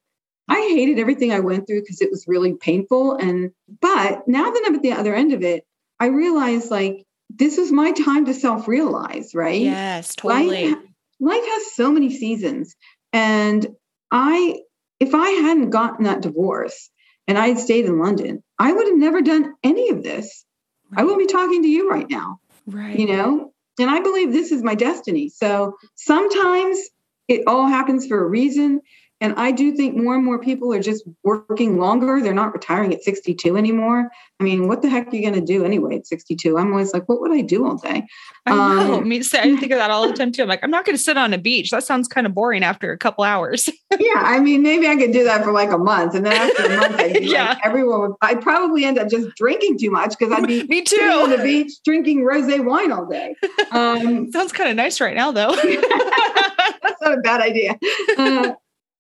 i 0.47 0.59
hated 0.75 0.99
everything 0.99 1.31
i 1.33 1.39
went 1.39 1.65
through 1.65 1.81
because 1.81 2.01
it 2.01 2.11
was 2.11 2.25
really 2.27 2.53
painful. 2.53 3.15
And 3.15 3.51
but 3.81 4.27
now 4.27 4.51
that 4.51 4.63
i'm 4.65 4.75
at 4.75 4.81
the 4.81 4.91
other 4.91 5.15
end 5.15 5.33
of 5.33 5.41
it 5.43 5.65
i 5.99 6.07
realize 6.07 6.69
like 6.69 7.05
this 7.29 7.57
is 7.57 7.71
my 7.71 7.91
time 7.91 8.25
to 8.25 8.33
self-realize 8.33 9.33
right? 9.33 9.61
Yes 9.61 10.15
totally. 10.15 10.69
Life, 10.69 10.83
life 11.19 11.43
has 11.43 11.73
so 11.73 11.91
many 11.91 12.11
seasons. 12.11 12.75
And 13.13 13.65
i 14.11 14.59
if 14.99 15.15
i 15.15 15.29
hadn't 15.29 15.71
gotten 15.71 16.05
that 16.05 16.21
divorce 16.21 16.89
and 17.27 17.37
i 17.37 17.47
had 17.47 17.59
stayed 17.59 17.85
in 17.85 17.97
london 17.99 18.43
i 18.59 18.71
would 18.71 18.87
have 18.87 18.97
never 18.97 19.21
done 19.21 19.55
any 19.63 19.89
of 19.89 20.03
this. 20.03 20.45
Right. 20.91 21.01
i 21.01 21.03
wouldn't 21.03 21.27
be 21.27 21.33
talking 21.33 21.63
to 21.63 21.67
you 21.67 21.89
right 21.89 22.09
now 22.09 22.39
Right. 22.65 22.97
You 22.99 23.07
know, 23.07 23.53
and 23.79 23.89
I 23.89 23.99
believe 23.99 24.31
this 24.31 24.51
is 24.51 24.63
my 24.63 24.75
destiny. 24.75 25.29
So 25.29 25.75
sometimes 25.95 26.79
it 27.27 27.43
all 27.47 27.67
happens 27.67 28.07
for 28.07 28.23
a 28.23 28.27
reason. 28.27 28.81
And 29.21 29.33
I 29.37 29.51
do 29.51 29.75
think 29.75 29.95
more 29.95 30.15
and 30.15 30.25
more 30.25 30.39
people 30.39 30.73
are 30.73 30.81
just 30.81 31.07
working 31.23 31.79
longer. 31.79 32.21
They're 32.21 32.33
not 32.33 32.53
retiring 32.53 32.93
at 32.93 33.01
62 33.01 33.55
anymore. 33.55 34.11
I 34.41 34.43
mean, 34.43 34.67
what 34.67 34.81
the 34.81 34.89
heck 34.89 35.07
are 35.07 35.15
you 35.15 35.21
going 35.21 35.39
to 35.39 35.41
do 35.45 35.63
anyway 35.63 35.95
at 35.95 36.05
62? 36.05 36.57
I'm 36.57 36.71
always 36.71 36.93
like, 36.93 37.07
what 37.07 37.21
would 37.21 37.31
I 37.31 37.39
do 37.39 37.65
all 37.65 37.77
day? 37.77 38.05
I 38.45 38.51
know. 38.51 38.95
Um, 38.95 39.07
Me, 39.07 39.19
I 39.19 39.21
think 39.21 39.71
of 39.71 39.77
that 39.77 39.89
all 39.89 40.05
the 40.07 40.13
time 40.13 40.33
too. 40.33 40.41
I'm 40.41 40.49
like, 40.49 40.59
I'm 40.63 40.69
not 40.69 40.83
going 40.85 40.97
to 40.97 41.01
sit 41.01 41.15
on 41.15 41.33
a 41.33 41.37
beach. 41.37 41.71
That 41.71 41.85
sounds 41.85 42.09
kind 42.09 42.27
of 42.27 42.33
boring 42.33 42.61
after 42.61 42.91
a 42.91 42.97
couple 42.97 43.23
hours. 43.23 43.69
yeah. 43.99 44.13
I 44.17 44.39
mean, 44.39 44.61
maybe 44.61 44.85
I 44.87 44.97
could 44.97 45.13
do 45.13 45.23
that 45.23 45.45
for 45.45 45.53
like 45.53 45.71
a 45.71 45.77
month. 45.77 46.13
And 46.13 46.25
then 46.25 46.33
after 46.33 46.65
a 46.65 46.77
month, 46.77 46.99
I'd 46.99 47.23
yeah. 47.23 47.49
Like, 47.49 47.65
everyone 47.65 48.01
would, 48.01 48.11
I'd 48.21 48.41
probably 48.41 48.83
end 48.83 48.99
up 48.99 49.09
just 49.09 49.29
drinking 49.37 49.77
too 49.77 49.91
much 49.91 50.13
because 50.19 50.33
I'd 50.33 50.45
be 50.45 50.63
Me 50.67 50.81
too. 50.81 50.97
on 50.97 51.29
the 51.29 51.37
beach 51.37 51.71
drinking 51.85 52.25
rose 52.25 52.45
wine 52.47 52.91
all 52.91 53.05
day. 53.05 53.35
Um, 53.71 54.31
sounds 54.31 54.53
kind 54.53 54.69
of 54.69 54.75
nice 54.75 55.01
right 55.01 55.15
now, 55.15 55.31
though. 55.31 55.53
That's 55.53 57.01
not 57.01 57.17
a 57.17 57.21
bad 57.21 57.41
idea. 57.41 57.77
Uh, 58.17 58.53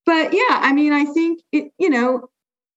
but 0.05 0.33
yeah, 0.33 0.59
I 0.61 0.73
mean, 0.73 0.93
I 0.93 1.05
think 1.05 1.41
it, 1.51 1.71
you 1.77 1.89
know, 1.89 2.29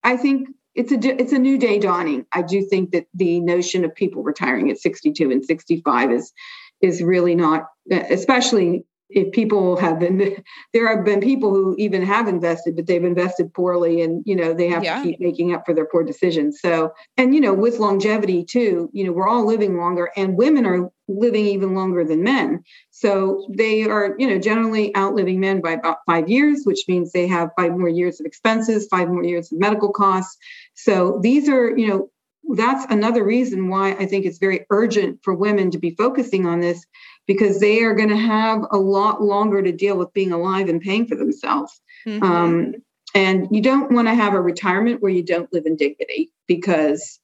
I 0.03 0.16
think 0.16 0.49
it's 0.74 0.93
a 0.93 1.20
it's 1.20 1.33
a 1.33 1.39
new 1.39 1.59
day 1.59 1.79
dawning. 1.79 2.24
I 2.33 2.43
do 2.43 2.62
think 2.62 2.93
that 2.93 3.07
the 3.14 3.41
notion 3.41 3.85
of 3.85 3.95
people 3.95 4.22
retiring 4.22 4.70
at 4.70 4.79
62 4.79 5.31
and 5.31 5.45
65 5.45 6.12
is 6.12 6.33
is 6.81 7.03
really 7.03 7.35
not, 7.35 7.66
especially 7.91 8.85
if 9.11 9.33
people 9.33 9.76
have 9.76 9.99
been 9.99 10.43
there 10.72 10.95
have 10.95 11.05
been 11.05 11.20
people 11.20 11.51
who 11.51 11.74
even 11.79 12.03
have 12.03 12.29
invested 12.29 12.76
but 12.76 12.87
they've 12.87 13.05
invested 13.05 13.53
poorly 13.55 14.03
and 14.03 14.22
you 14.26 14.37
know 14.37 14.53
they 14.53 14.68
have 14.68 14.85
yeah. 14.85 14.99
to 14.99 15.03
keep 15.03 15.20
making 15.20 15.55
up 15.55 15.64
for 15.64 15.74
their 15.74 15.87
poor 15.87 16.05
decisions 16.05 16.61
so 16.61 16.93
and 17.16 17.35
you 17.35 17.41
know 17.41 17.55
with 17.55 17.79
longevity 17.79 18.45
too 18.45 18.91
you 18.93 19.05
know 19.05 19.12
we're 19.12 19.29
all 19.29 19.47
living 19.47 19.76
longer 19.79 20.11
and 20.16 20.37
women 20.37 20.66
are 20.66 20.91
living 21.09 21.47
even 21.47 21.74
longer 21.74 22.05
than 22.05 22.22
men 22.22 22.62
so 23.01 23.46
they 23.49 23.84
are 23.84 24.16
you 24.18 24.26
know 24.26 24.38
generally 24.38 24.94
outliving 24.96 25.38
men 25.38 25.61
by 25.61 25.72
about 25.72 25.99
five 26.07 26.28
years 26.28 26.62
which 26.64 26.84
means 26.88 27.12
they 27.12 27.26
have 27.26 27.51
five 27.57 27.76
more 27.76 27.88
years 27.88 28.18
of 28.18 28.26
expenses 28.26 28.88
five 28.90 29.09
more 29.09 29.24
years 29.24 29.53
of 29.53 29.59
medical 29.59 29.92
costs 29.92 30.36
so 30.74 31.18
these 31.22 31.49
are 31.49 31.76
you 31.78 31.86
know 31.86 32.11
that's 32.55 32.90
another 32.90 33.24
reason 33.24 33.68
why 33.68 33.92
I 33.92 34.07
think 34.07 34.24
it's 34.24 34.38
very 34.38 34.64
urgent 34.70 35.20
for 35.22 35.34
women 35.34 35.70
to 35.70 35.78
be 35.78 35.90
focusing 35.90 36.46
on 36.46 36.61
this 36.61 36.84
because 37.26 37.61
they 37.61 37.82
are 37.82 37.94
going 37.94 38.09
to 38.09 38.16
have 38.16 38.62
a 38.70 38.78
lot 38.78 39.22
longer 39.22 39.62
to 39.62 39.70
deal 39.70 39.99
with 39.99 40.12
being 40.14 40.32
alive 40.32 40.68
and 40.68 40.80
paying 40.80 41.07
for 41.07 41.14
themselves. 41.14 41.78
Mm-hmm. 42.07 42.22
Um, 42.22 42.74
and 43.14 43.49
you 43.51 43.61
don't 43.61 43.92
want 43.92 44.09
to 44.09 44.14
have 44.14 44.32
a 44.32 44.40
retirement 44.40 45.03
where 45.03 45.11
you 45.11 45.22
don't 45.22 45.53
live 45.53 45.66
in 45.66 45.76
dignity 45.76 46.30
because, 46.46 47.20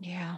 yeah, 0.00 0.36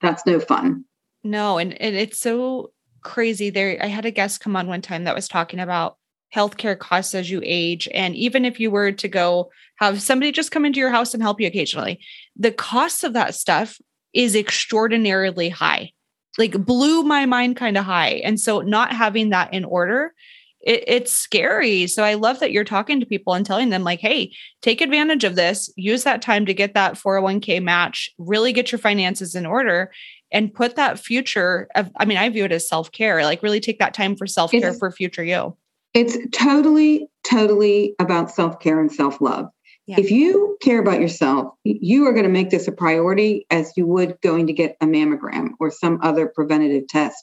that's 0.00 0.24
no 0.24 0.40
fun. 0.40 0.84
No, 1.22 1.58
and, 1.58 1.78
and 1.80 1.94
it's 1.96 2.18
so 2.18 2.72
crazy. 3.02 3.50
There, 3.50 3.78
I 3.80 3.86
had 3.86 4.06
a 4.06 4.10
guest 4.10 4.40
come 4.40 4.56
on 4.56 4.66
one 4.66 4.82
time 4.82 5.04
that 5.04 5.14
was 5.14 5.28
talking 5.28 5.60
about 5.60 5.96
healthcare 6.34 6.78
costs 6.78 7.14
as 7.14 7.30
you 7.30 7.40
age. 7.44 7.88
And 7.92 8.14
even 8.14 8.44
if 8.44 8.60
you 8.60 8.70
were 8.70 8.92
to 8.92 9.08
go 9.08 9.50
have 9.76 10.00
somebody 10.02 10.32
just 10.32 10.52
come 10.52 10.64
into 10.64 10.78
your 10.78 10.90
house 10.90 11.14
and 11.14 11.22
help 11.22 11.40
you 11.40 11.46
occasionally, 11.46 12.00
the 12.36 12.52
cost 12.52 13.02
of 13.04 13.14
that 13.14 13.34
stuff 13.34 13.80
is 14.12 14.36
extraordinarily 14.36 15.48
high, 15.48 15.92
like 16.38 16.52
blew 16.64 17.02
my 17.02 17.26
mind 17.26 17.56
kind 17.56 17.76
of 17.76 17.84
high. 17.84 18.20
And 18.24 18.38
so 18.38 18.60
not 18.60 18.92
having 18.92 19.30
that 19.30 19.52
in 19.52 19.64
order, 19.64 20.14
it, 20.60 20.84
it's 20.86 21.12
scary. 21.12 21.86
So 21.86 22.04
I 22.04 22.14
love 22.14 22.40
that 22.40 22.52
you're 22.52 22.64
talking 22.64 23.00
to 23.00 23.06
people 23.06 23.34
and 23.34 23.46
telling 23.46 23.70
them, 23.70 23.82
like, 23.82 24.00
hey, 24.00 24.32
take 24.62 24.80
advantage 24.80 25.24
of 25.24 25.36
this, 25.36 25.72
use 25.76 26.04
that 26.04 26.22
time 26.22 26.46
to 26.46 26.54
get 26.54 26.74
that 26.74 26.94
401k 26.94 27.62
match, 27.62 28.10
really 28.18 28.52
get 28.52 28.70
your 28.70 28.78
finances 28.78 29.34
in 29.34 29.46
order 29.46 29.90
and 30.32 30.52
put 30.52 30.76
that 30.76 30.98
future 30.98 31.68
of, 31.74 31.90
I 31.96 32.04
mean, 32.04 32.18
I 32.18 32.28
view 32.28 32.44
it 32.44 32.52
as 32.52 32.68
self 32.68 32.92
care, 32.92 33.24
like 33.24 33.42
really 33.42 33.60
take 33.60 33.78
that 33.78 33.94
time 33.94 34.16
for 34.16 34.26
self 34.26 34.50
care 34.50 34.72
for 34.74 34.90
future 34.90 35.24
you. 35.24 35.56
It's 35.94 36.16
totally, 36.32 37.08
totally 37.28 37.94
about 37.98 38.30
self 38.30 38.60
care 38.60 38.80
and 38.80 38.92
self 38.92 39.20
love. 39.20 39.46
Yeah. 39.86 39.96
If 39.98 40.10
you 40.12 40.56
care 40.62 40.78
about 40.78 41.00
yourself, 41.00 41.54
you 41.64 42.06
are 42.06 42.12
going 42.12 42.24
to 42.24 42.30
make 42.30 42.50
this 42.50 42.68
a 42.68 42.72
priority 42.72 43.46
as 43.50 43.72
you 43.76 43.86
would 43.86 44.20
going 44.20 44.46
to 44.46 44.52
get 44.52 44.76
a 44.80 44.86
mammogram 44.86 45.50
or 45.58 45.70
some 45.70 45.98
other 46.02 46.28
preventative 46.28 46.86
test. 46.86 47.16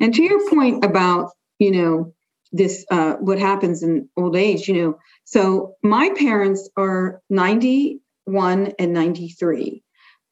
And 0.00 0.12
to 0.14 0.22
your 0.22 0.50
point 0.50 0.84
about, 0.84 1.30
you 1.58 1.70
know, 1.70 2.14
this, 2.52 2.84
uh, 2.90 3.14
what 3.14 3.38
happens 3.38 3.82
in 3.82 4.08
old 4.18 4.36
age, 4.36 4.68
you 4.68 4.74
know, 4.74 4.98
so 5.24 5.76
my 5.82 6.10
parents 6.16 6.68
are 6.76 7.22
91 7.30 8.72
and 8.78 8.92
93. 8.92 9.82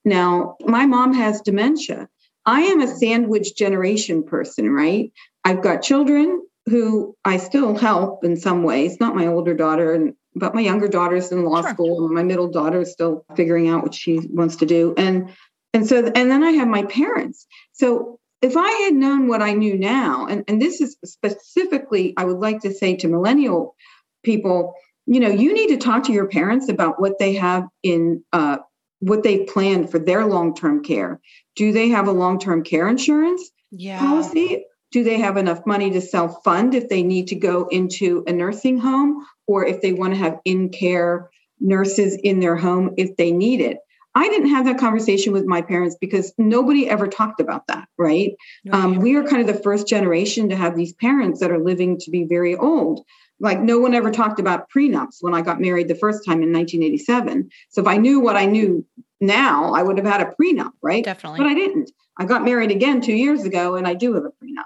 Now, 0.05 0.57
my 0.61 0.85
mom 0.85 1.15
has 1.15 1.41
dementia. 1.41 2.09
I 2.49 2.63
am 2.63 2.81
a 2.81 2.89
sandwich 2.89 3.55
generation 3.55 4.23
person, 4.23 4.71
right? 4.71 5.13
I've 5.45 5.63
got 5.63 5.83
children 5.83 6.47
who 6.65 7.15
I 7.23 7.37
still 7.37 7.77
help 7.77 8.25
in 8.25 8.39
some 8.39 8.63
ways, 8.63 8.99
not 8.99 9.15
my 9.15 9.27
older 9.27 9.53
daughter, 9.53 10.13
but 10.35 10.55
my 10.55 10.63
younger 10.63 10.89
daughter's 10.89 11.31
in 11.31 11.45
law 11.45 11.61
sure. 11.61 11.71
school, 11.73 12.07
and 12.07 12.15
my 12.15 12.23
middle 12.23 12.51
daughter 12.51 12.81
is 12.81 12.91
still 12.91 13.27
figuring 13.37 13.69
out 13.69 13.83
what 13.83 13.93
she 13.93 14.21
wants 14.31 14.57
to 14.57 14.67
do. 14.67 14.95
And 14.97 15.29
and 15.75 15.87
so 15.87 16.07
and 16.07 16.31
then 16.31 16.43
I 16.43 16.53
have 16.53 16.69
my 16.69 16.85
parents. 16.85 17.47
So 17.73 18.19
if 18.41 18.57
I 18.57 18.71
had 18.85 18.95
known 18.95 19.29
what 19.29 19.43
I 19.43 19.53
knew 19.53 19.77
now, 19.77 20.27
and, 20.27 20.43
and 20.49 20.63
this 20.63 20.81
is 20.81 20.97
specifically, 21.05 22.15
I 22.17 22.25
would 22.25 22.39
like 22.39 22.61
to 22.61 22.73
say 22.73 22.97
to 22.97 23.09
millennial 23.09 23.77
people, 24.23 24.73
you 25.05 25.21
know, 25.21 25.29
you 25.29 25.53
need 25.53 25.69
to 25.69 25.77
talk 25.77 26.05
to 26.05 26.13
your 26.13 26.29
parents 26.29 26.71
about 26.71 26.99
what 26.99 27.19
they 27.19 27.35
have 27.35 27.67
in 27.83 28.25
uh, 28.33 28.59
what 29.01 29.23
they 29.23 29.45
planned 29.45 29.91
for 29.91 29.99
their 29.99 30.27
long-term 30.27 30.83
care. 30.83 31.21
Do 31.57 31.73
they 31.73 31.91
have 31.91 32.09
a 32.09 32.13
long-term 32.13 32.65
care 32.65 32.89
insurance 32.89 33.51
yeah. 33.71 33.99
policy? 34.01 34.65
do 34.91 35.05
they 35.05 35.19
have 35.19 35.37
enough 35.37 35.67
money 35.67 35.91
to 35.91 36.01
self 36.01 36.43
fund 36.45 36.75
if 36.75 36.89
they 36.89 37.03
need 37.03 37.29
to 37.29 37.35
go 37.35 37.69
into 37.69 38.25
a 38.27 38.33
nursing 38.33 38.79
home 38.79 39.27
or 39.47 39.65
if 39.65 39.83
they 39.83 39.93
want 39.93 40.15
to 40.15 40.19
have 40.19 40.39
in 40.45 40.71
care 40.71 41.31
nurses 41.61 42.15
in 42.15 42.41
their 42.41 42.57
home 42.57 42.95
if 42.97 43.17
they 43.17 43.33
need 43.33 43.61
it? 43.61 43.79
I 44.15 44.29
didn't 44.29 44.51
have 44.51 44.65
that 44.65 44.79
conversation 44.79 45.33
with 45.33 45.45
my 45.45 45.63
parents 45.63 45.97
because 46.01 46.33
nobody 46.39 46.89
ever 46.89 47.07
talked 47.07 47.41
about 47.41 47.67
that, 47.69 47.89
right? 47.99 48.35
um, 48.73 48.97
we 48.97 49.15
are 49.17 49.23
kind 49.23 49.41
of 49.41 49.55
the 49.55 49.63
first 49.63 49.87
generation 49.87 50.49
to 50.49 50.57
have 50.57 50.75
these 50.75 50.93
parents 50.95 51.41
that 51.41 51.53
are 51.53 51.63
living 51.63 51.99
to 52.01 52.11
be 52.11 52.25
very 52.25 52.57
old. 52.57 53.05
Like 53.41 53.61
no 53.61 53.79
one 53.79 53.95
ever 53.95 54.11
talked 54.11 54.41
about 54.41 54.71
prenups 54.71 55.17
when 55.21 55.35
I 55.35 55.43
got 55.43 55.61
married 55.61 55.89
the 55.89 55.95
first 55.95 56.25
time 56.25 56.43
in 56.43 56.53
1987. 56.53 57.51
So 57.71 57.81
if 57.81 57.87
I 57.87 57.97
knew 57.97 58.21
what 58.21 58.37
I 58.37 58.47
knew 58.47 58.85
now, 59.21 59.73
I 59.73 59.83
would 59.83 59.97
have 59.99 60.07
had 60.07 60.21
a 60.21 60.33
prenup, 60.41 60.73
right? 60.83 61.05
Definitely. 61.05 61.39
But 61.39 61.47
I 61.47 61.55
didn't. 61.55 61.91
I 62.19 62.25
got 62.25 62.45
married 62.45 62.73
again 62.73 63.01
two 63.01 63.15
years 63.15 63.45
ago 63.45 63.77
and 63.77 63.87
I 63.87 63.95
do 63.95 64.15
have 64.15 64.25
a 64.25 64.31
prenup 64.31 64.65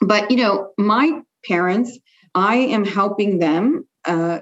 but 0.00 0.30
you 0.30 0.36
know 0.36 0.72
my 0.78 1.20
parents 1.44 1.98
i 2.34 2.56
am 2.56 2.84
helping 2.84 3.38
them 3.38 3.86
uh, 4.06 4.40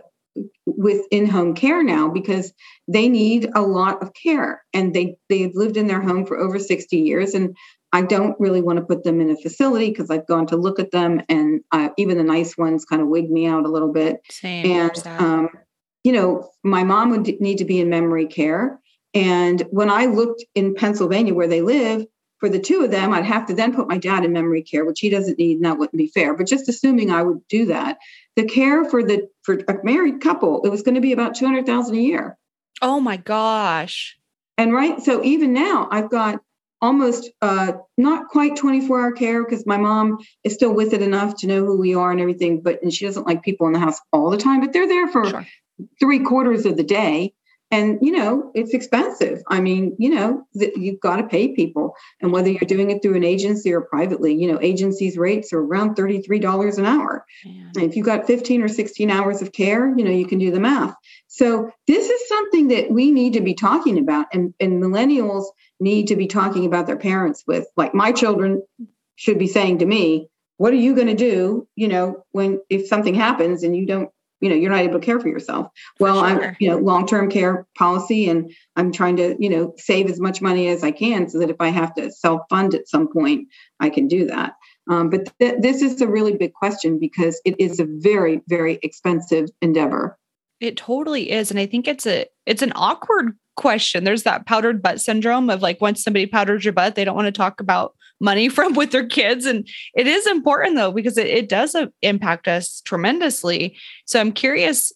with 0.66 1.04
in-home 1.10 1.54
care 1.54 1.82
now 1.82 2.08
because 2.08 2.52
they 2.86 3.08
need 3.08 3.50
a 3.54 3.60
lot 3.60 4.02
of 4.02 4.12
care 4.14 4.62
and 4.72 4.94
they 4.94 5.16
they've 5.28 5.54
lived 5.54 5.76
in 5.76 5.88
their 5.88 6.00
home 6.00 6.24
for 6.24 6.38
over 6.38 6.58
60 6.58 6.96
years 6.96 7.34
and 7.34 7.56
i 7.93 8.03
don't 8.03 8.39
really 8.39 8.61
want 8.61 8.78
to 8.78 8.84
put 8.84 9.05
them 9.05 9.20
in 9.20 9.30
a 9.30 9.36
facility 9.36 9.89
because 9.91 10.11
i've 10.11 10.26
gone 10.26 10.47
to 10.47 10.57
look 10.57 10.78
at 10.78 10.91
them 10.91 11.20
and 11.28 11.61
uh, 11.72 11.89
even 11.97 12.18
the 12.18 12.24
nice 12.24 12.57
ones 12.57 12.84
kind 12.84 13.03
of 13.03 13.09
wig 13.09 13.30
me 13.30 13.47
out 13.47 13.64
a 13.64 13.70
little 13.70 13.93
bit 13.93 14.20
Same, 14.30 14.66
and 14.66 15.07
um, 15.18 15.49
you 16.05 16.12
know 16.12 16.51
my 16.64 16.84
mom 16.84 17.11
would 17.11 17.26
need 17.41 17.59
to 17.59 17.64
be 17.64 17.80
in 17.80 17.89
memory 17.89 18.26
care 18.26 18.80
and 19.14 19.62
when 19.70 19.91
i 19.91 20.07
looked 20.07 20.45
in 20.55 20.74
pennsylvania 20.74 21.34
where 21.34 21.49
they 21.49 21.62
live 21.62 22.07
for 22.39 22.49
the 22.49 22.61
two 22.61 22.82
of 22.84 22.91
them, 22.91 23.12
I'd 23.12 23.24
have 23.24 23.47
to 23.47 23.55
then 23.55 23.74
put 23.74 23.89
my 23.89 23.99
dad 23.99 24.24
in 24.24 24.32
memory 24.32 24.62
care, 24.62 24.84
which 24.84 25.01
he 25.01 25.11
doesn't 25.11 25.39
need, 25.39 25.57
and 25.57 25.64
that 25.64 25.78
wouldn't 25.78 25.99
be 25.99 26.07
fair. 26.07 26.36
But 26.36 26.47
just 26.47 26.68
assuming 26.68 27.11
I 27.11 27.22
would 27.22 27.47
do 27.49 27.66
that, 27.66 27.99
the 28.36 28.45
care 28.45 28.84
for 28.84 29.03
the 29.03 29.28
for 29.43 29.55
a 29.68 29.74
married 29.82 30.20
couple, 30.20 30.62
it 30.62 30.68
was 30.68 30.82
going 30.82 30.95
to 30.95 31.01
be 31.01 31.12
about 31.12 31.34
two 31.34 31.47
hundred 31.47 31.66
thousand 31.66 31.97
a 31.97 32.01
year. 32.01 32.39
Oh 32.80 33.01
my 33.01 33.16
gosh! 33.16 34.16
And 34.57 34.72
right, 34.72 35.01
so 35.03 35.22
even 35.24 35.53
now, 35.53 35.89
I've 35.91 36.11
got 36.11 36.41
almost 36.81 37.31
uh, 37.43 37.72
not 37.97 38.29
quite 38.29 38.57
24 38.57 39.01
hour 39.01 39.12
care 39.12 39.45
because 39.45 39.66
my 39.66 39.76
mom 39.76 40.18
is 40.45 40.55
still 40.55 40.72
with 40.72 40.93
it 40.93 41.03
enough 41.03 41.37
to 41.39 41.47
know 41.47 41.64
who 41.64 41.76
we 41.79 41.95
are 41.95 42.11
and 42.11 42.20
everything 42.20 42.61
but 42.61 42.83
and 42.83 42.93
she 42.93 43.05
doesn't 43.05 43.26
like 43.26 43.43
people 43.43 43.66
in 43.66 43.72
the 43.72 43.79
house 43.79 43.99
all 44.12 44.31
the 44.31 44.37
time 44.37 44.61
but 44.61 44.72
they're 44.72 44.89
there 44.89 45.09
for 45.09 45.26
sure. 45.26 45.47
three 46.01 46.20
quarters 46.20 46.66
of 46.66 46.76
the 46.76 46.85
day. 46.85 47.35
And 47.70 47.99
you 48.01 48.12
know 48.12 48.51
it's 48.55 48.72
expensive. 48.72 49.43
I 49.47 49.61
mean 49.61 49.95
you 49.99 50.09
know 50.09 50.47
you've 50.55 51.01
got 51.01 51.16
to 51.16 51.24
pay 51.24 51.55
people. 51.55 51.95
And 52.22 52.33
whether 52.33 52.49
you're 52.49 52.61
doing 52.61 52.91
it 52.91 53.03
through 53.03 53.16
an 53.16 53.24
agency 53.24 53.74
or 53.74 53.83
privately 53.83 54.35
you 54.35 54.51
know 54.51 54.59
agencies 54.62 55.18
rates 55.18 55.53
are 55.53 55.61
around 55.61 55.95
$33 55.95 56.79
an 56.79 56.87
hour. 56.87 57.26
Yeah. 57.45 57.85
if 57.85 57.95
you've 57.95 58.07
got 58.07 58.26
15 58.26 58.62
or 58.62 58.68
16 58.68 59.11
hours 59.11 59.43
of 59.43 59.53
care 59.53 59.95
you 59.99 60.03
know 60.03 60.11
you 60.11 60.26
can 60.26 60.39
do 60.39 60.51
the 60.51 60.61
math. 60.61 60.95
So 61.26 61.70
this 61.87 62.09
is 62.09 62.29
something 62.29 62.68
that 62.68 62.91
we 62.91 63.11
need 63.11 63.35
to 63.35 63.43
be 63.43 63.55
talking 63.55 63.99
about. 63.99 64.26
And, 64.33 64.55
and 64.61 64.83
millennials 64.83 65.45
need 65.81 66.09
to 66.09 66.16
be 66.16 66.26
talking 66.26 66.66
about 66.66 66.87
their 66.87 66.97
parents 66.97 67.45
with 67.47 67.66
like 67.76 67.95
my 67.95 68.12
children 68.12 68.62
should 69.16 69.39
be 69.39 69.47
saying 69.47 69.79
to 69.79 69.87
me 69.87 70.29
what 70.57 70.72
are 70.72 70.76
you 70.76 70.95
going 70.95 71.07
to 71.07 71.14
do 71.14 71.66
you 71.76 71.89
know 71.89 72.24
when 72.33 72.61
if 72.68 72.87
something 72.87 73.14
happens 73.14 73.62
and 73.62 73.76
you 73.76 73.87
don't 73.87 74.11
you 74.41 74.49
know 74.49 74.55
you're 74.55 74.70
not 74.70 74.81
able 74.81 75.01
to 75.01 75.07
care 75.07 75.18
for 75.20 75.29
yourself? 75.29 75.68
Well 75.99 76.20
sure. 76.20 76.49
i'm 76.49 76.57
you 76.59 76.68
know 76.68 76.79
long-term 76.79 77.31
care 77.31 77.66
policy 77.76 78.29
and 78.29 78.53
i'm 78.76 78.93
trying 78.93 79.16
to 79.16 79.37
you 79.39 79.49
know 79.49 79.74
save 79.76 80.09
as 80.09 80.20
much 80.20 80.41
money 80.41 80.68
as 80.68 80.85
i 80.85 80.91
can 80.91 81.29
so 81.29 81.39
that 81.39 81.51
if 81.51 81.61
i 81.61 81.68
have 81.68 81.95
to 81.95 82.11
self-fund 82.11 82.74
at 82.74 82.89
some 82.89 83.12
point 83.12 83.49
i 83.81 83.91
can 83.91 84.09
do 84.09 84.26
that. 84.26 84.55
Um, 84.91 85.11
but 85.11 85.29
th- 85.39 85.57
this 85.61 85.83
is 85.83 86.01
a 86.01 86.09
really 86.09 86.35
big 86.35 86.55
question 86.55 86.99
because 86.99 87.41
it 87.45 87.57
is 87.59 87.79
a 87.79 87.87
very 87.89 88.43
very 88.49 88.79
expensive 88.83 89.49
endeavor. 89.61 90.18
It 90.61 90.76
totally 90.76 91.31
is 91.31 91.51
and 91.51 91.61
i 91.61 91.66
think 91.66 91.87
it's 91.89 92.07
a 92.07 92.26
it's 92.47 92.62
an 92.62 92.72
awkward 92.74 93.37
question 93.59 94.04
there's 94.04 94.22
that 94.22 94.46
powdered 94.46 94.80
butt 94.80 95.00
syndrome 95.00 95.50
of 95.50 95.61
like 95.61 95.80
once 95.80 96.02
somebody 96.02 96.24
powders 96.24 96.64
your 96.64 96.72
butt 96.72 96.94
they 96.94 97.04
don't 97.04 97.16
want 97.16 97.26
to 97.26 97.32
talk 97.32 97.61
about 97.61 97.94
money 98.20 98.48
from 98.48 98.74
with 98.74 98.90
their 98.90 99.06
kids. 99.06 99.46
And 99.46 99.68
it 99.94 100.06
is 100.06 100.26
important 100.26 100.76
though, 100.76 100.92
because 100.92 101.18
it, 101.18 101.26
it 101.26 101.48
does 101.48 101.74
uh, 101.74 101.86
impact 102.02 102.48
us 102.48 102.80
tremendously. 102.82 103.76
So 104.06 104.20
I'm 104.20 104.32
curious, 104.32 104.92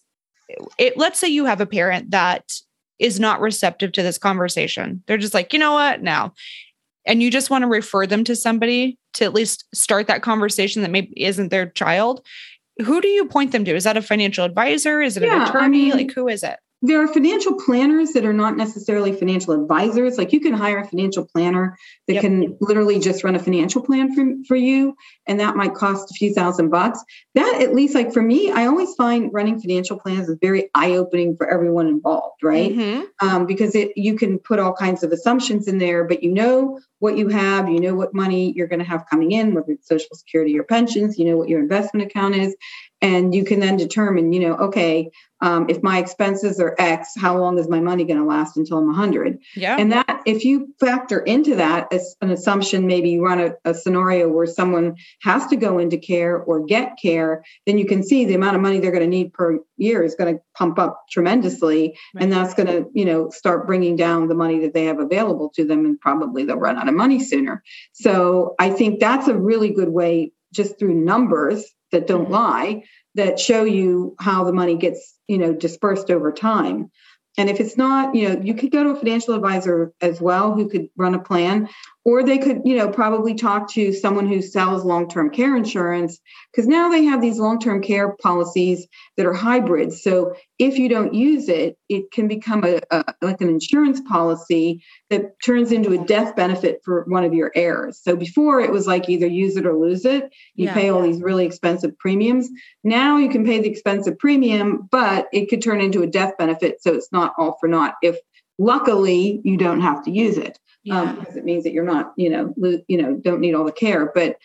it, 0.77 0.97
let's 0.97 1.19
say 1.19 1.27
you 1.27 1.45
have 1.45 1.61
a 1.61 1.65
parent 1.65 2.11
that 2.11 2.53
is 2.99 3.19
not 3.19 3.41
receptive 3.41 3.91
to 3.93 4.03
this 4.03 4.17
conversation. 4.17 5.03
They're 5.07 5.17
just 5.17 5.33
like, 5.33 5.51
you 5.53 5.59
know 5.59 5.73
what, 5.73 6.01
now. 6.01 6.33
And 7.05 7.21
you 7.21 7.29
just 7.29 7.49
want 7.49 7.63
to 7.63 7.67
refer 7.67 8.07
them 8.07 8.23
to 8.25 8.35
somebody 8.35 8.97
to 9.13 9.25
at 9.25 9.33
least 9.33 9.65
start 9.75 10.07
that 10.07 10.21
conversation 10.21 10.83
that 10.83 10.91
maybe 10.91 11.11
isn't 11.21 11.49
their 11.49 11.65
child. 11.65 12.25
Who 12.83 13.01
do 13.01 13.07
you 13.09 13.25
point 13.25 13.51
them 13.51 13.65
to? 13.65 13.75
Is 13.75 13.83
that 13.83 13.97
a 13.97 14.01
financial 14.01 14.45
advisor? 14.45 15.01
Is 15.01 15.17
it 15.17 15.23
yeah, 15.23 15.43
an 15.43 15.49
attorney? 15.49 15.91
I 15.91 15.95
mean, 15.95 16.07
like 16.07 16.11
who 16.13 16.27
is 16.27 16.43
it? 16.43 16.57
There 16.85 17.01
are 17.01 17.07
financial 17.07 17.53
planners 17.53 18.11
that 18.11 18.25
are 18.25 18.33
not 18.33 18.57
necessarily 18.57 19.13
financial 19.13 19.53
advisors. 19.53 20.17
Like 20.17 20.33
you 20.33 20.41
can 20.41 20.53
hire 20.53 20.79
a 20.79 20.85
financial 20.85 21.25
planner 21.25 21.77
that 22.07 22.15
yep. 22.15 22.21
can 22.21 22.57
literally 22.59 22.99
just 22.99 23.23
run 23.23 23.35
a 23.35 23.39
financial 23.39 23.81
plan 23.81 24.13
for, 24.13 24.25
for 24.49 24.57
you, 24.57 24.93
and 25.25 25.39
that 25.39 25.55
might 25.55 25.75
cost 25.75 26.11
a 26.11 26.13
few 26.13 26.33
thousand 26.33 26.71
bucks. 26.71 27.01
That, 27.35 27.61
at 27.61 27.73
least, 27.73 27.95
like 27.95 28.11
for 28.11 28.21
me, 28.21 28.51
I 28.51 28.65
always 28.65 28.93
find 28.95 29.31
running 29.33 29.61
financial 29.61 29.97
plans 29.97 30.27
is 30.27 30.37
very 30.41 30.69
eye 30.75 30.91
opening 30.91 31.37
for 31.37 31.49
everyone 31.49 31.87
involved, 31.87 32.43
right? 32.43 32.73
Mm-hmm. 32.73 33.27
Um, 33.27 33.45
because 33.45 33.75
it, 33.75 33.93
you 33.95 34.17
can 34.17 34.37
put 34.37 34.59
all 34.59 34.73
kinds 34.73 35.03
of 35.03 35.13
assumptions 35.13 35.69
in 35.69 35.77
there, 35.77 36.03
but 36.03 36.21
you 36.21 36.33
know 36.33 36.81
what 36.99 37.17
you 37.17 37.29
have, 37.29 37.69
you 37.69 37.79
know 37.79 37.95
what 37.95 38.13
money 38.13 38.51
you're 38.57 38.67
going 38.67 38.79
to 38.79 38.85
have 38.85 39.05
coming 39.09 39.31
in, 39.31 39.53
whether 39.53 39.71
it's 39.71 39.87
Social 39.87 40.15
Security 40.15 40.59
or 40.59 40.63
pensions, 40.63 41.17
you 41.17 41.25
know 41.25 41.37
what 41.37 41.49
your 41.49 41.61
investment 41.61 42.05
account 42.05 42.35
is, 42.35 42.55
and 43.03 43.35
you 43.35 43.43
can 43.43 43.59
then 43.59 43.77
determine 43.77 44.33
you 44.33 44.39
know 44.39 44.55
okay 44.55 45.11
um, 45.41 45.69
if 45.69 45.83
my 45.83 45.99
expenses 45.99 46.59
are 46.59 46.73
x 46.79 47.09
how 47.17 47.37
long 47.37 47.59
is 47.59 47.67
my 47.67 47.81
money 47.81 48.05
going 48.05 48.17
to 48.17 48.25
last 48.25 48.57
until 48.57 48.79
i'm 48.79 48.87
100 48.87 49.37
yeah. 49.55 49.75
And 49.77 49.91
that 49.91 50.21
if 50.25 50.45
you 50.45 50.73
factor 50.79 51.19
into 51.19 51.55
that 51.55 51.91
as 51.91 52.15
an 52.21 52.31
assumption 52.31 52.87
maybe 52.87 53.09
you 53.11 53.23
run 53.23 53.39
a, 53.39 53.53
a 53.65 53.73
scenario 53.73 54.29
where 54.29 54.47
someone 54.47 54.95
has 55.21 55.45
to 55.47 55.55
go 55.55 55.77
into 55.77 55.97
care 55.97 56.37
or 56.37 56.65
get 56.65 56.97
care 56.99 57.43
then 57.67 57.77
you 57.77 57.85
can 57.85 58.01
see 58.01 58.25
the 58.25 58.35
amount 58.35 58.55
of 58.55 58.61
money 58.61 58.79
they're 58.79 58.91
going 58.91 59.03
to 59.03 59.09
need 59.09 59.33
per 59.33 59.59
year 59.77 60.01
is 60.01 60.15
going 60.15 60.33
to 60.33 60.41
pump 60.55 60.79
up 60.79 61.03
tremendously. 61.09 61.97
Right. 62.15 62.23
and 62.23 62.31
that's 62.31 62.53
going 62.53 62.67
to 62.67 62.89
you 62.93 63.05
know 63.05 63.29
start 63.29 63.67
bringing 63.67 63.97
down 63.97 64.29
the 64.29 64.35
money 64.35 64.59
that 64.59 64.73
they 64.73 64.85
have 64.85 64.99
available 64.99 65.51
to 65.55 65.65
them 65.65 65.85
and 65.85 65.99
probably 65.99 66.45
they'll 66.45 66.57
run 66.57 66.77
out 66.77 66.87
of 66.87 66.95
money 66.95 67.19
sooner. 67.19 67.61
So 67.91 68.55
i 68.59 68.69
think 68.69 69.01
that's 69.01 69.27
a 69.27 69.35
really 69.35 69.71
good 69.71 69.89
way 69.89 70.31
just 70.53 70.79
through 70.79 70.93
numbers 70.93 71.65
that 71.91 72.07
don't 72.07 72.25
mm-hmm. 72.25 72.33
lie 72.33 72.83
that 73.15 73.39
show 73.39 73.63
you 73.63 74.15
how 74.19 74.43
the 74.43 74.53
money 74.53 74.77
gets 74.77 75.17
you 75.27 75.37
know 75.37 75.53
dispersed 75.53 76.09
over 76.09 76.31
time 76.31 76.89
and 77.37 77.49
if 77.49 77.59
it's 77.59 77.77
not 77.77 78.15
you 78.15 78.29
know 78.29 78.41
you 78.41 78.53
could 78.53 78.71
go 78.71 78.83
to 78.83 78.91
a 78.91 78.95
financial 78.95 79.33
advisor 79.33 79.93
as 80.01 80.21
well 80.21 80.53
who 80.53 80.69
could 80.69 80.87
run 80.97 81.15
a 81.15 81.19
plan 81.19 81.67
or 82.05 82.23
they 82.23 82.37
could 82.37 82.61
you 82.65 82.75
know 82.75 82.89
probably 82.89 83.33
talk 83.33 83.69
to 83.71 83.93
someone 83.93 84.27
who 84.27 84.41
sells 84.41 84.83
long-term 84.83 85.29
care 85.29 85.55
insurance 85.55 86.19
because 86.51 86.67
now 86.67 86.89
they 86.89 87.03
have 87.03 87.21
these 87.21 87.39
long-term 87.39 87.81
care 87.81 88.15
policies 88.21 88.87
that 89.17 89.25
are 89.25 89.33
hybrids. 89.33 90.01
So 90.01 90.35
if 90.59 90.77
you 90.77 90.89
don't 90.89 91.13
use 91.13 91.49
it 91.49 91.77
it 91.89 92.11
can 92.11 92.27
become 92.27 92.63
a, 92.63 92.81
a, 92.91 93.13
like 93.21 93.41
an 93.41 93.49
insurance 93.49 94.01
policy 94.01 94.83
that 95.09 95.39
turns 95.43 95.71
into 95.71 95.93
a 95.93 96.05
death 96.05 96.35
benefit 96.35 96.81
for 96.83 97.03
one 97.07 97.23
of 97.23 97.33
your 97.33 97.51
heirs. 97.55 97.99
So 98.01 98.15
before 98.15 98.61
it 98.61 98.71
was 98.71 98.87
like 98.87 99.09
either 99.09 99.27
use 99.27 99.57
it 99.57 99.65
or 99.65 99.77
lose 99.77 100.05
it. 100.05 100.33
You 100.55 100.65
yeah, 100.65 100.73
pay 100.73 100.89
all 100.89 101.05
yeah. 101.05 101.11
these 101.11 101.21
really 101.21 101.45
expensive 101.45 101.97
premiums. 101.97 102.49
Now 102.83 103.17
you 103.17 103.29
can 103.29 103.45
pay 103.45 103.61
the 103.61 103.69
expensive 103.69 104.17
premium 104.17 104.87
but 104.91 105.27
it 105.33 105.49
could 105.49 105.61
turn 105.61 105.81
into 105.81 106.03
a 106.03 106.07
death 106.07 106.37
benefit 106.37 106.81
so 106.81 106.93
it's 106.93 107.11
not 107.11 107.33
all 107.37 107.57
for 107.59 107.67
naught 107.67 107.95
if 108.01 108.17
luckily 108.59 109.41
you 109.43 109.57
don't 109.57 109.81
have 109.81 110.03
to 110.05 110.11
use 110.11 110.37
it 110.37 110.59
yeah. 110.83 111.01
um, 111.01 111.19
because 111.19 111.35
it 111.35 111.45
means 111.45 111.63
that 111.63 111.73
you're 111.73 111.83
not, 111.83 112.13
you 112.17 112.29
know, 112.29 112.53
lo- 112.57 112.81
you 112.87 113.01
know, 113.01 113.15
don't 113.15 113.41
need 113.41 113.55
all 113.55 113.65
the 113.65 113.71
care. 113.71 114.11
But 114.13 114.37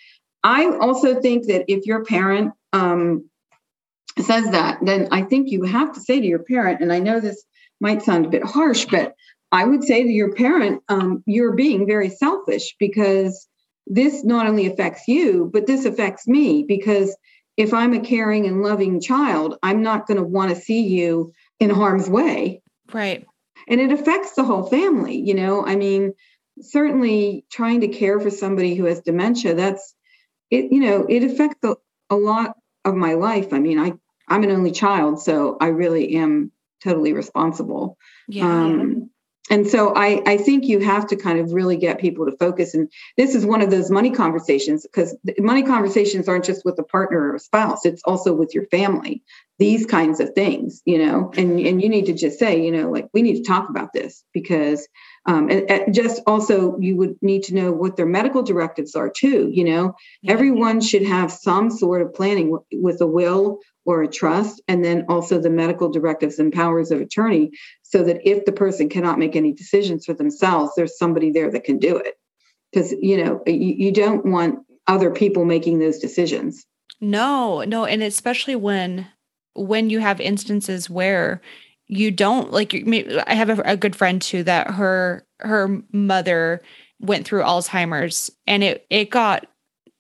I 0.43 0.66
also 0.66 1.20
think 1.20 1.47
that 1.47 1.64
if 1.68 1.86
your 1.86 2.05
parent 2.05 2.53
um, 2.72 3.28
says 4.18 4.51
that, 4.51 4.78
then 4.82 5.09
I 5.11 5.22
think 5.22 5.51
you 5.51 5.64
have 5.64 5.93
to 5.95 6.01
say 6.01 6.20
to 6.20 6.26
your 6.26 6.43
parent, 6.43 6.80
and 6.80 6.93
I 6.93 6.99
know 6.99 7.20
this 7.20 7.45
might 7.80 8.03
sound 8.03 8.26
a 8.26 8.30
bit 8.30 8.45
harsh, 8.45 8.86
but 8.91 9.14
I 9.51 9.64
would 9.64 9.84
say 9.84 10.03
to 10.03 10.09
your 10.09 10.32
parent, 10.34 10.82
um, 10.89 11.22
you're 11.26 11.55
being 11.55 11.86
very 11.86 12.11
selfish 12.11 12.74
because 12.78 13.49
this 13.86 14.24
not 14.24 14.47
only 14.47 14.66
affects 14.66 15.09
you, 15.09 15.51
but 15.53 15.66
this 15.66 15.84
affects 15.84 16.26
me 16.26 16.64
because 16.66 17.16
if 17.57 17.72
I'm 17.72 17.95
a 17.95 18.01
caring 18.01 18.47
and 18.47 18.62
loving 18.62 19.01
child, 19.01 19.57
I'm 19.62 19.82
not 19.82 20.07
going 20.07 20.18
to 20.18 20.22
want 20.22 20.55
to 20.55 20.61
see 20.61 20.86
you 20.86 21.32
in 21.59 21.70
harm's 21.70 22.09
way. 22.09 22.62
Right. 22.93 23.26
And 23.66 23.80
it 23.80 23.91
affects 23.91 24.34
the 24.34 24.45
whole 24.45 24.64
family. 24.64 25.16
You 25.16 25.34
know, 25.34 25.66
I 25.66 25.76
mean, 25.76 26.12
certainly 26.62 27.44
trying 27.50 27.80
to 27.80 27.88
care 27.88 28.20
for 28.20 28.30
somebody 28.30 28.74
who 28.74 28.84
has 28.84 29.00
dementia 29.00 29.54
that's 29.54 29.94
it 30.50 30.72
you 30.72 30.80
know 30.80 31.06
it 31.09 31.24
affects 31.24 31.62
a, 31.64 31.76
a 32.11 32.16
lot 32.16 32.56
of 32.84 32.94
my 32.94 33.14
life. 33.14 33.52
I 33.52 33.59
mean 33.59 33.78
i 33.78 33.92
i'm 34.28 34.44
an 34.44 34.50
only 34.50 34.72
child 34.72 35.20
so 35.20 35.56
i 35.61 35.68
really 35.68 36.16
am 36.16 36.52
totally 36.82 37.12
responsible. 37.12 37.96
Yeah. 38.28 38.44
um 38.44 39.11
and 39.50 39.66
so 39.66 39.94
I, 39.94 40.20
I 40.26 40.36
think 40.36 40.66
you 40.66 40.80
have 40.80 41.06
to 41.06 41.16
kind 41.16 41.38
of 41.38 41.54
really 41.54 41.78
get 41.78 41.98
people 41.98 42.26
to 42.26 42.36
focus 42.36 42.74
and 42.74 42.90
this 43.16 43.34
is 43.34 43.46
one 43.46 43.62
of 43.62 43.70
those 43.70 43.90
money 43.90 44.11
conversations 44.11 44.82
because 44.82 45.16
money 45.38 45.62
conversations 45.62 46.28
aren't 46.28 46.44
just 46.44 46.64
with 46.64 46.78
a 46.78 46.82
partner 46.82 47.30
or 47.30 47.36
a 47.36 47.38
spouse 47.38 47.84
it's 47.84 48.02
also 48.04 48.34
with 48.34 48.54
your 48.54 48.66
family 48.66 49.22
these 49.59 49.86
kinds 49.86 50.20
of 50.20 50.34
things 50.34 50.82
you 50.84 50.98
know? 50.98 51.32
And 51.36 51.59
and 51.61 51.82
you 51.82 51.88
need 51.88 52.06
to 52.06 52.12
just 52.12 52.38
say 52.38 52.64
you 52.64 52.72
know 52.72 52.90
like 52.90 53.09
we 53.12 53.22
need 53.22 53.36
to 53.36 53.44
talk 53.44 53.70
about 53.70 53.92
this 53.92 54.24
because 54.32 54.86
um, 55.26 55.50
and, 55.50 55.70
and, 55.70 55.94
just 55.94 56.22
also 56.26 56.78
you 56.78 56.96
would 56.96 57.16
need 57.22 57.42
to 57.44 57.54
know 57.54 57.72
what 57.72 57.96
their 57.96 58.06
medical 58.06 58.42
directives 58.42 58.94
are 58.94 59.10
too 59.10 59.50
you 59.52 59.64
know? 59.64 59.94
Yeah. 60.22 60.32
everyone 60.32 60.80
should 60.80 61.06
have 61.06 61.30
some 61.30 61.70
sort 61.70 62.02
of 62.02 62.14
planning 62.14 62.50
w- 62.50 62.64
with 62.72 63.00
a 63.00 63.06
will 63.06 63.60
or 63.88 64.02
a 64.02 64.08
trust 64.08 64.60
and 64.68 64.84
then 64.84 65.06
also 65.08 65.40
the 65.40 65.48
medical 65.48 65.90
directives 65.90 66.38
and 66.38 66.52
powers 66.52 66.90
of 66.90 67.00
attorney 67.00 67.50
so 67.82 68.02
that 68.02 68.20
if 68.28 68.44
the 68.44 68.52
person 68.52 68.90
cannot 68.90 69.18
make 69.18 69.34
any 69.34 69.54
decisions 69.54 70.04
for 70.04 70.12
themselves 70.12 70.72
there's 70.76 70.98
somebody 70.98 71.30
there 71.30 71.50
that 71.50 71.64
can 71.64 71.78
do 71.78 71.96
it. 71.96 72.14
Because 72.70 72.92
you 72.92 73.24
know 73.24 73.42
you, 73.46 73.74
you 73.78 73.92
don't 73.92 74.26
want 74.26 74.58
other 74.86 75.10
people 75.10 75.46
making 75.46 75.78
those 75.78 75.98
decisions. 75.98 76.66
No 77.00 77.62
no 77.62 77.86
and 77.86 78.02
especially 78.02 78.56
when 78.56 79.06
when 79.54 79.88
you 79.88 80.00
have 80.00 80.20
instances 80.20 80.90
where 80.90 81.40
you 81.89 82.11
don't 82.11 82.53
like 82.53 82.74
i 83.26 83.34
have 83.34 83.51
a, 83.51 83.62
a, 83.64 83.76
good 83.76 83.97
friend 83.97 84.22
too 84.22 84.43
that 84.43 84.70
her 84.70 85.26
her 85.41 85.82
mother 85.93 86.61
went 87.01 87.26
through 87.26 87.43
alzheimer's 87.43 88.30
and 88.47 88.62
it 88.62 88.86
it 88.91 89.11
got 89.11 89.47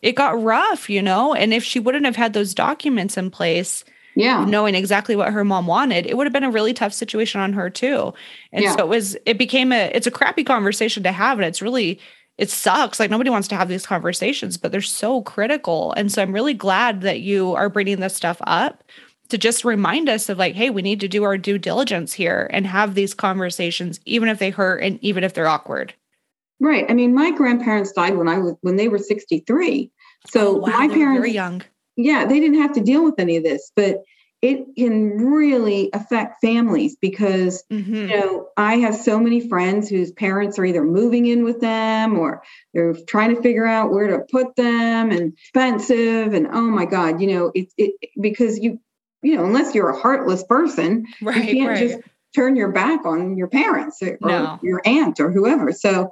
it 0.02 0.14
got 0.14 0.40
rough 0.40 0.88
you 0.88 1.02
know 1.02 1.34
and 1.34 1.52
if 1.52 1.64
she 1.64 1.80
wouldn't 1.80 2.04
have 2.04 2.16
had 2.16 2.32
those 2.34 2.54
documents 2.54 3.16
in 3.16 3.30
place 3.30 3.84
yeah 4.14 4.44
knowing 4.44 4.74
exactly 4.74 5.16
what 5.16 5.32
her 5.32 5.44
mom 5.44 5.66
wanted 5.66 6.06
it 6.06 6.16
would 6.16 6.26
have 6.26 6.32
been 6.32 6.44
a 6.44 6.50
really 6.50 6.74
tough 6.74 6.92
situation 6.92 7.40
on 7.40 7.52
her 7.52 7.70
too 7.70 8.12
and 8.52 8.64
yeah. 8.64 8.76
so 8.76 8.80
it 8.80 8.88
was 8.88 9.16
it 9.26 9.38
became 9.38 9.72
a 9.72 9.90
it's 9.94 10.06
a 10.06 10.12
crappy 10.12 10.44
conversation 10.44 11.02
to 11.02 11.12
have 11.12 11.38
and 11.38 11.46
it's 11.46 11.62
really 11.62 11.98
it 12.38 12.50
sucks. 12.50 13.00
Like 13.00 13.10
nobody 13.10 13.30
wants 13.30 13.48
to 13.48 13.56
have 13.56 13.68
these 13.68 13.84
conversations, 13.84 14.56
but 14.56 14.70
they're 14.70 14.80
so 14.80 15.22
critical. 15.22 15.92
And 15.96 16.10
so 16.10 16.22
I'm 16.22 16.32
really 16.32 16.54
glad 16.54 17.00
that 17.00 17.20
you 17.20 17.52
are 17.54 17.68
bringing 17.68 17.98
this 17.98 18.14
stuff 18.14 18.38
up 18.42 18.84
to 19.28 19.38
just 19.38 19.64
remind 19.64 20.08
us 20.08 20.28
of 20.28 20.38
like, 20.38 20.54
hey, 20.54 20.70
we 20.70 20.82
need 20.82 21.00
to 21.00 21.08
do 21.08 21.24
our 21.24 21.36
due 21.36 21.58
diligence 21.58 22.12
here 22.12 22.48
and 22.52 22.66
have 22.66 22.94
these 22.94 23.14
conversations, 23.14 24.00
even 24.04 24.28
if 24.28 24.38
they 24.38 24.50
hurt 24.50 24.82
and 24.82 24.98
even 25.02 25.24
if 25.24 25.34
they're 25.34 25.48
awkward. 25.48 25.94
Right. 26.60 26.86
I 26.88 26.94
mean, 26.94 27.14
my 27.14 27.30
grandparents 27.30 27.92
died 27.92 28.16
when 28.16 28.28
I 28.28 28.38
was 28.38 28.54
when 28.62 28.76
they 28.76 28.88
were 28.88 28.98
63. 28.98 29.90
So 30.28 30.56
oh, 30.56 30.58
wow, 30.58 30.68
my 30.68 30.88
parents 30.88 31.20
very 31.20 31.32
young. 31.32 31.62
Yeah, 31.96 32.26
they 32.26 32.40
didn't 32.40 32.60
have 32.60 32.72
to 32.74 32.80
deal 32.80 33.04
with 33.04 33.14
any 33.18 33.36
of 33.36 33.44
this, 33.44 33.70
but 33.76 34.02
it 34.40 34.66
can 34.76 35.18
really 35.18 35.90
affect 35.92 36.40
families 36.40 36.96
because 37.00 37.64
mm-hmm. 37.72 37.94
you 37.94 38.06
know 38.06 38.48
i 38.56 38.76
have 38.76 38.94
so 38.94 39.18
many 39.18 39.48
friends 39.48 39.88
whose 39.88 40.12
parents 40.12 40.58
are 40.58 40.64
either 40.64 40.84
moving 40.84 41.26
in 41.26 41.42
with 41.42 41.60
them 41.60 42.16
or 42.16 42.42
they're 42.72 42.94
trying 43.08 43.34
to 43.34 43.42
figure 43.42 43.66
out 43.66 43.90
where 43.90 44.06
to 44.06 44.24
put 44.30 44.54
them 44.54 45.10
and 45.10 45.32
expensive 45.32 46.34
and 46.34 46.46
oh 46.52 46.62
my 46.62 46.84
god 46.84 47.20
you 47.20 47.26
know 47.26 47.50
it, 47.54 47.72
it 47.76 47.94
because 48.20 48.58
you 48.58 48.78
you 49.22 49.36
know 49.36 49.44
unless 49.44 49.74
you're 49.74 49.90
a 49.90 49.98
heartless 49.98 50.44
person 50.44 51.06
right, 51.22 51.36
you 51.44 51.54
can't 51.54 51.68
right. 51.68 51.88
just 51.88 51.98
turn 52.34 52.56
your 52.56 52.70
back 52.70 53.06
on 53.06 53.36
your 53.36 53.48
parents 53.48 54.02
or, 54.02 54.18
no. 54.20 54.58
your 54.62 54.82
aunt 54.84 55.18
or 55.20 55.30
whoever 55.30 55.72
so 55.72 56.10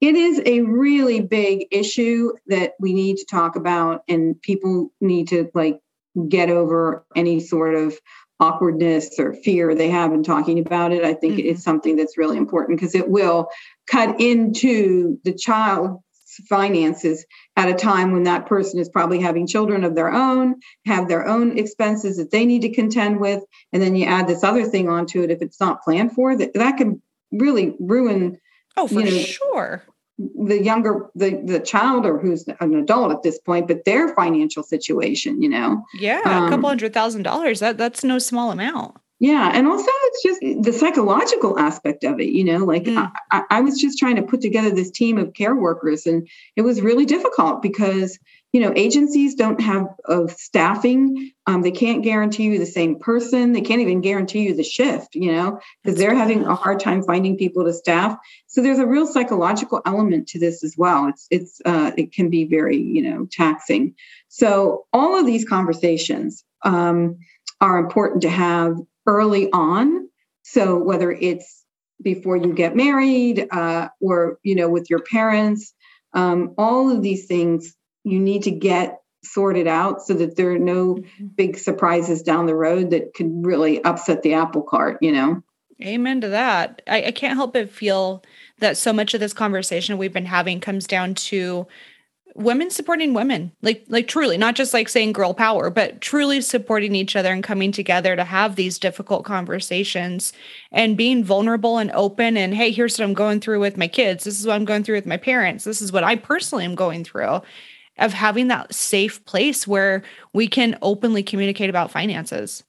it 0.00 0.14
is 0.14 0.40
a 0.46 0.60
really 0.60 1.20
big 1.20 1.66
issue 1.70 2.32
that 2.46 2.74
we 2.78 2.92
need 2.92 3.16
to 3.16 3.26
talk 3.26 3.56
about 3.56 4.02
and 4.08 4.40
people 4.40 4.92
need 5.00 5.28
to 5.28 5.50
like 5.54 5.80
get 6.28 6.50
over 6.50 7.04
any 7.16 7.40
sort 7.40 7.74
of 7.74 7.98
awkwardness 8.40 9.18
or 9.18 9.34
fear 9.34 9.74
they 9.74 9.90
have 9.90 10.12
in 10.12 10.22
talking 10.22 10.58
about 10.58 10.92
it. 10.92 11.04
I 11.04 11.14
think 11.14 11.34
mm-hmm. 11.34 11.48
it's 11.48 11.64
something 11.64 11.96
that's 11.96 12.16
really 12.16 12.36
important 12.36 12.78
because 12.78 12.94
it 12.94 13.08
will 13.08 13.48
cut 13.90 14.20
into 14.20 15.18
the 15.24 15.34
child's 15.34 16.00
finances 16.48 17.24
at 17.58 17.68
a 17.68 17.74
time 17.74 18.12
when 18.12 18.22
that 18.22 18.46
person 18.46 18.78
is 18.78 18.88
probably 18.88 19.18
having 19.20 19.44
children 19.44 19.82
of 19.82 19.96
their 19.96 20.12
own, 20.12 20.54
have 20.86 21.08
their 21.08 21.26
own 21.26 21.58
expenses 21.58 22.16
that 22.16 22.30
they 22.30 22.46
need 22.46 22.62
to 22.62 22.72
contend 22.72 23.18
with. 23.18 23.42
And 23.72 23.82
then 23.82 23.96
you 23.96 24.06
add 24.06 24.28
this 24.28 24.44
other 24.44 24.64
thing 24.64 24.88
onto 24.88 25.22
it 25.22 25.30
if 25.32 25.42
it's 25.42 25.58
not 25.58 25.82
planned 25.82 26.12
for, 26.12 26.36
that, 26.36 26.54
that 26.54 26.76
can 26.76 27.02
really 27.32 27.74
ruin. 27.80 28.38
Oh, 28.76 28.86
for 28.86 29.00
you 29.00 29.06
know, 29.06 29.18
sure 29.18 29.82
the 30.18 30.62
younger 30.62 31.10
the 31.14 31.40
the 31.44 31.60
child 31.60 32.04
or 32.04 32.18
who's 32.18 32.46
an 32.60 32.74
adult 32.74 33.12
at 33.12 33.22
this 33.22 33.38
point 33.38 33.68
but 33.68 33.84
their 33.84 34.12
financial 34.16 34.64
situation 34.64 35.40
you 35.40 35.48
know 35.48 35.84
yeah 35.94 36.20
um, 36.24 36.46
a 36.46 36.50
couple 36.50 36.68
hundred 36.68 36.92
thousand 36.92 37.22
dollars 37.22 37.60
that 37.60 37.78
that's 37.78 38.02
no 38.02 38.18
small 38.18 38.50
amount 38.50 38.96
yeah 39.20 39.50
and 39.54 39.66
also 39.66 39.90
it's 40.04 40.22
just 40.22 40.40
the 40.62 40.72
psychological 40.72 41.58
aspect 41.58 42.04
of 42.04 42.20
it 42.20 42.28
you 42.28 42.44
know 42.44 42.64
like 42.64 42.84
mm. 42.84 43.10
I, 43.30 43.42
I 43.50 43.60
was 43.60 43.80
just 43.80 43.98
trying 43.98 44.16
to 44.16 44.22
put 44.22 44.40
together 44.40 44.70
this 44.70 44.90
team 44.90 45.18
of 45.18 45.34
care 45.34 45.54
workers 45.54 46.06
and 46.06 46.28
it 46.56 46.62
was 46.62 46.80
really 46.80 47.06
difficult 47.06 47.62
because 47.62 48.18
you 48.52 48.60
know 48.60 48.72
agencies 48.76 49.34
don't 49.34 49.60
have 49.60 49.86
of 50.04 50.30
staffing 50.32 51.32
um, 51.46 51.62
they 51.62 51.70
can't 51.70 52.02
guarantee 52.02 52.44
you 52.44 52.58
the 52.58 52.66
same 52.66 52.98
person 52.98 53.52
they 53.52 53.60
can't 53.60 53.80
even 53.80 54.00
guarantee 54.00 54.46
you 54.46 54.54
the 54.54 54.64
shift 54.64 55.14
you 55.14 55.32
know 55.32 55.60
because 55.82 55.98
they're 55.98 56.14
having 56.14 56.44
a 56.44 56.54
hard 56.54 56.80
time 56.80 57.02
finding 57.02 57.36
people 57.36 57.64
to 57.64 57.72
staff. 57.72 58.16
So 58.46 58.62
there's 58.62 58.78
a 58.78 58.86
real 58.86 59.06
psychological 59.06 59.80
element 59.86 60.28
to 60.28 60.38
this 60.38 60.62
as 60.62 60.74
well. 60.76 61.08
It's 61.08 61.26
it's 61.30 61.60
uh, 61.64 61.92
it 61.96 62.12
can 62.12 62.30
be 62.30 62.44
very 62.44 62.76
you 62.76 63.02
know 63.02 63.26
taxing. 63.30 63.94
So 64.28 64.86
all 64.92 65.18
of 65.18 65.26
these 65.26 65.48
conversations 65.48 66.44
um, 66.62 67.18
are 67.60 67.78
important 67.78 68.22
to 68.22 68.30
have 68.30 68.76
early 69.08 69.50
on 69.52 70.08
so 70.42 70.76
whether 70.76 71.10
it's 71.10 71.64
before 72.00 72.36
you 72.36 72.52
get 72.54 72.76
married 72.76 73.48
uh, 73.50 73.88
or 74.00 74.38
you 74.44 74.54
know 74.54 74.68
with 74.68 74.88
your 74.88 75.00
parents 75.00 75.74
um, 76.12 76.54
all 76.56 76.90
of 76.90 77.02
these 77.02 77.26
things 77.26 77.74
you 78.04 78.20
need 78.20 78.44
to 78.44 78.52
get 78.52 79.00
sorted 79.24 79.66
out 79.66 80.02
so 80.02 80.14
that 80.14 80.36
there 80.36 80.52
are 80.52 80.58
no 80.58 80.94
mm-hmm. 80.94 81.26
big 81.26 81.58
surprises 81.58 82.22
down 82.22 82.46
the 82.46 82.54
road 82.54 82.90
that 82.90 83.14
could 83.14 83.30
really 83.44 83.82
upset 83.84 84.22
the 84.22 84.34
apple 84.34 84.62
cart, 84.62 84.98
you 85.00 85.12
know? 85.12 85.42
Amen 85.82 86.20
to 86.20 86.28
that. 86.28 86.82
I, 86.88 87.04
I 87.04 87.10
can't 87.12 87.36
help 87.36 87.52
but 87.52 87.70
feel 87.70 88.24
that 88.58 88.76
so 88.76 88.92
much 88.92 89.14
of 89.14 89.20
this 89.20 89.32
conversation 89.32 89.98
we've 89.98 90.12
been 90.12 90.26
having 90.26 90.60
comes 90.60 90.86
down 90.86 91.14
to 91.14 91.66
women 92.38 92.70
supporting 92.70 93.14
women 93.14 93.52
like 93.62 93.84
like 93.88 94.08
truly 94.08 94.38
not 94.38 94.54
just 94.54 94.72
like 94.72 94.88
saying 94.88 95.12
girl 95.12 95.34
power 95.34 95.70
but 95.70 96.00
truly 96.00 96.40
supporting 96.40 96.94
each 96.94 97.16
other 97.16 97.32
and 97.32 97.42
coming 97.42 97.72
together 97.72 98.14
to 98.16 98.24
have 98.24 98.56
these 98.56 98.78
difficult 98.78 99.24
conversations 99.24 100.32
and 100.72 100.96
being 100.96 101.24
vulnerable 101.24 101.78
and 101.78 101.90
open 101.92 102.36
and 102.36 102.54
hey 102.54 102.70
here's 102.70 102.98
what 102.98 103.04
i'm 103.04 103.14
going 103.14 103.40
through 103.40 103.60
with 103.60 103.76
my 103.76 103.88
kids 103.88 104.24
this 104.24 104.38
is 104.38 104.46
what 104.46 104.54
i'm 104.54 104.64
going 104.64 104.84
through 104.84 104.94
with 104.94 105.06
my 105.06 105.16
parents 105.16 105.64
this 105.64 105.82
is 105.82 105.92
what 105.92 106.04
i 106.04 106.14
personally 106.14 106.64
am 106.64 106.74
going 106.74 107.04
through 107.04 107.40
of 107.98 108.12
having 108.12 108.48
that 108.48 108.72
safe 108.72 109.24
place 109.24 109.66
where 109.66 110.02
we 110.32 110.46
can 110.46 110.78
openly 110.82 111.22
communicate 111.22 111.68
about 111.68 111.90
finances. 111.90 112.64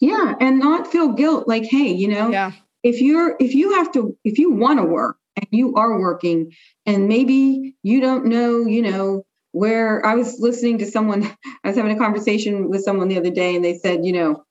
Yeah, 0.00 0.34
and 0.40 0.58
not 0.58 0.90
feel 0.90 1.12
guilt 1.12 1.46
like 1.46 1.64
hey, 1.64 1.92
you 1.92 2.08
know, 2.08 2.30
yeah. 2.30 2.52
if 2.82 3.00
you're 3.00 3.36
if 3.38 3.54
you 3.54 3.74
have 3.74 3.92
to 3.92 4.16
if 4.24 4.38
you 4.38 4.50
want 4.50 4.80
to 4.80 4.84
work 4.84 5.18
and 5.36 5.46
you 5.50 5.74
are 5.74 5.98
working 5.98 6.52
and 6.86 7.08
maybe 7.08 7.74
you 7.82 8.00
don't 8.00 8.26
know, 8.26 8.66
you 8.66 8.82
know, 8.82 9.24
where 9.52 10.04
I 10.04 10.14
was 10.14 10.40
listening 10.40 10.78
to 10.78 10.90
someone 10.90 11.24
I 11.64 11.68
was 11.68 11.76
having 11.76 11.96
a 11.96 11.98
conversation 11.98 12.68
with 12.68 12.82
someone 12.82 13.08
the 13.08 13.18
other 13.18 13.30
day 13.30 13.56
and 13.56 13.64
they 13.64 13.78
said, 13.78 14.04
you 14.04 14.12
know, 14.12 14.44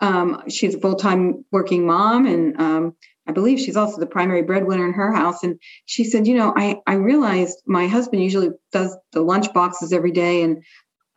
um, 0.00 0.42
she's 0.48 0.74
a 0.74 0.80
full-time 0.80 1.44
working 1.52 1.86
mom 1.86 2.26
and 2.26 2.60
um, 2.60 2.96
I 3.26 3.32
believe 3.32 3.60
she's 3.60 3.76
also 3.76 4.00
the 4.00 4.06
primary 4.06 4.42
breadwinner 4.42 4.84
in 4.84 4.92
her 4.94 5.12
house. 5.12 5.42
And 5.44 5.60
she 5.86 6.04
said, 6.04 6.26
you 6.26 6.34
know, 6.34 6.52
I, 6.56 6.80
I 6.86 6.94
realized 6.94 7.62
my 7.66 7.86
husband 7.86 8.22
usually 8.22 8.50
does 8.72 8.96
the 9.12 9.20
lunch 9.20 9.52
boxes 9.52 9.92
every 9.92 10.10
day. 10.10 10.42
And 10.42 10.64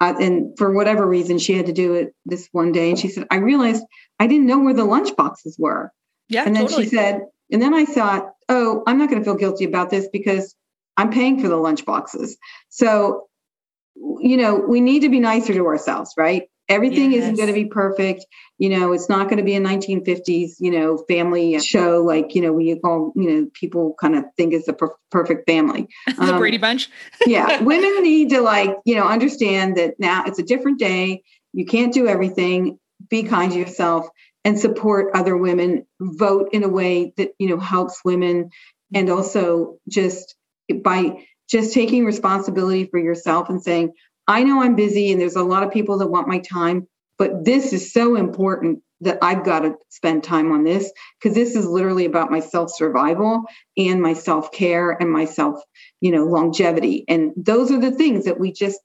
uh, 0.02 0.14
and 0.20 0.58
for 0.58 0.74
whatever 0.74 1.08
reason, 1.08 1.40
she 1.40 1.54
had 1.54 1.68
to 1.68 1.74
do 1.74 1.94
it 1.94 2.14
this 2.26 2.50
one 2.52 2.72
day. 2.74 2.90
And 2.90 3.00
she 3.00 3.08
said, 3.08 3.26
I 3.32 3.38
realized 3.38 3.84
I 4.20 4.28
didn't 4.28 4.46
know 4.46 4.60
where 4.60 4.74
the 4.74 4.84
lunch 4.84 5.16
boxes 5.16 5.56
were. 5.58 5.92
Yeah. 6.28 6.44
And 6.46 6.56
then 6.56 6.64
totally. 6.68 6.84
she 6.84 6.90
said, 6.90 7.22
and 7.52 7.62
then 7.62 7.74
I 7.74 7.86
thought, 7.86 8.34
oh, 8.50 8.84
I'm 8.88 8.98
not 8.98 9.10
going 9.10 9.22
to 9.22 9.26
feel 9.26 9.36
guilty 9.36 9.66
about 9.66 9.90
this 9.90 10.08
because 10.12 10.56
I'm 10.98 11.12
paying 11.12 11.42
for 11.42 11.48
the 11.48 11.58
lunch 11.58 11.86
boxes. 11.86 12.38
So, 12.70 13.28
you 13.96 14.38
know, 14.38 14.56
we 14.56 14.82
need 14.82 15.02
to 15.02 15.10
be 15.10 15.20
nicer 15.20 15.54
to 15.54 15.66
ourselves, 15.66 16.14
right? 16.18 16.44
Everything 16.68 17.12
yes. 17.12 17.24
isn't 17.24 17.36
going 17.36 17.48
to 17.48 17.54
be 17.54 17.66
perfect. 17.66 18.26
You 18.58 18.70
know, 18.70 18.92
it's 18.92 19.08
not 19.08 19.26
going 19.26 19.38
to 19.38 19.44
be 19.44 19.56
a 19.56 19.62
1950s, 19.62 20.54
you 20.60 20.72
know, 20.72 20.98
family 21.08 21.60
show 21.60 22.02
like, 22.02 22.34
you 22.34 22.42
know, 22.42 22.52
we 22.52 22.74
all, 22.84 23.14
you 23.16 23.30
know, 23.30 23.48
people 23.54 23.96
kind 24.00 24.16
of 24.16 24.24
think 24.36 24.54
is 24.54 24.66
the 24.66 24.74
per- 24.74 24.96
perfect 25.12 25.48
family. 25.48 25.88
the 26.08 26.34
um, 26.34 26.40
Brady 26.40 26.58
Bunch. 26.58 26.90
yeah. 27.28 27.62
Women 27.62 28.02
need 28.02 28.32
to 28.32 28.42
like, 28.42 28.76
you 28.84 28.96
know, 28.96 29.08
understand 29.08 29.78
that 29.78 30.00
now 30.00 30.24
it's 30.26 30.40
a 30.40 30.44
different 30.44 30.80
day. 30.80 31.22
You 31.54 31.66
can't 31.66 31.94
do 31.94 32.08
everything. 32.08 32.80
Be 33.10 33.24
kind 33.24 33.52
to 33.52 33.60
yourself 33.60 34.08
and 34.46 34.58
support 34.60 35.12
other 35.14 35.36
women. 35.36 35.86
Vote 36.00 36.50
in 36.54 36.64
a 36.64 36.70
way 36.70 37.14
that, 37.18 37.32
you 37.40 37.50
know, 37.50 37.60
helps 37.60 38.00
women. 38.06 38.52
And 38.94 39.10
also 39.10 39.78
just 39.90 40.36
by 40.84 41.26
just 41.50 41.74
taking 41.74 42.06
responsibility 42.06 42.86
for 42.86 43.00
yourself 43.00 43.50
and 43.50 43.62
saying, 43.62 43.92
I 44.28 44.44
know 44.44 44.62
I'm 44.62 44.76
busy 44.76 45.12
and 45.12 45.20
there's 45.20 45.36
a 45.36 45.44
lot 45.44 45.64
of 45.64 45.72
people 45.72 45.98
that 45.98 46.08
want 46.08 46.28
my 46.28 46.40
time, 46.40 46.88
but 47.18 47.44
this 47.44 47.74
is 47.74 47.92
so 47.92 48.16
important 48.16 48.82
that 49.02 49.18
I've 49.22 49.44
got 49.44 49.60
to 49.60 49.76
spend 49.90 50.24
time 50.24 50.52
on 50.52 50.64
this 50.64 50.92
because 51.20 51.36
this 51.36 51.56
is 51.56 51.66
literally 51.66 52.06
about 52.06 52.32
my 52.32 52.40
self 52.40 52.72
survival 52.74 53.44
and 53.78 54.02
my 54.02 54.14
self 54.14 54.52
care 54.52 54.92
and 54.92 55.12
my 55.12 55.26
self, 55.26 55.60
you 56.02 56.12
know, 56.12 56.26
longevity. 56.26 57.04
And 57.08 57.34
those 57.36 57.72
are 57.72 57.80
the 57.80 57.92
things 57.92 58.26
that 58.26 58.40
we 58.40 58.52
just 58.52 58.80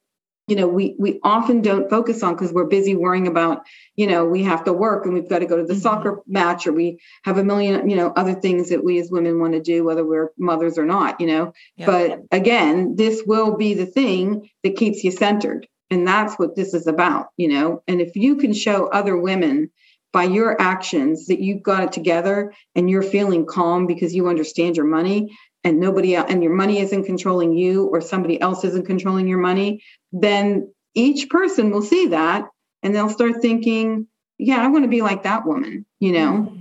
you 0.51 0.57
know 0.57 0.67
we 0.67 0.97
we 0.99 1.21
often 1.23 1.63
don't 1.63 1.89
focus 1.89 2.23
on 2.23 2.35
because 2.35 2.53
we're 2.53 2.67
busy 2.67 2.97
worrying 2.97 3.29
about 3.29 3.63
you 3.95 4.07
know 4.07 4.25
we 4.25 4.43
have 4.43 4.65
to 4.65 4.73
work 4.73 5.05
and 5.05 5.15
we've 5.15 5.29
got 5.29 5.39
to 5.39 5.47
go 5.47 5.57
to 5.57 5.63
the 5.65 5.75
mm-hmm. 5.75 5.83
soccer 5.83 6.21
match 6.27 6.67
or 6.67 6.73
we 6.73 6.99
have 7.25 7.39
a 7.39 7.45
million 7.45 7.89
you 7.89 7.97
know 7.97 8.13
other 8.17 8.35
things 8.35 8.69
that 8.69 8.85
we 8.85 8.99
as 8.99 9.11
women 9.11 9.41
want 9.41 9.53
to 9.53 9.63
do 9.63 9.85
whether 9.85 10.05
we're 10.05 10.31
mothers 10.37 10.77
or 10.77 10.85
not 10.85 11.21
you 11.21 11.27
know 11.27 11.53
yeah. 11.77 11.87
but 11.87 12.21
again 12.33 12.97
this 12.97 13.23
will 13.25 13.57
be 13.57 13.75
the 13.75 13.87
thing 13.87 14.51
that 14.65 14.77
keeps 14.77 15.05
you 15.05 15.11
centered 15.11 15.67
and 15.91 16.07
that's 16.07 16.35
what 16.35 16.57
this 16.57 16.75
is 16.75 16.87
about 16.87 17.29
you 17.37 17.49
know 17.49 17.83
and 17.87 18.01
if 18.01 18.17
you 18.17 18.37
can 18.37 18.53
show 18.53 18.87
other 18.89 19.17
women 19.17 19.71
by 20.13 20.25
your 20.25 20.61
actions 20.61 21.27
that 21.27 21.41
you've 21.41 21.63
got 21.63 21.85
it 21.85 21.93
together 21.93 22.53
and 22.75 22.91
you're 22.91 23.03
feeling 23.03 23.47
calm 23.47 23.87
because 23.87 24.13
you 24.13 24.29
understand 24.29 24.77
your 24.77 24.87
money 24.87 25.37
and 25.65 25.79
nobody 25.79 26.15
else, 26.15 26.31
and 26.31 26.43
your 26.43 26.55
money 26.55 26.79
isn't 26.79 27.05
controlling 27.05 27.53
you 27.53 27.87
or 27.87 28.01
somebody 28.01 28.41
else 28.41 28.65
isn't 28.65 28.87
controlling 28.87 29.29
your 29.29 29.39
money, 29.39 29.83
then 30.13 30.73
each 30.95 31.29
person 31.29 31.71
will 31.71 31.83
see 31.83 32.07
that 32.09 32.49
and 32.83 32.95
they'll 32.95 33.11
start 33.11 33.43
thinking, 33.43 34.07
yeah, 34.39 34.65
I 34.65 34.69
want 34.69 34.85
to 34.85 34.89
be 34.89 35.03
like 35.03 35.25
that 35.25 35.47
woman, 35.47 35.85
you 35.99 36.13
know? 36.13 36.57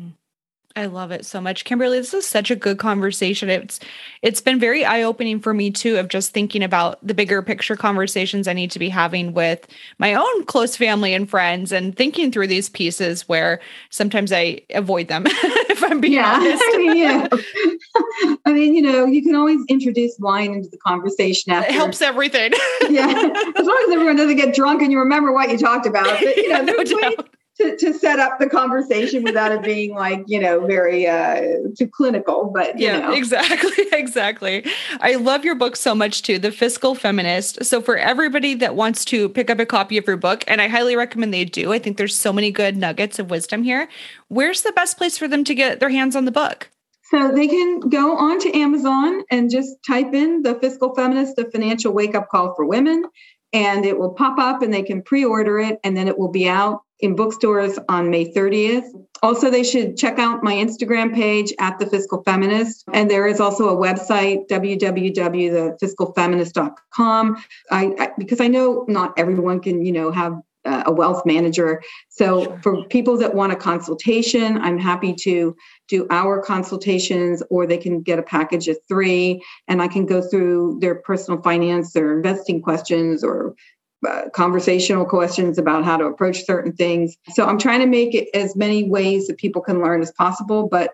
I 0.80 0.86
love 0.86 1.11
it 1.11 1.25
so 1.25 1.41
much. 1.41 1.65
Kimberly, 1.65 1.97
this 1.97 2.13
is 2.13 2.25
such 2.25 2.49
a 2.49 2.55
good 2.55 2.80
conversation. 2.80 3.49
It's 3.49 3.82
it's 4.21 4.39
been 4.39 4.59
very 4.59 4.86
eye-opening 4.86 5.41
for 5.41 5.53
me 5.53 5.71
too 5.71 5.97
of 5.97 6.07
just 6.07 6.32
thinking 6.32 6.63
about 6.63 7.05
the 7.05 7.13
bigger 7.13 7.41
picture 7.41 7.75
conversations 7.75 8.47
I 8.47 8.53
need 8.53 8.71
to 8.71 8.80
be 8.80 8.88
having 8.88 9.34
with 9.34 9.67
my 9.97 10.13
own 10.13 10.45
close 10.45 10.77
family 10.77 11.13
and 11.13 11.30
friends 11.30 11.73
and 11.73 11.97
thinking 11.97 12.32
through 12.32 12.47
these 12.47 12.69
pieces 12.69 13.27
where 13.27 13.59
sometimes 13.89 14.32
I 14.32 14.61
avoid 14.69 15.09
them 15.09 15.25
if 15.27 15.84
I'm 15.84 15.99
being 15.99 16.13
yeah. 16.13 16.34
honest. 16.36 16.63
yeah. 16.95 17.27
I 18.45 18.53
mean, 18.53 18.73
you 18.73 18.82
know, 18.82 19.05
you 19.05 19.21
can 19.21 19.36
always 19.36 19.59
introduce 19.67 20.15
wine 20.17 20.53
into 20.53 20.69
the 20.69 20.77
conversation 20.77 21.51
after. 21.51 21.71
It 21.71 21.75
helps 21.75 22.01
everything. 22.01 22.53
yeah. 22.89 23.05
As 23.57 23.65
long 23.65 23.86
as 23.86 23.93
everyone 23.93 24.15
doesn't 24.15 24.38
get 24.38 24.55
drunk 24.55 24.82
and 24.82 24.93
you 24.93 24.99
remember 24.99 25.34
what 25.34 25.49
you 25.49 25.57
talked 25.57 25.86
about. 25.86 26.05
But, 26.05 26.38
you 26.38 26.47
know, 26.47 26.59
yeah, 26.59 26.61
no 26.61 27.15
to, 27.60 27.76
to 27.78 27.93
set 27.93 28.20
up 28.20 28.39
the 28.39 28.47
conversation 28.47 29.24
without 29.24 29.51
it 29.51 29.62
being 29.64 29.93
like 29.93 30.24
you 30.28 30.39
know 30.39 30.66
very 30.66 31.07
uh 31.07 31.41
too 31.78 31.88
clinical 31.88 32.51
but 32.53 32.78
yeah 32.80 32.99
know. 32.99 33.14
exactly 33.14 33.86
exactly. 33.91 34.66
I 35.01 35.16
love 35.16 35.43
your 35.43 35.55
book 35.55 35.76
so 35.76 35.93
much 35.93 36.22
too 36.22 36.39
the 36.39 36.51
fiscal 36.51 36.95
feminist. 36.95 37.64
So 37.66 37.82
for 37.82 37.97
everybody 37.97 38.53
that 38.55 38.76
wants 38.76 39.05
to 39.05 39.30
pick 39.30 39.49
up 39.49 39.60
a 39.60 39.66
copy 39.66 39.97
of 39.97 40.07
your 40.07 40.18
book 40.18 40.43
and 40.47 40.62
i 40.62 40.68
highly 40.68 40.95
recommend 40.95 41.34
they 41.34 41.45
do 41.45 41.74
i 41.74 41.80
think 41.80 41.97
there's 41.97 42.16
so 42.16 42.34
many 42.34 42.51
good 42.51 42.78
nuggets 42.78 43.20
of 43.20 43.30
wisdom 43.30 43.64
here 43.64 43.88
where's 44.30 44.62
the 44.62 44.72
best 44.72 44.97
place 44.97 45.18
for 45.18 45.28
them 45.28 45.43
to 45.43 45.53
get 45.53 45.80
their 45.80 45.89
hands 45.89 46.16
on 46.16 46.26
the 46.26 46.32
book? 46.32 46.70
So 47.12 47.32
they 47.32 47.47
can 47.47 47.80
go 47.82 48.16
on 48.16 48.39
to 48.39 48.55
Amazon 48.55 49.24
and 49.32 49.49
just 49.49 49.76
type 49.86 50.14
in 50.14 50.43
the 50.43 50.55
fiscal 50.55 50.93
feminist, 50.93 51.39
a 51.39 51.49
financial 51.49 51.91
wake 51.91 52.14
up 52.14 52.30
call 52.30 52.53
for 52.55 52.66
women, 52.66 53.03
and 53.54 53.86
it 53.86 53.97
will 53.97 54.12
pop 54.12 54.38
up 54.39 54.62
and 54.62 54.74
they 54.74 54.84
can 54.84 55.02
pre 55.02 55.26
order 55.26 55.60
it 55.60 55.80
and 55.84 55.97
then 55.97 56.08
it 56.08 56.18
will 56.18 56.32
be 56.32 56.47
out 56.47 56.82
in 57.00 57.16
bookstores 57.16 57.80
on 57.88 58.10
May 58.10 58.34
30th. 58.34 58.89
Also, 59.22 59.50
they 59.50 59.64
should 59.64 59.97
check 59.97 60.18
out 60.20 60.43
my 60.43 60.54
Instagram 60.54 61.14
page 61.14 61.54
at 61.60 61.78
the 61.80 61.86
Fiscal 61.86 62.22
Feminist. 62.24 62.84
And 62.93 63.10
there 63.10 63.26
is 63.28 63.39
also 63.39 63.70
a 63.70 63.76
website, 63.76 64.50
www.thefiscalfeminist.com. 64.50 67.43
I, 67.72 67.93
I 68.00 68.12
because 68.18 68.41
I 68.41 68.47
know 68.47 68.86
not 68.88 69.14
everyone 69.18 69.60
can, 69.60 69.86
you 69.86 69.91
know, 69.91 70.12
have 70.12 70.39
a 70.66 70.91
wealth 70.91 71.26
manager. 71.26 71.82
So 72.10 72.43
sure. 72.43 72.60
for 72.62 72.84
people 72.86 73.18
that 73.18 73.34
want 73.34 73.54
a 73.54 73.56
consultation, 73.56 74.58
I'm 74.58 74.78
happy 74.78 75.14
to 75.22 75.56
do 75.90 76.08
our 76.10 76.42
consultations 76.42 77.44
or 77.50 77.66
they 77.66 77.78
can 77.78 78.02
get 78.02 78.20
a 78.20 78.24
package 78.24 78.68
of 78.68 78.78
three 78.88 79.44
and 79.68 79.82
I 79.82 79.88
can 79.88 80.06
go 80.06 80.22
through 80.22 80.78
their 80.80 80.96
personal 80.96 81.42
finance, 81.42 81.92
their 81.92 82.16
investing 82.16 82.62
questions 82.62 83.24
or 83.24 83.56
uh, 84.08 84.30
conversational 84.34 85.04
questions 85.04 85.58
about 85.58 85.84
how 85.84 85.98
to 85.98 86.06
approach 86.06 86.46
certain 86.46 86.72
things. 86.72 87.18
So 87.34 87.46
I'm 87.46 87.58
trying 87.58 87.82
to 87.82 87.86
make 87.86 88.16
it 88.16 88.30
as 88.34 88.56
many 88.56 88.88
ways 88.88 89.28
that 89.28 89.38
people 89.38 89.62
can 89.62 89.82
learn 89.82 90.02
as 90.02 90.12
possible, 90.12 90.70
but 90.70 90.92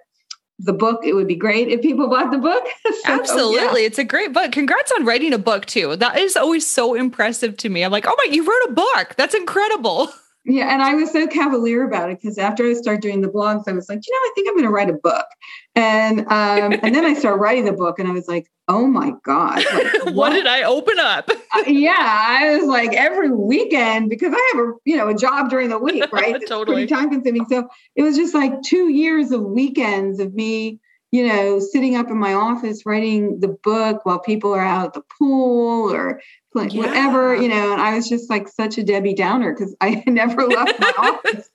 the 0.57 0.73
book 0.73 1.01
it 1.03 1.13
would 1.13 1.27
be 1.27 1.35
great 1.35 1.67
if 1.67 1.81
people 1.81 2.07
bought 2.07 2.31
the 2.31 2.37
book. 2.37 2.63
So, 3.05 3.11
absolutely. 3.11 3.81
Yeah. 3.81 3.87
it's 3.87 3.99
a 3.99 4.03
great 4.03 4.33
book. 4.33 4.51
Congrats 4.51 4.91
on 4.93 5.05
writing 5.05 5.31
a 5.31 5.37
book 5.37 5.67
too. 5.67 5.95
That 5.95 6.17
is 6.17 6.35
always 6.35 6.65
so 6.65 6.95
impressive 6.95 7.55
to 7.57 7.69
me. 7.69 7.83
I'm 7.83 7.91
like 7.91 8.05
oh 8.07 8.15
my 8.17 8.27
you 8.31 8.43
wrote 8.43 8.71
a 8.71 8.73
book. 8.73 9.13
That's 9.15 9.35
incredible 9.35 10.11
Yeah, 10.47 10.71
and 10.71 10.83
I 10.83 10.93
was 10.93 11.11
so 11.11 11.25
cavalier 11.25 11.83
about 11.85 12.11
it 12.11 12.21
because 12.21 12.37
after 12.37 12.65
I 12.65 12.73
started 12.73 13.01
doing 13.01 13.21
the 13.21 13.27
blogs, 13.27 13.63
I 13.67 13.71
was 13.71 13.89
like, 13.89 14.01
you 14.05 14.13
know, 14.13 14.19
I 14.19 14.31
think 14.35 14.47
I'm 14.47 14.53
going 14.53 14.65
to 14.65 14.71
write 14.71 14.91
a 14.91 14.93
book, 14.93 15.25
and 15.73 16.19
um, 16.21 16.79
and 16.83 16.93
then 16.93 17.03
I 17.03 17.13
started 17.19 17.37
writing 17.37 17.65
the 17.65 17.73
book, 17.73 17.97
and 17.97 18.07
I 18.07 18.11
was 18.11 18.27
like, 18.27 18.47
oh 18.67 18.85
my 18.85 19.13
god, 19.23 19.65
like, 19.73 19.93
what? 20.05 20.15
what? 20.15 20.29
did 20.31 20.45
I 20.45 20.61
open 20.61 20.99
up? 20.99 21.31
uh, 21.55 21.63
yeah, 21.65 21.95
I 21.97 22.57
was 22.57 22.67
like 22.67 22.93
every 22.93 23.31
weekend 23.31 24.11
because 24.11 24.33
I 24.35 24.51
have 24.53 24.65
a 24.67 24.73
you 24.85 24.95
know 24.95 25.07
a 25.07 25.15
job 25.15 25.49
during 25.49 25.69
the 25.69 25.79
week, 25.79 26.11
right? 26.11 26.35
It's 26.35 26.49
totally 26.49 26.85
pretty 26.85 26.93
time 26.93 27.09
consuming. 27.09 27.45
So 27.45 27.67
it 27.95 28.03
was 28.03 28.15
just 28.15 28.35
like 28.35 28.61
two 28.61 28.89
years 28.89 29.31
of 29.31 29.41
weekends 29.41 30.19
of 30.19 30.35
me 30.35 30.79
you 31.11 31.25
know, 31.25 31.59
sitting 31.59 31.95
up 31.95 32.09
in 32.09 32.17
my 32.17 32.33
office 32.33 32.85
writing 32.85 33.39
the 33.39 33.57
book 33.63 34.05
while 34.05 34.19
people 34.19 34.53
are 34.53 34.65
out 34.65 34.87
at 34.87 34.93
the 34.93 35.03
pool 35.17 35.89
or 35.89 36.19
like 36.55 36.73
yeah. 36.73 36.81
whatever, 36.81 37.35
you 37.35 37.49
know, 37.49 37.73
and 37.73 37.81
I 37.81 37.95
was 37.95 38.07
just 38.07 38.29
like 38.29 38.47
such 38.47 38.77
a 38.77 38.83
Debbie 38.83 39.13
Downer 39.13 39.53
because 39.53 39.75
I 39.81 40.03
never 40.07 40.47
left 40.47 40.79
my 40.79 40.93
office, 40.97 41.49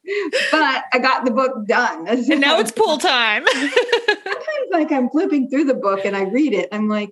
but 0.50 0.84
I 0.92 0.98
got 1.00 1.24
the 1.24 1.30
book 1.30 1.66
done. 1.66 2.06
And 2.30 2.40
now 2.40 2.60
it's 2.60 2.70
pool 2.70 2.98
time. 2.98 3.44
Sometimes, 3.46 4.68
like, 4.70 4.92
I'm 4.92 5.08
flipping 5.08 5.48
through 5.48 5.64
the 5.64 5.74
book 5.74 6.04
and 6.04 6.16
I 6.16 6.22
read 6.24 6.52
it. 6.52 6.68
I'm 6.70 6.88
like, 6.88 7.10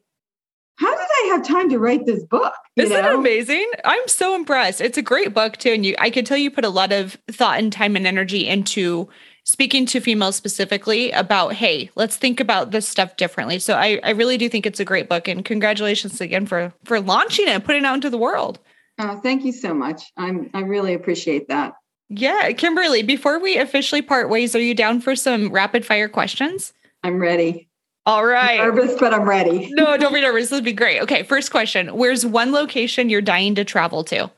how 0.76 0.90
did 0.90 1.00
I 1.00 1.30
have 1.32 1.46
time 1.46 1.70
to 1.70 1.78
write 1.78 2.06
this 2.06 2.22
book? 2.24 2.52
Isn't 2.76 3.02
know? 3.02 3.10
it 3.10 3.14
amazing? 3.14 3.68
I'm 3.84 4.06
so 4.06 4.36
impressed. 4.36 4.80
It's 4.80 4.98
a 4.98 5.02
great 5.02 5.34
book 5.34 5.56
too, 5.56 5.72
and 5.72 5.84
you 5.84 5.96
I 5.98 6.10
could 6.10 6.26
tell 6.26 6.36
you 6.36 6.50
put 6.50 6.64
a 6.64 6.70
lot 6.70 6.92
of 6.92 7.16
thought 7.30 7.58
and 7.58 7.72
time 7.72 7.96
and 7.96 8.06
energy 8.06 8.46
into 8.46 9.08
speaking 9.48 9.86
to 9.86 9.98
females 9.98 10.36
specifically 10.36 11.10
about, 11.12 11.54
hey, 11.54 11.90
let's 11.94 12.16
think 12.16 12.38
about 12.38 12.70
this 12.70 12.86
stuff 12.86 13.16
differently. 13.16 13.58
So 13.58 13.74
I, 13.74 13.98
I 14.04 14.10
really 14.10 14.36
do 14.36 14.46
think 14.46 14.66
it's 14.66 14.78
a 14.78 14.84
great 14.84 15.08
book 15.08 15.26
and 15.26 15.42
congratulations 15.42 16.20
again 16.20 16.44
for 16.44 16.72
for 16.84 17.00
launching 17.00 17.46
it 17.46 17.52
and 17.52 17.64
putting 17.64 17.82
it 17.82 17.86
out 17.86 17.94
into 17.94 18.10
the 18.10 18.18
world. 18.18 18.58
Oh, 18.98 19.18
thank 19.22 19.44
you 19.44 19.52
so 19.52 19.72
much. 19.72 20.12
I'm 20.18 20.50
I 20.52 20.60
really 20.60 20.92
appreciate 20.92 21.48
that. 21.48 21.72
Yeah, 22.10 22.52
Kimberly, 22.52 23.02
before 23.02 23.38
we 23.38 23.56
officially 23.56 24.02
part 24.02 24.28
ways, 24.28 24.54
are 24.54 24.60
you 24.60 24.74
down 24.74 25.00
for 25.00 25.16
some 25.16 25.50
rapid 25.50 25.84
fire 25.86 26.08
questions? 26.08 26.74
I'm 27.02 27.18
ready. 27.18 27.68
All 28.04 28.24
right. 28.24 28.60
I'm 28.60 28.74
nervous, 28.74 28.98
but 28.98 29.14
I'm 29.14 29.28
ready. 29.28 29.68
no, 29.72 29.96
don't 29.96 30.12
be 30.12 30.20
nervous. 30.20 30.44
This 30.44 30.58
would 30.58 30.64
be 30.64 30.72
great. 30.72 31.00
Okay, 31.02 31.22
first 31.22 31.50
question. 31.50 31.88
Where's 31.88 32.24
one 32.24 32.52
location 32.52 33.08
you're 33.08 33.20
dying 33.22 33.54
to 33.54 33.64
travel 33.64 34.04
to? 34.04 34.30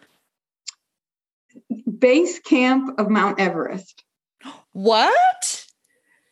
Base 1.99 2.39
camp 2.41 2.99
of 2.99 3.09
Mount 3.09 3.39
Everest. 3.41 4.05
What? 4.73 5.67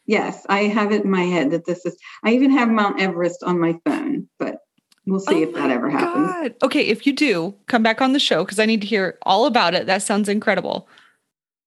Yes, 0.07 0.47
I 0.49 0.61
have 0.65 0.91
it 0.93 1.05
in 1.05 1.11
my 1.11 1.25
head 1.25 1.51
that 1.51 1.67
this 1.67 1.85
is. 1.85 1.97
I 2.25 2.31
even 2.31 2.51
have 2.51 2.69
Mount 2.69 3.01
Everest 3.01 3.43
on 3.43 3.61
my 3.61 3.79
phone, 3.85 4.29
but 4.39 4.61
we'll 5.07 5.21
see 5.21 5.45
oh 5.45 5.49
if 5.49 5.55
that 5.55 5.71
ever 5.71 5.91
happens. 5.91 6.33
God. 6.33 6.55
Okay, 6.63 6.83
if 6.83 7.07
you 7.07 7.13
do, 7.13 7.55
come 7.67 7.83
back 7.83 8.01
on 8.01 8.15
the 8.15 8.19
show 8.19 8.45
because 8.45 8.59
I 8.59 8.67
need 8.67 8.81
to 8.81 8.87
hear 8.87 9.19
all 9.23 9.47
about 9.47 9.75
it. 9.75 9.87
That 9.87 10.03
sounds 10.03 10.29
incredible. 10.29 10.89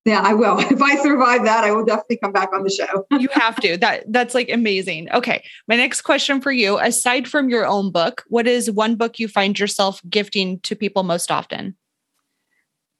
Yeah, 0.04 0.20
I 0.22 0.34
will. 0.34 0.58
If 0.72 0.82
I 0.82 0.96
survive 0.96 1.44
that, 1.44 1.62
I 1.62 1.70
will 1.70 1.84
definitely 1.84 2.16
come 2.16 2.32
back 2.32 2.52
on 2.52 2.64
the 2.64 2.70
show. 2.70 3.06
you 3.18 3.28
have 3.32 3.60
to. 3.60 3.76
That 3.76 4.10
that's 4.12 4.34
like 4.34 4.50
amazing. 4.50 5.08
Okay. 5.12 5.44
My 5.68 5.76
next 5.76 6.02
question 6.02 6.40
for 6.40 6.50
you, 6.50 6.78
aside 6.78 7.28
from 7.28 7.48
your 7.48 7.66
own 7.66 7.92
book, 7.92 8.24
what 8.26 8.48
is 8.48 8.70
one 8.70 8.96
book 8.96 9.18
you 9.18 9.28
find 9.28 9.58
yourself 9.58 10.00
gifting 10.08 10.58
to 10.60 10.74
people 10.74 11.04
most 11.04 11.30
often? 11.30 11.76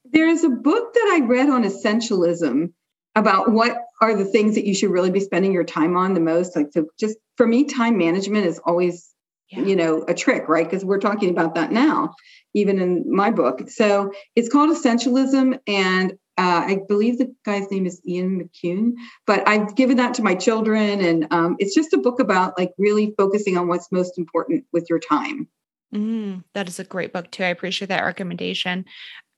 There 0.05 0.27
is 0.27 0.43
a 0.43 0.49
book 0.49 0.93
that 0.93 1.19
I 1.21 1.25
read 1.25 1.49
on 1.49 1.63
essentialism 1.63 2.71
about 3.15 3.51
what 3.51 3.77
are 4.01 4.15
the 4.15 4.25
things 4.25 4.55
that 4.55 4.65
you 4.65 4.73
should 4.73 4.91
really 4.91 5.11
be 5.11 5.19
spending 5.19 5.53
your 5.53 5.63
time 5.63 5.95
on 5.95 6.13
the 6.13 6.19
most 6.19 6.55
like 6.55 6.67
so 6.71 6.85
just 6.99 7.17
for 7.37 7.47
me 7.47 7.65
time 7.65 7.97
management 7.97 8.45
is 8.45 8.59
always 8.65 9.13
yeah. 9.49 9.61
you 9.61 9.75
know 9.75 10.03
a 10.07 10.13
trick 10.13 10.47
right 10.47 10.65
because 10.65 10.83
we're 10.83 10.99
talking 10.99 11.29
about 11.29 11.55
that 11.55 11.71
now 11.71 12.13
even 12.53 12.79
in 12.79 13.03
my 13.07 13.31
book 13.31 13.69
so 13.69 14.11
it's 14.35 14.49
called 14.49 14.75
essentialism 14.75 15.59
and 15.67 16.13
uh, 16.35 16.65
I 16.65 16.79
believe 16.87 17.19
the 17.19 17.31
guy's 17.45 17.69
name 17.69 17.85
is 17.85 18.01
Ian 18.07 18.49
McEwan, 18.49 18.93
but 19.27 19.47
I've 19.47 19.75
given 19.75 19.97
that 19.97 20.15
to 20.15 20.23
my 20.23 20.33
children, 20.33 20.99
and 20.99 21.27
um, 21.29 21.57
it's 21.59 21.75
just 21.75 21.93
a 21.93 21.97
book 21.99 22.19
about 22.19 22.57
like 22.57 22.71
really 22.79 23.13
focusing 23.19 23.55
on 23.55 23.67
what's 23.67 23.91
most 23.91 24.17
important 24.17 24.65
with 24.73 24.87
your 24.89 24.97
time. 24.97 25.47
Mm, 25.93 26.43
that 26.53 26.67
is 26.67 26.79
a 26.79 26.83
great 26.83 27.13
book 27.13 27.29
too. 27.29 27.43
I 27.43 27.49
appreciate 27.49 27.89
that 27.89 28.03
recommendation. 28.03 28.85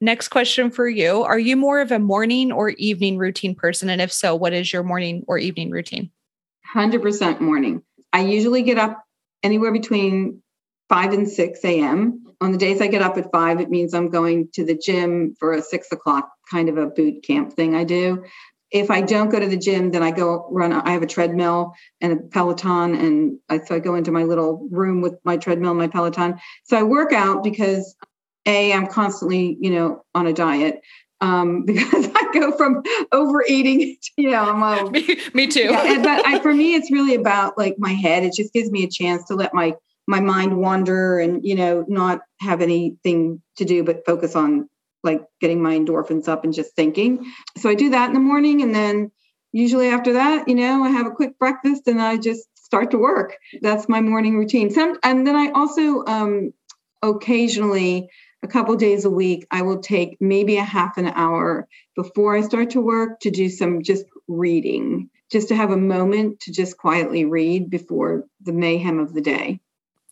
Next 0.06 0.28
question 0.28 0.70
for 0.70 0.88
you. 0.88 1.24
Are 1.24 1.40
you 1.40 1.58
more 1.58 1.80
of 1.82 1.92
a 1.92 1.98
morning 1.98 2.52
or 2.52 2.70
evening 2.70 3.18
routine 3.18 3.56
person? 3.56 3.90
And 3.90 4.00
if 4.00 4.14
so, 4.14 4.36
what 4.36 4.54
is 4.54 4.72
your 4.72 4.84
morning 4.84 5.24
or 5.28 5.40
evening 5.40 5.72
routine? 5.72 6.12
100% 6.76 7.42
morning. 7.42 7.82
I 8.14 8.20
usually 8.20 8.62
get 8.62 8.78
up 8.78 9.04
anywhere 9.42 9.72
between 9.72 10.44
5 10.90 11.14
and 11.14 11.28
6 11.28 11.60
a.m. 11.66 12.24
On 12.40 12.52
the 12.52 12.58
days 12.60 12.82
I 12.82 12.88
get 12.88 13.02
up 13.02 13.18
at 13.18 13.32
5, 13.32 13.60
it 13.60 13.72
means 13.72 13.96
I'm 13.96 14.12
going 14.12 14.50
to 14.54 14.64
the 14.64 14.78
gym 14.78 15.34
for 15.40 15.54
a 15.54 15.62
6 15.64 15.92
o'clock 15.92 16.30
kind 16.52 16.70
of 16.70 16.78
a 16.78 16.86
boot 16.86 17.24
camp 17.24 17.54
thing 17.54 17.74
I 17.74 17.84
do. 17.84 18.26
If 18.70 18.92
I 18.92 19.02
don't 19.02 19.30
go 19.30 19.40
to 19.40 19.48
the 19.48 19.58
gym, 19.58 19.90
then 19.90 20.04
I 20.04 20.12
go 20.12 20.48
run. 20.52 20.72
I 20.72 20.92
have 20.92 21.02
a 21.02 21.08
treadmill 21.08 21.74
and 22.00 22.14
a 22.14 22.18
Peloton, 22.18 22.94
and 22.94 23.40
I, 23.50 23.58
so 23.58 23.74
I 23.74 23.80
go 23.80 23.96
into 23.96 24.12
my 24.12 24.22
little 24.22 24.68
room 24.70 25.02
with 25.02 25.16
my 25.24 25.38
treadmill 25.38 25.72
and 25.72 25.80
my 25.80 25.88
Peloton. 25.88 26.36
So 26.66 26.78
I 26.78 26.84
work 26.84 27.12
out 27.12 27.44
because 27.44 27.96
a 28.46 28.74
i'm 28.74 28.88
constantly 28.88 29.58
you 29.60 29.70
know 29.70 30.04
on 30.14 30.28
a 30.28 30.34
diet 30.34 30.82
um, 31.22 31.64
because 31.66 32.10
I 32.14 32.30
go 32.34 32.52
from 32.52 32.84
overeating 33.12 33.98
to, 34.02 34.12
you 34.18 34.32
know, 34.32 34.44
I'm 34.44 34.92
me, 34.92 35.18
me 35.34 35.48
too. 35.48 35.64
yeah, 35.72 36.02
but 36.04 36.26
I, 36.26 36.40
for 36.40 36.54
me, 36.54 36.76
it's 36.76 36.92
really 36.92 37.16
about 37.16 37.58
like 37.58 37.76
my 37.78 37.94
head. 37.94 38.24
It 38.24 38.34
just 38.34 38.54
gives 38.54 38.70
me 38.72 38.84
a 38.84 38.90
chance 38.90 39.26
to 39.26 39.36
let 39.36 39.54
my 39.54 39.76
my 40.08 40.20
mind 40.20 40.58
wander 40.58 41.18
and 41.18 41.44
you 41.44 41.56
know 41.56 41.84
not 41.88 42.20
have 42.40 42.62
anything 42.62 43.42
to 43.58 43.66
do 43.66 43.84
but 43.84 44.06
focus 44.06 44.36
on 44.36 44.70
like 45.04 45.24
getting 45.42 45.64
my 45.64 45.76
endorphins 45.76 46.28
up 46.28 46.44
and 46.44 46.54
just 46.54 46.76
thinking. 46.76 47.32
So 47.58 47.70
I 47.70 47.76
do 47.76 47.90
that 47.92 48.08
in 48.08 48.14
the 48.14 48.20
morning, 48.20 48.62
and 48.62 48.74
then 48.74 49.12
usually 49.52 49.88
after 49.88 50.14
that, 50.14 50.48
you 50.48 50.56
know, 50.56 50.84
I 50.84 50.90
have 50.90 51.06
a 51.06 51.12
quick 51.12 51.40
breakfast 51.40 51.88
and 51.88 52.02
I 52.02 52.18
just 52.18 52.46
start 52.58 52.92
to 52.92 52.98
work. 52.98 53.38
That's 53.62 53.88
my 53.88 54.02
morning 54.02 54.38
routine. 54.38 54.70
Some, 54.70 54.98
and 55.04 55.26
then 55.26 55.36
I 55.36 55.52
also 55.52 56.04
um, 56.06 56.52
occasionally 57.02 58.10
a 58.46 58.48
couple 58.48 58.76
days 58.76 59.06
a 59.06 59.10
week, 59.10 59.48
I 59.50 59.64
will 59.64 59.80
take 59.80 60.18
maybe 60.22 60.58
a 60.58 60.64
half 60.64 61.00
an 61.00 61.08
hour 61.08 61.68
before 61.96 62.38
I 62.38 62.42
start 62.42 62.70
to 62.72 62.80
work 62.80 63.20
to 63.22 63.32
do 63.32 63.50
some 63.50 63.82
just 63.82 64.06
reading, 64.28 65.10
just 65.32 65.48
to 65.48 65.56
have 65.56 65.72
a 65.72 65.78
moment 65.78 66.42
to 66.42 66.52
just 66.52 66.78
quietly 66.78 67.26
read 67.26 67.72
before 67.72 68.26
the 68.42 68.54
mayhem 68.54 69.00
of 69.00 69.16
the 69.16 69.22
day. 69.22 69.60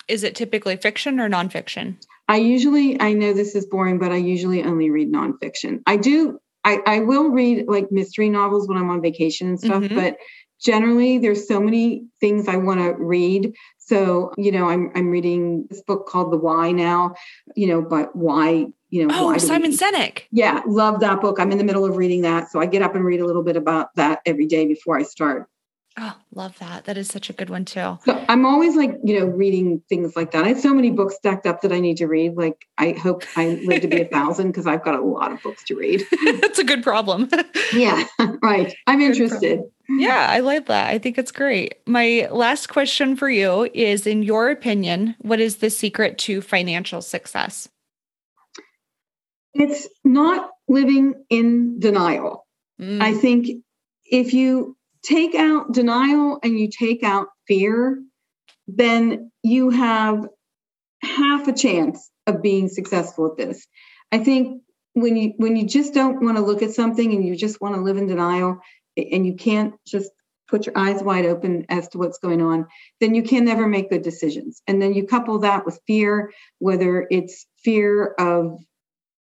Is 0.07 0.23
it 0.23 0.35
typically 0.35 0.77
fiction 0.77 1.19
or 1.19 1.29
nonfiction? 1.29 1.97
I 2.27 2.37
usually, 2.37 2.99
I 2.99 3.13
know 3.13 3.33
this 3.33 3.53
is 3.53 3.67
boring, 3.67 3.99
but 3.99 4.11
I 4.11 4.17
usually 4.17 4.63
only 4.63 4.89
read 4.89 5.13
nonfiction. 5.13 5.83
I 5.85 5.97
do, 5.97 6.39
I, 6.63 6.79
I 6.87 6.99
will 7.01 7.29
read 7.29 7.67
like 7.67 7.91
mystery 7.91 8.29
novels 8.29 8.67
when 8.67 8.79
I'm 8.79 8.89
on 8.89 9.03
vacation 9.03 9.49
and 9.49 9.59
stuff, 9.59 9.83
mm-hmm. 9.83 9.95
but 9.95 10.17
generally 10.63 11.17
there's 11.17 11.47
so 11.47 11.59
many 11.59 12.05
things 12.19 12.47
I 12.47 12.55
want 12.55 12.79
to 12.79 12.93
read. 13.03 13.53
So, 13.77 14.31
you 14.37 14.51
know, 14.51 14.69
I'm 14.69 14.91
I'm 14.95 15.09
reading 15.09 15.67
this 15.69 15.81
book 15.81 16.07
called 16.07 16.31
The 16.31 16.37
Why 16.37 16.71
now, 16.71 17.15
you 17.55 17.67
know, 17.67 17.81
but 17.81 18.15
why, 18.15 18.67
you 18.89 19.05
know, 19.05 19.13
oh, 19.13 19.37
Simon 19.37 19.71
we, 19.71 19.77
Sinek. 19.77 20.23
Yeah, 20.31 20.61
love 20.65 21.01
that 21.01 21.21
book. 21.21 21.39
I'm 21.39 21.51
in 21.51 21.57
the 21.57 21.63
middle 21.63 21.85
of 21.85 21.97
reading 21.97 22.21
that. 22.21 22.49
So 22.49 22.59
I 22.59 22.65
get 22.65 22.81
up 22.81 22.95
and 22.95 23.03
read 23.03 23.19
a 23.19 23.25
little 23.25 23.43
bit 23.43 23.57
about 23.57 23.89
that 23.95 24.21
every 24.25 24.45
day 24.45 24.65
before 24.65 24.97
I 24.97 25.03
start. 25.03 25.49
Oh, 25.95 26.17
love 26.33 26.57
that. 26.57 26.85
That 26.85 26.97
is 26.97 27.07
such 27.07 27.29
a 27.29 27.33
good 27.33 27.51
one 27.51 27.65
too. 27.65 27.99
So 28.03 28.25
I'm 28.27 28.47
always 28.47 28.75
like, 28.75 28.97
you 29.03 29.19
know, 29.19 29.27
reading 29.27 29.83
things 29.89 30.15
like 30.15 30.31
that. 30.31 30.43
I 30.43 30.47
have 30.47 30.59
so 30.59 30.73
many 30.73 30.89
books 30.89 31.15
stacked 31.15 31.45
up 31.45 31.61
that 31.61 31.71
I 31.71 31.79
need 31.79 31.97
to 31.97 32.07
read. 32.07 32.35
Like 32.35 32.65
I 32.79 32.93
hope 32.93 33.23
I 33.35 33.61
live 33.63 33.81
to 33.81 33.87
be 33.87 34.01
a 34.01 34.07
thousand 34.07 34.47
because 34.47 34.65
I've 34.65 34.83
got 34.83 34.95
a 34.95 35.03
lot 35.03 35.31
of 35.31 35.43
books 35.43 35.63
to 35.65 35.75
read. 35.75 36.03
That's 36.41 36.57
a 36.57 36.63
good 36.63 36.81
problem. 36.81 37.29
yeah, 37.73 38.05
right. 38.41 38.75
I'm 38.87 38.99
good 38.99 39.05
interested. 39.11 39.59
Problem. 39.59 39.99
Yeah, 39.99 40.27
I 40.29 40.39
like 40.39 40.65
that. 40.65 40.89
I 40.89 40.97
think 40.97 41.19
it's 41.19 41.31
great. 41.31 41.75
My 41.85 42.27
last 42.31 42.69
question 42.69 43.15
for 43.15 43.29
you 43.29 43.69
is 43.73 44.07
in 44.07 44.23
your 44.23 44.49
opinion, 44.49 45.15
what 45.19 45.39
is 45.39 45.57
the 45.57 45.69
secret 45.69 46.17
to 46.19 46.41
financial 46.41 47.03
success? 47.03 47.69
It's 49.53 49.87
not 50.03 50.49
living 50.67 51.13
in 51.29 51.79
denial. 51.79 52.47
Mm. 52.81 52.99
I 53.01 53.13
think 53.13 53.63
if 54.05 54.33
you 54.33 54.75
take 55.03 55.35
out 55.35 55.71
denial 55.71 56.39
and 56.43 56.57
you 56.57 56.69
take 56.69 57.03
out 57.03 57.27
fear, 57.47 58.01
then 58.67 59.31
you 59.43 59.69
have 59.69 60.27
half 61.01 61.47
a 61.47 61.53
chance 61.53 62.09
of 62.27 62.41
being 62.41 62.69
successful 62.69 63.27
at 63.27 63.37
this. 63.37 63.67
I 64.11 64.19
think 64.19 64.61
when 64.93 65.17
you 65.17 65.33
when 65.37 65.55
you 65.55 65.67
just 65.67 65.93
don't 65.93 66.23
want 66.23 66.37
to 66.37 66.43
look 66.43 66.61
at 66.61 66.71
something 66.71 67.13
and 67.13 67.25
you 67.25 67.35
just 67.35 67.59
want 67.59 67.75
to 67.75 67.81
live 67.81 67.97
in 67.97 68.07
denial 68.07 68.59
and 68.95 69.25
you 69.25 69.35
can't 69.35 69.73
just 69.87 70.11
put 70.47 70.65
your 70.65 70.77
eyes 70.77 71.01
wide 71.01 71.25
open 71.25 71.65
as 71.69 71.87
to 71.89 71.97
what's 71.97 72.19
going 72.19 72.41
on, 72.41 72.67
then 72.99 73.15
you 73.15 73.23
can 73.23 73.43
never 73.43 73.67
make 73.67 73.89
good 73.89 74.03
decisions. 74.03 74.61
And 74.67 74.81
then 74.81 74.93
you 74.93 75.07
couple 75.07 75.39
that 75.39 75.65
with 75.65 75.79
fear, 75.87 76.31
whether 76.59 77.07
it's 77.09 77.47
fear 77.63 78.13
of 78.19 78.59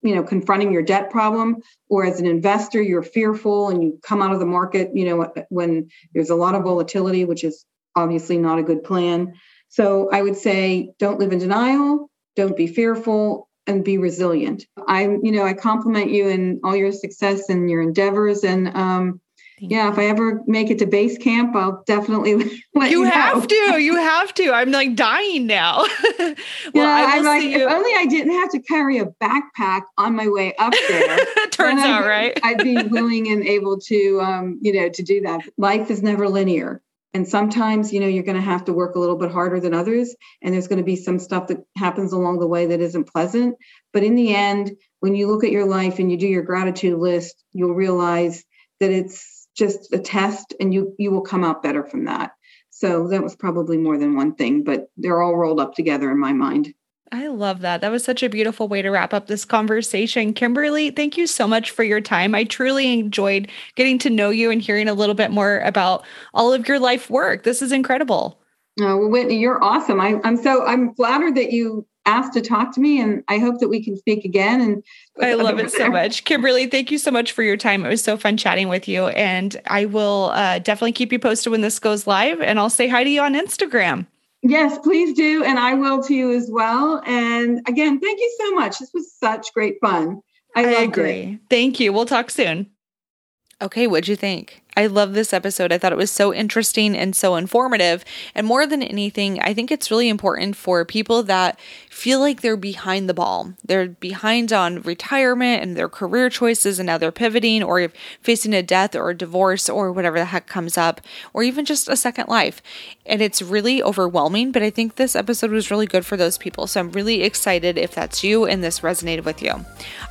you 0.01 0.15
know 0.15 0.23
confronting 0.23 0.71
your 0.71 0.81
debt 0.81 1.09
problem 1.09 1.57
or 1.89 2.05
as 2.05 2.19
an 2.19 2.25
investor 2.25 2.81
you're 2.81 3.03
fearful 3.03 3.69
and 3.69 3.83
you 3.83 3.99
come 4.03 4.21
out 4.21 4.33
of 4.33 4.39
the 4.39 4.45
market 4.45 4.91
you 4.93 5.05
know 5.05 5.31
when 5.49 5.89
there's 6.13 6.29
a 6.29 6.35
lot 6.35 6.55
of 6.55 6.63
volatility 6.63 7.25
which 7.25 7.43
is 7.43 7.65
obviously 7.95 8.37
not 8.37 8.59
a 8.59 8.63
good 8.63 8.83
plan. 8.83 9.33
So 9.69 10.09
i 10.11 10.21
would 10.21 10.37
say 10.37 10.91
don't 10.99 11.19
live 11.19 11.31
in 11.33 11.39
denial 11.39 12.09
don't 12.35 12.55
be 12.55 12.67
fearful 12.67 13.49
and 13.65 13.83
be 13.83 13.97
resilient. 13.97 14.65
I 14.87 15.01
you 15.03 15.31
know 15.31 15.43
i 15.43 15.53
compliment 15.53 16.11
you 16.11 16.27
in 16.27 16.61
all 16.63 16.75
your 16.75 16.91
success 16.91 17.49
and 17.49 17.69
your 17.69 17.81
endeavors 17.81 18.43
and 18.43 18.69
um, 18.69 19.21
Thank 19.59 19.71
yeah, 19.71 19.85
you. 19.85 19.91
if 19.91 19.97
I 19.97 20.05
ever 20.05 20.41
make 20.45 20.69
it 20.69 20.79
to 20.79 20.85
base 20.85 21.17
camp, 21.17 21.55
I'll 21.55 21.83
definitely 21.87 22.35
let 22.75 22.91
you, 22.91 22.99
you 22.99 23.03
have 23.05 23.47
to. 23.47 23.55
You 23.79 23.95
have 23.95 24.33
to. 24.35 24.51
I'm 24.51 24.71
like 24.71 24.95
dying 24.95 25.47
now. 25.47 25.77
well, 26.19 26.35
yeah, 26.73 27.05
I 27.09 27.17
am 27.17 27.25
like, 27.25 27.43
you. 27.43 27.65
if 27.65 27.71
only 27.71 27.91
I 27.95 28.05
didn't 28.05 28.33
have 28.33 28.51
to 28.51 28.59
carry 28.59 28.99
a 28.99 29.05
backpack 29.05 29.83
on 29.97 30.15
my 30.15 30.27
way 30.27 30.53
up 30.57 30.73
there. 30.87 31.17
Turns 31.49 31.81
out, 31.81 32.03
I'd, 32.03 32.07
right? 32.07 32.39
I'd 32.43 32.63
be 32.63 32.83
willing 32.83 33.31
and 33.31 33.43
able 33.47 33.79
to, 33.79 34.21
um, 34.21 34.59
you 34.61 34.73
know, 34.73 34.89
to 34.89 35.03
do 35.03 35.21
that. 35.21 35.41
Life 35.57 35.89
is 35.89 36.03
never 36.03 36.29
linear. 36.29 36.81
And 37.15 37.27
sometimes, 37.27 37.91
you 37.91 37.99
know, 37.99 38.05
you're 38.05 38.23
going 38.23 38.35
to 38.35 38.41
have 38.41 38.65
to 38.65 38.73
work 38.73 38.95
a 38.95 38.99
little 38.99 39.17
bit 39.17 39.31
harder 39.31 39.59
than 39.59 39.73
others. 39.73 40.15
And 40.43 40.53
there's 40.53 40.67
going 40.67 40.77
to 40.77 40.83
be 40.83 40.95
some 40.95 41.17
stuff 41.17 41.47
that 41.47 41.65
happens 41.75 42.13
along 42.13 42.39
the 42.39 42.47
way 42.47 42.67
that 42.67 42.79
isn't 42.79 43.05
pleasant. 43.05 43.55
But 43.91 44.03
in 44.03 44.13
the 44.13 44.35
end, 44.35 44.73
when 44.99 45.15
you 45.15 45.25
look 45.25 45.43
at 45.43 45.51
your 45.51 45.65
life 45.65 45.97
and 45.97 46.11
you 46.11 46.17
do 46.17 46.27
your 46.27 46.43
gratitude 46.43 46.99
list, 46.99 47.43
you'll 47.53 47.73
realize 47.73 48.43
that 48.79 48.91
it's 48.91 49.36
just 49.57 49.93
a 49.93 49.99
test 49.99 50.53
and 50.59 50.73
you 50.73 50.93
you 50.97 51.11
will 51.11 51.21
come 51.21 51.43
out 51.43 51.63
better 51.63 51.83
from 51.83 52.05
that 52.05 52.31
so 52.69 53.07
that 53.07 53.23
was 53.23 53.35
probably 53.35 53.77
more 53.77 53.97
than 53.97 54.15
one 54.15 54.33
thing 54.35 54.63
but 54.63 54.89
they're 54.97 55.21
all 55.21 55.35
rolled 55.35 55.59
up 55.59 55.73
together 55.73 56.11
in 56.11 56.19
my 56.19 56.33
mind 56.33 56.73
I 57.11 57.27
love 57.27 57.61
that. 57.61 57.81
That 57.81 57.91
was 57.91 58.03
such 58.03 58.21
a 58.21 58.29
beautiful 58.29 58.67
way 58.67 58.81
to 58.81 58.89
wrap 58.89 59.13
up 59.13 59.27
this 59.27 59.45
conversation. 59.45 60.33
Kimberly, 60.33 60.91
thank 60.91 61.17
you 61.17 61.25
so 61.25 61.47
much 61.47 61.71
for 61.71 61.83
your 61.83 62.01
time. 62.01 62.35
I 62.35 62.43
truly 62.43 62.99
enjoyed 62.99 63.49
getting 63.75 63.97
to 63.99 64.09
know 64.09 64.29
you 64.29 64.51
and 64.51 64.61
hearing 64.61 64.89
a 64.89 64.93
little 64.93 65.15
bit 65.15 65.31
more 65.31 65.59
about 65.59 66.05
all 66.33 66.51
of 66.51 66.67
your 66.67 66.79
life 66.79 67.09
work. 67.09 67.43
This 67.43 67.61
is 67.61 67.71
incredible. 67.71 68.41
Oh, 68.79 68.97
well, 68.97 69.09
Whitney, 69.09 69.39
you're 69.39 69.63
awesome. 69.63 69.99
I, 70.01 70.19
I'm 70.23 70.37
so 70.37 70.65
I'm 70.65 70.93
flattered 70.95 71.35
that 71.35 71.51
you 71.51 71.87
asked 72.07 72.33
to 72.33 72.41
talk 72.41 72.73
to 72.73 72.79
me 72.79 72.99
and 72.99 73.23
I 73.27 73.37
hope 73.37 73.59
that 73.59 73.67
we 73.67 73.83
can 73.83 73.95
speak 73.97 74.25
again 74.25 74.61
and 74.61 74.83
I 75.21 75.33
love 75.33 75.59
it 75.59 75.71
so 75.71 75.89
much. 75.89 76.23
Kimberly, 76.23 76.65
thank 76.65 76.89
you 76.89 76.97
so 76.97 77.11
much 77.11 77.33
for 77.33 77.43
your 77.43 77.57
time. 77.57 77.85
It 77.85 77.89
was 77.89 78.03
so 78.03 78.17
fun 78.17 78.37
chatting 78.37 78.69
with 78.69 78.87
you 78.87 79.07
and 79.07 79.59
I 79.67 79.85
will 79.85 80.31
uh, 80.33 80.59
definitely 80.59 80.93
keep 80.93 81.11
you 81.11 81.19
posted 81.19 81.51
when 81.51 81.61
this 81.61 81.77
goes 81.77 82.07
live 82.07 82.41
and 82.41 82.57
I'll 82.57 82.69
say 82.69 82.87
hi 82.87 83.03
to 83.03 83.09
you 83.09 83.21
on 83.21 83.35
Instagram. 83.35 84.07
Yes, 84.41 84.79
please 84.79 85.15
do 85.15 85.43
and 85.43 85.59
I 85.59 85.73
will 85.73 86.01
to 86.03 86.13
you 86.13 86.31
as 86.31 86.49
well. 86.49 87.01
And 87.05 87.59
again, 87.67 87.99
thank 87.99 88.19
you 88.19 88.35
so 88.39 88.55
much. 88.55 88.79
This 88.79 88.91
was 88.93 89.13
such 89.13 89.53
great 89.53 89.75
fun. 89.81 90.21
I, 90.55 90.63
I 90.63 90.81
agree. 90.83 91.11
It. 91.11 91.39
Thank 91.49 91.79
you. 91.79 91.91
We'll 91.91 92.05
talk 92.05 92.31
soon. 92.31 92.71
Okay, 93.61 93.87
what'd 93.87 94.07
you 94.07 94.15
think? 94.15 94.61
I 94.78 94.86
love 94.86 95.13
this 95.13 95.34
episode. 95.34 95.73
I 95.73 95.80
thought 95.80 95.91
it 95.91 95.97
was 95.97 96.11
so 96.11 96.32
interesting 96.32 96.95
and 96.95 97.15
so 97.15 97.36
informative. 97.36 98.05
And 98.36 98.45
more 98.45 98.67
than 98.67 98.84
anything, 98.84 99.39
I 99.39 99.51
think 99.55 99.71
it's 99.71 99.89
really 99.89 100.07
important 100.07 100.55
for 100.55 100.86
people 100.86 101.23
that 101.23 101.59
feel 101.89 102.19
like 102.19 102.41
they're 102.41 102.55
behind 102.55 103.09
the 103.09 103.15
ball. 103.15 103.53
They're 103.65 103.88
behind 103.89 104.53
on 104.53 104.84
retirement 104.84 105.63
and 105.63 105.75
their 105.75 105.89
career 105.89 106.30
choices, 106.30 106.78
and 106.78 106.86
now 106.86 106.99
they're 106.99 107.11
pivoting 107.11 107.63
or 107.63 107.91
facing 108.21 108.53
a 108.53 108.61
death 108.61 108.95
or 108.95 109.09
a 109.09 109.17
divorce 109.17 109.67
or 109.67 109.91
whatever 109.91 110.19
the 110.19 110.25
heck 110.25 110.45
comes 110.45 110.78
up, 110.78 111.01
or 111.34 111.41
even 111.41 111.65
just 111.65 111.89
a 111.89 111.97
second 111.97 112.28
life. 112.28 112.61
And 113.07 113.21
it's 113.21 113.41
really 113.41 113.81
overwhelming, 113.81 114.51
but 114.51 114.61
I 114.61 114.69
think 114.69 114.95
this 114.95 115.15
episode 115.15 115.51
was 115.51 115.71
really 115.71 115.87
good 115.87 116.05
for 116.05 116.17
those 116.17 116.37
people. 116.37 116.67
So 116.67 116.79
I'm 116.79 116.91
really 116.91 117.23
excited 117.23 117.77
if 117.77 117.95
that's 117.95 118.23
you 118.23 118.45
and 118.45 118.63
this 118.63 118.81
resonated 118.81 119.23
with 119.23 119.41
you. 119.41 119.53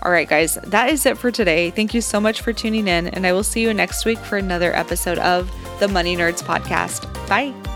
All 0.03 0.11
right, 0.11 0.29
guys, 0.29 0.55
that 0.65 0.91
is 0.91 1.05
it 1.05 1.19
for 1.19 1.31
today. 1.31 1.71
Thank 1.71 1.93
you 1.93 2.01
so 2.01 2.21
much 2.21 2.41
for 2.41 2.53
tuning 2.53 2.89
in, 2.89 3.09
and 3.09 3.27
I 3.27 3.33
will 3.33 3.45
see 3.45 3.61
you 3.61 3.75
next 3.75 4.05
week 4.05 4.19
for 4.19 4.39
another 4.39 4.75
episode 4.75 5.19
of 5.19 5.51
the 5.79 5.89
Money 5.89 6.17
Nerds 6.17 6.43
Podcast. 6.43 7.05
Bye. 7.29 7.76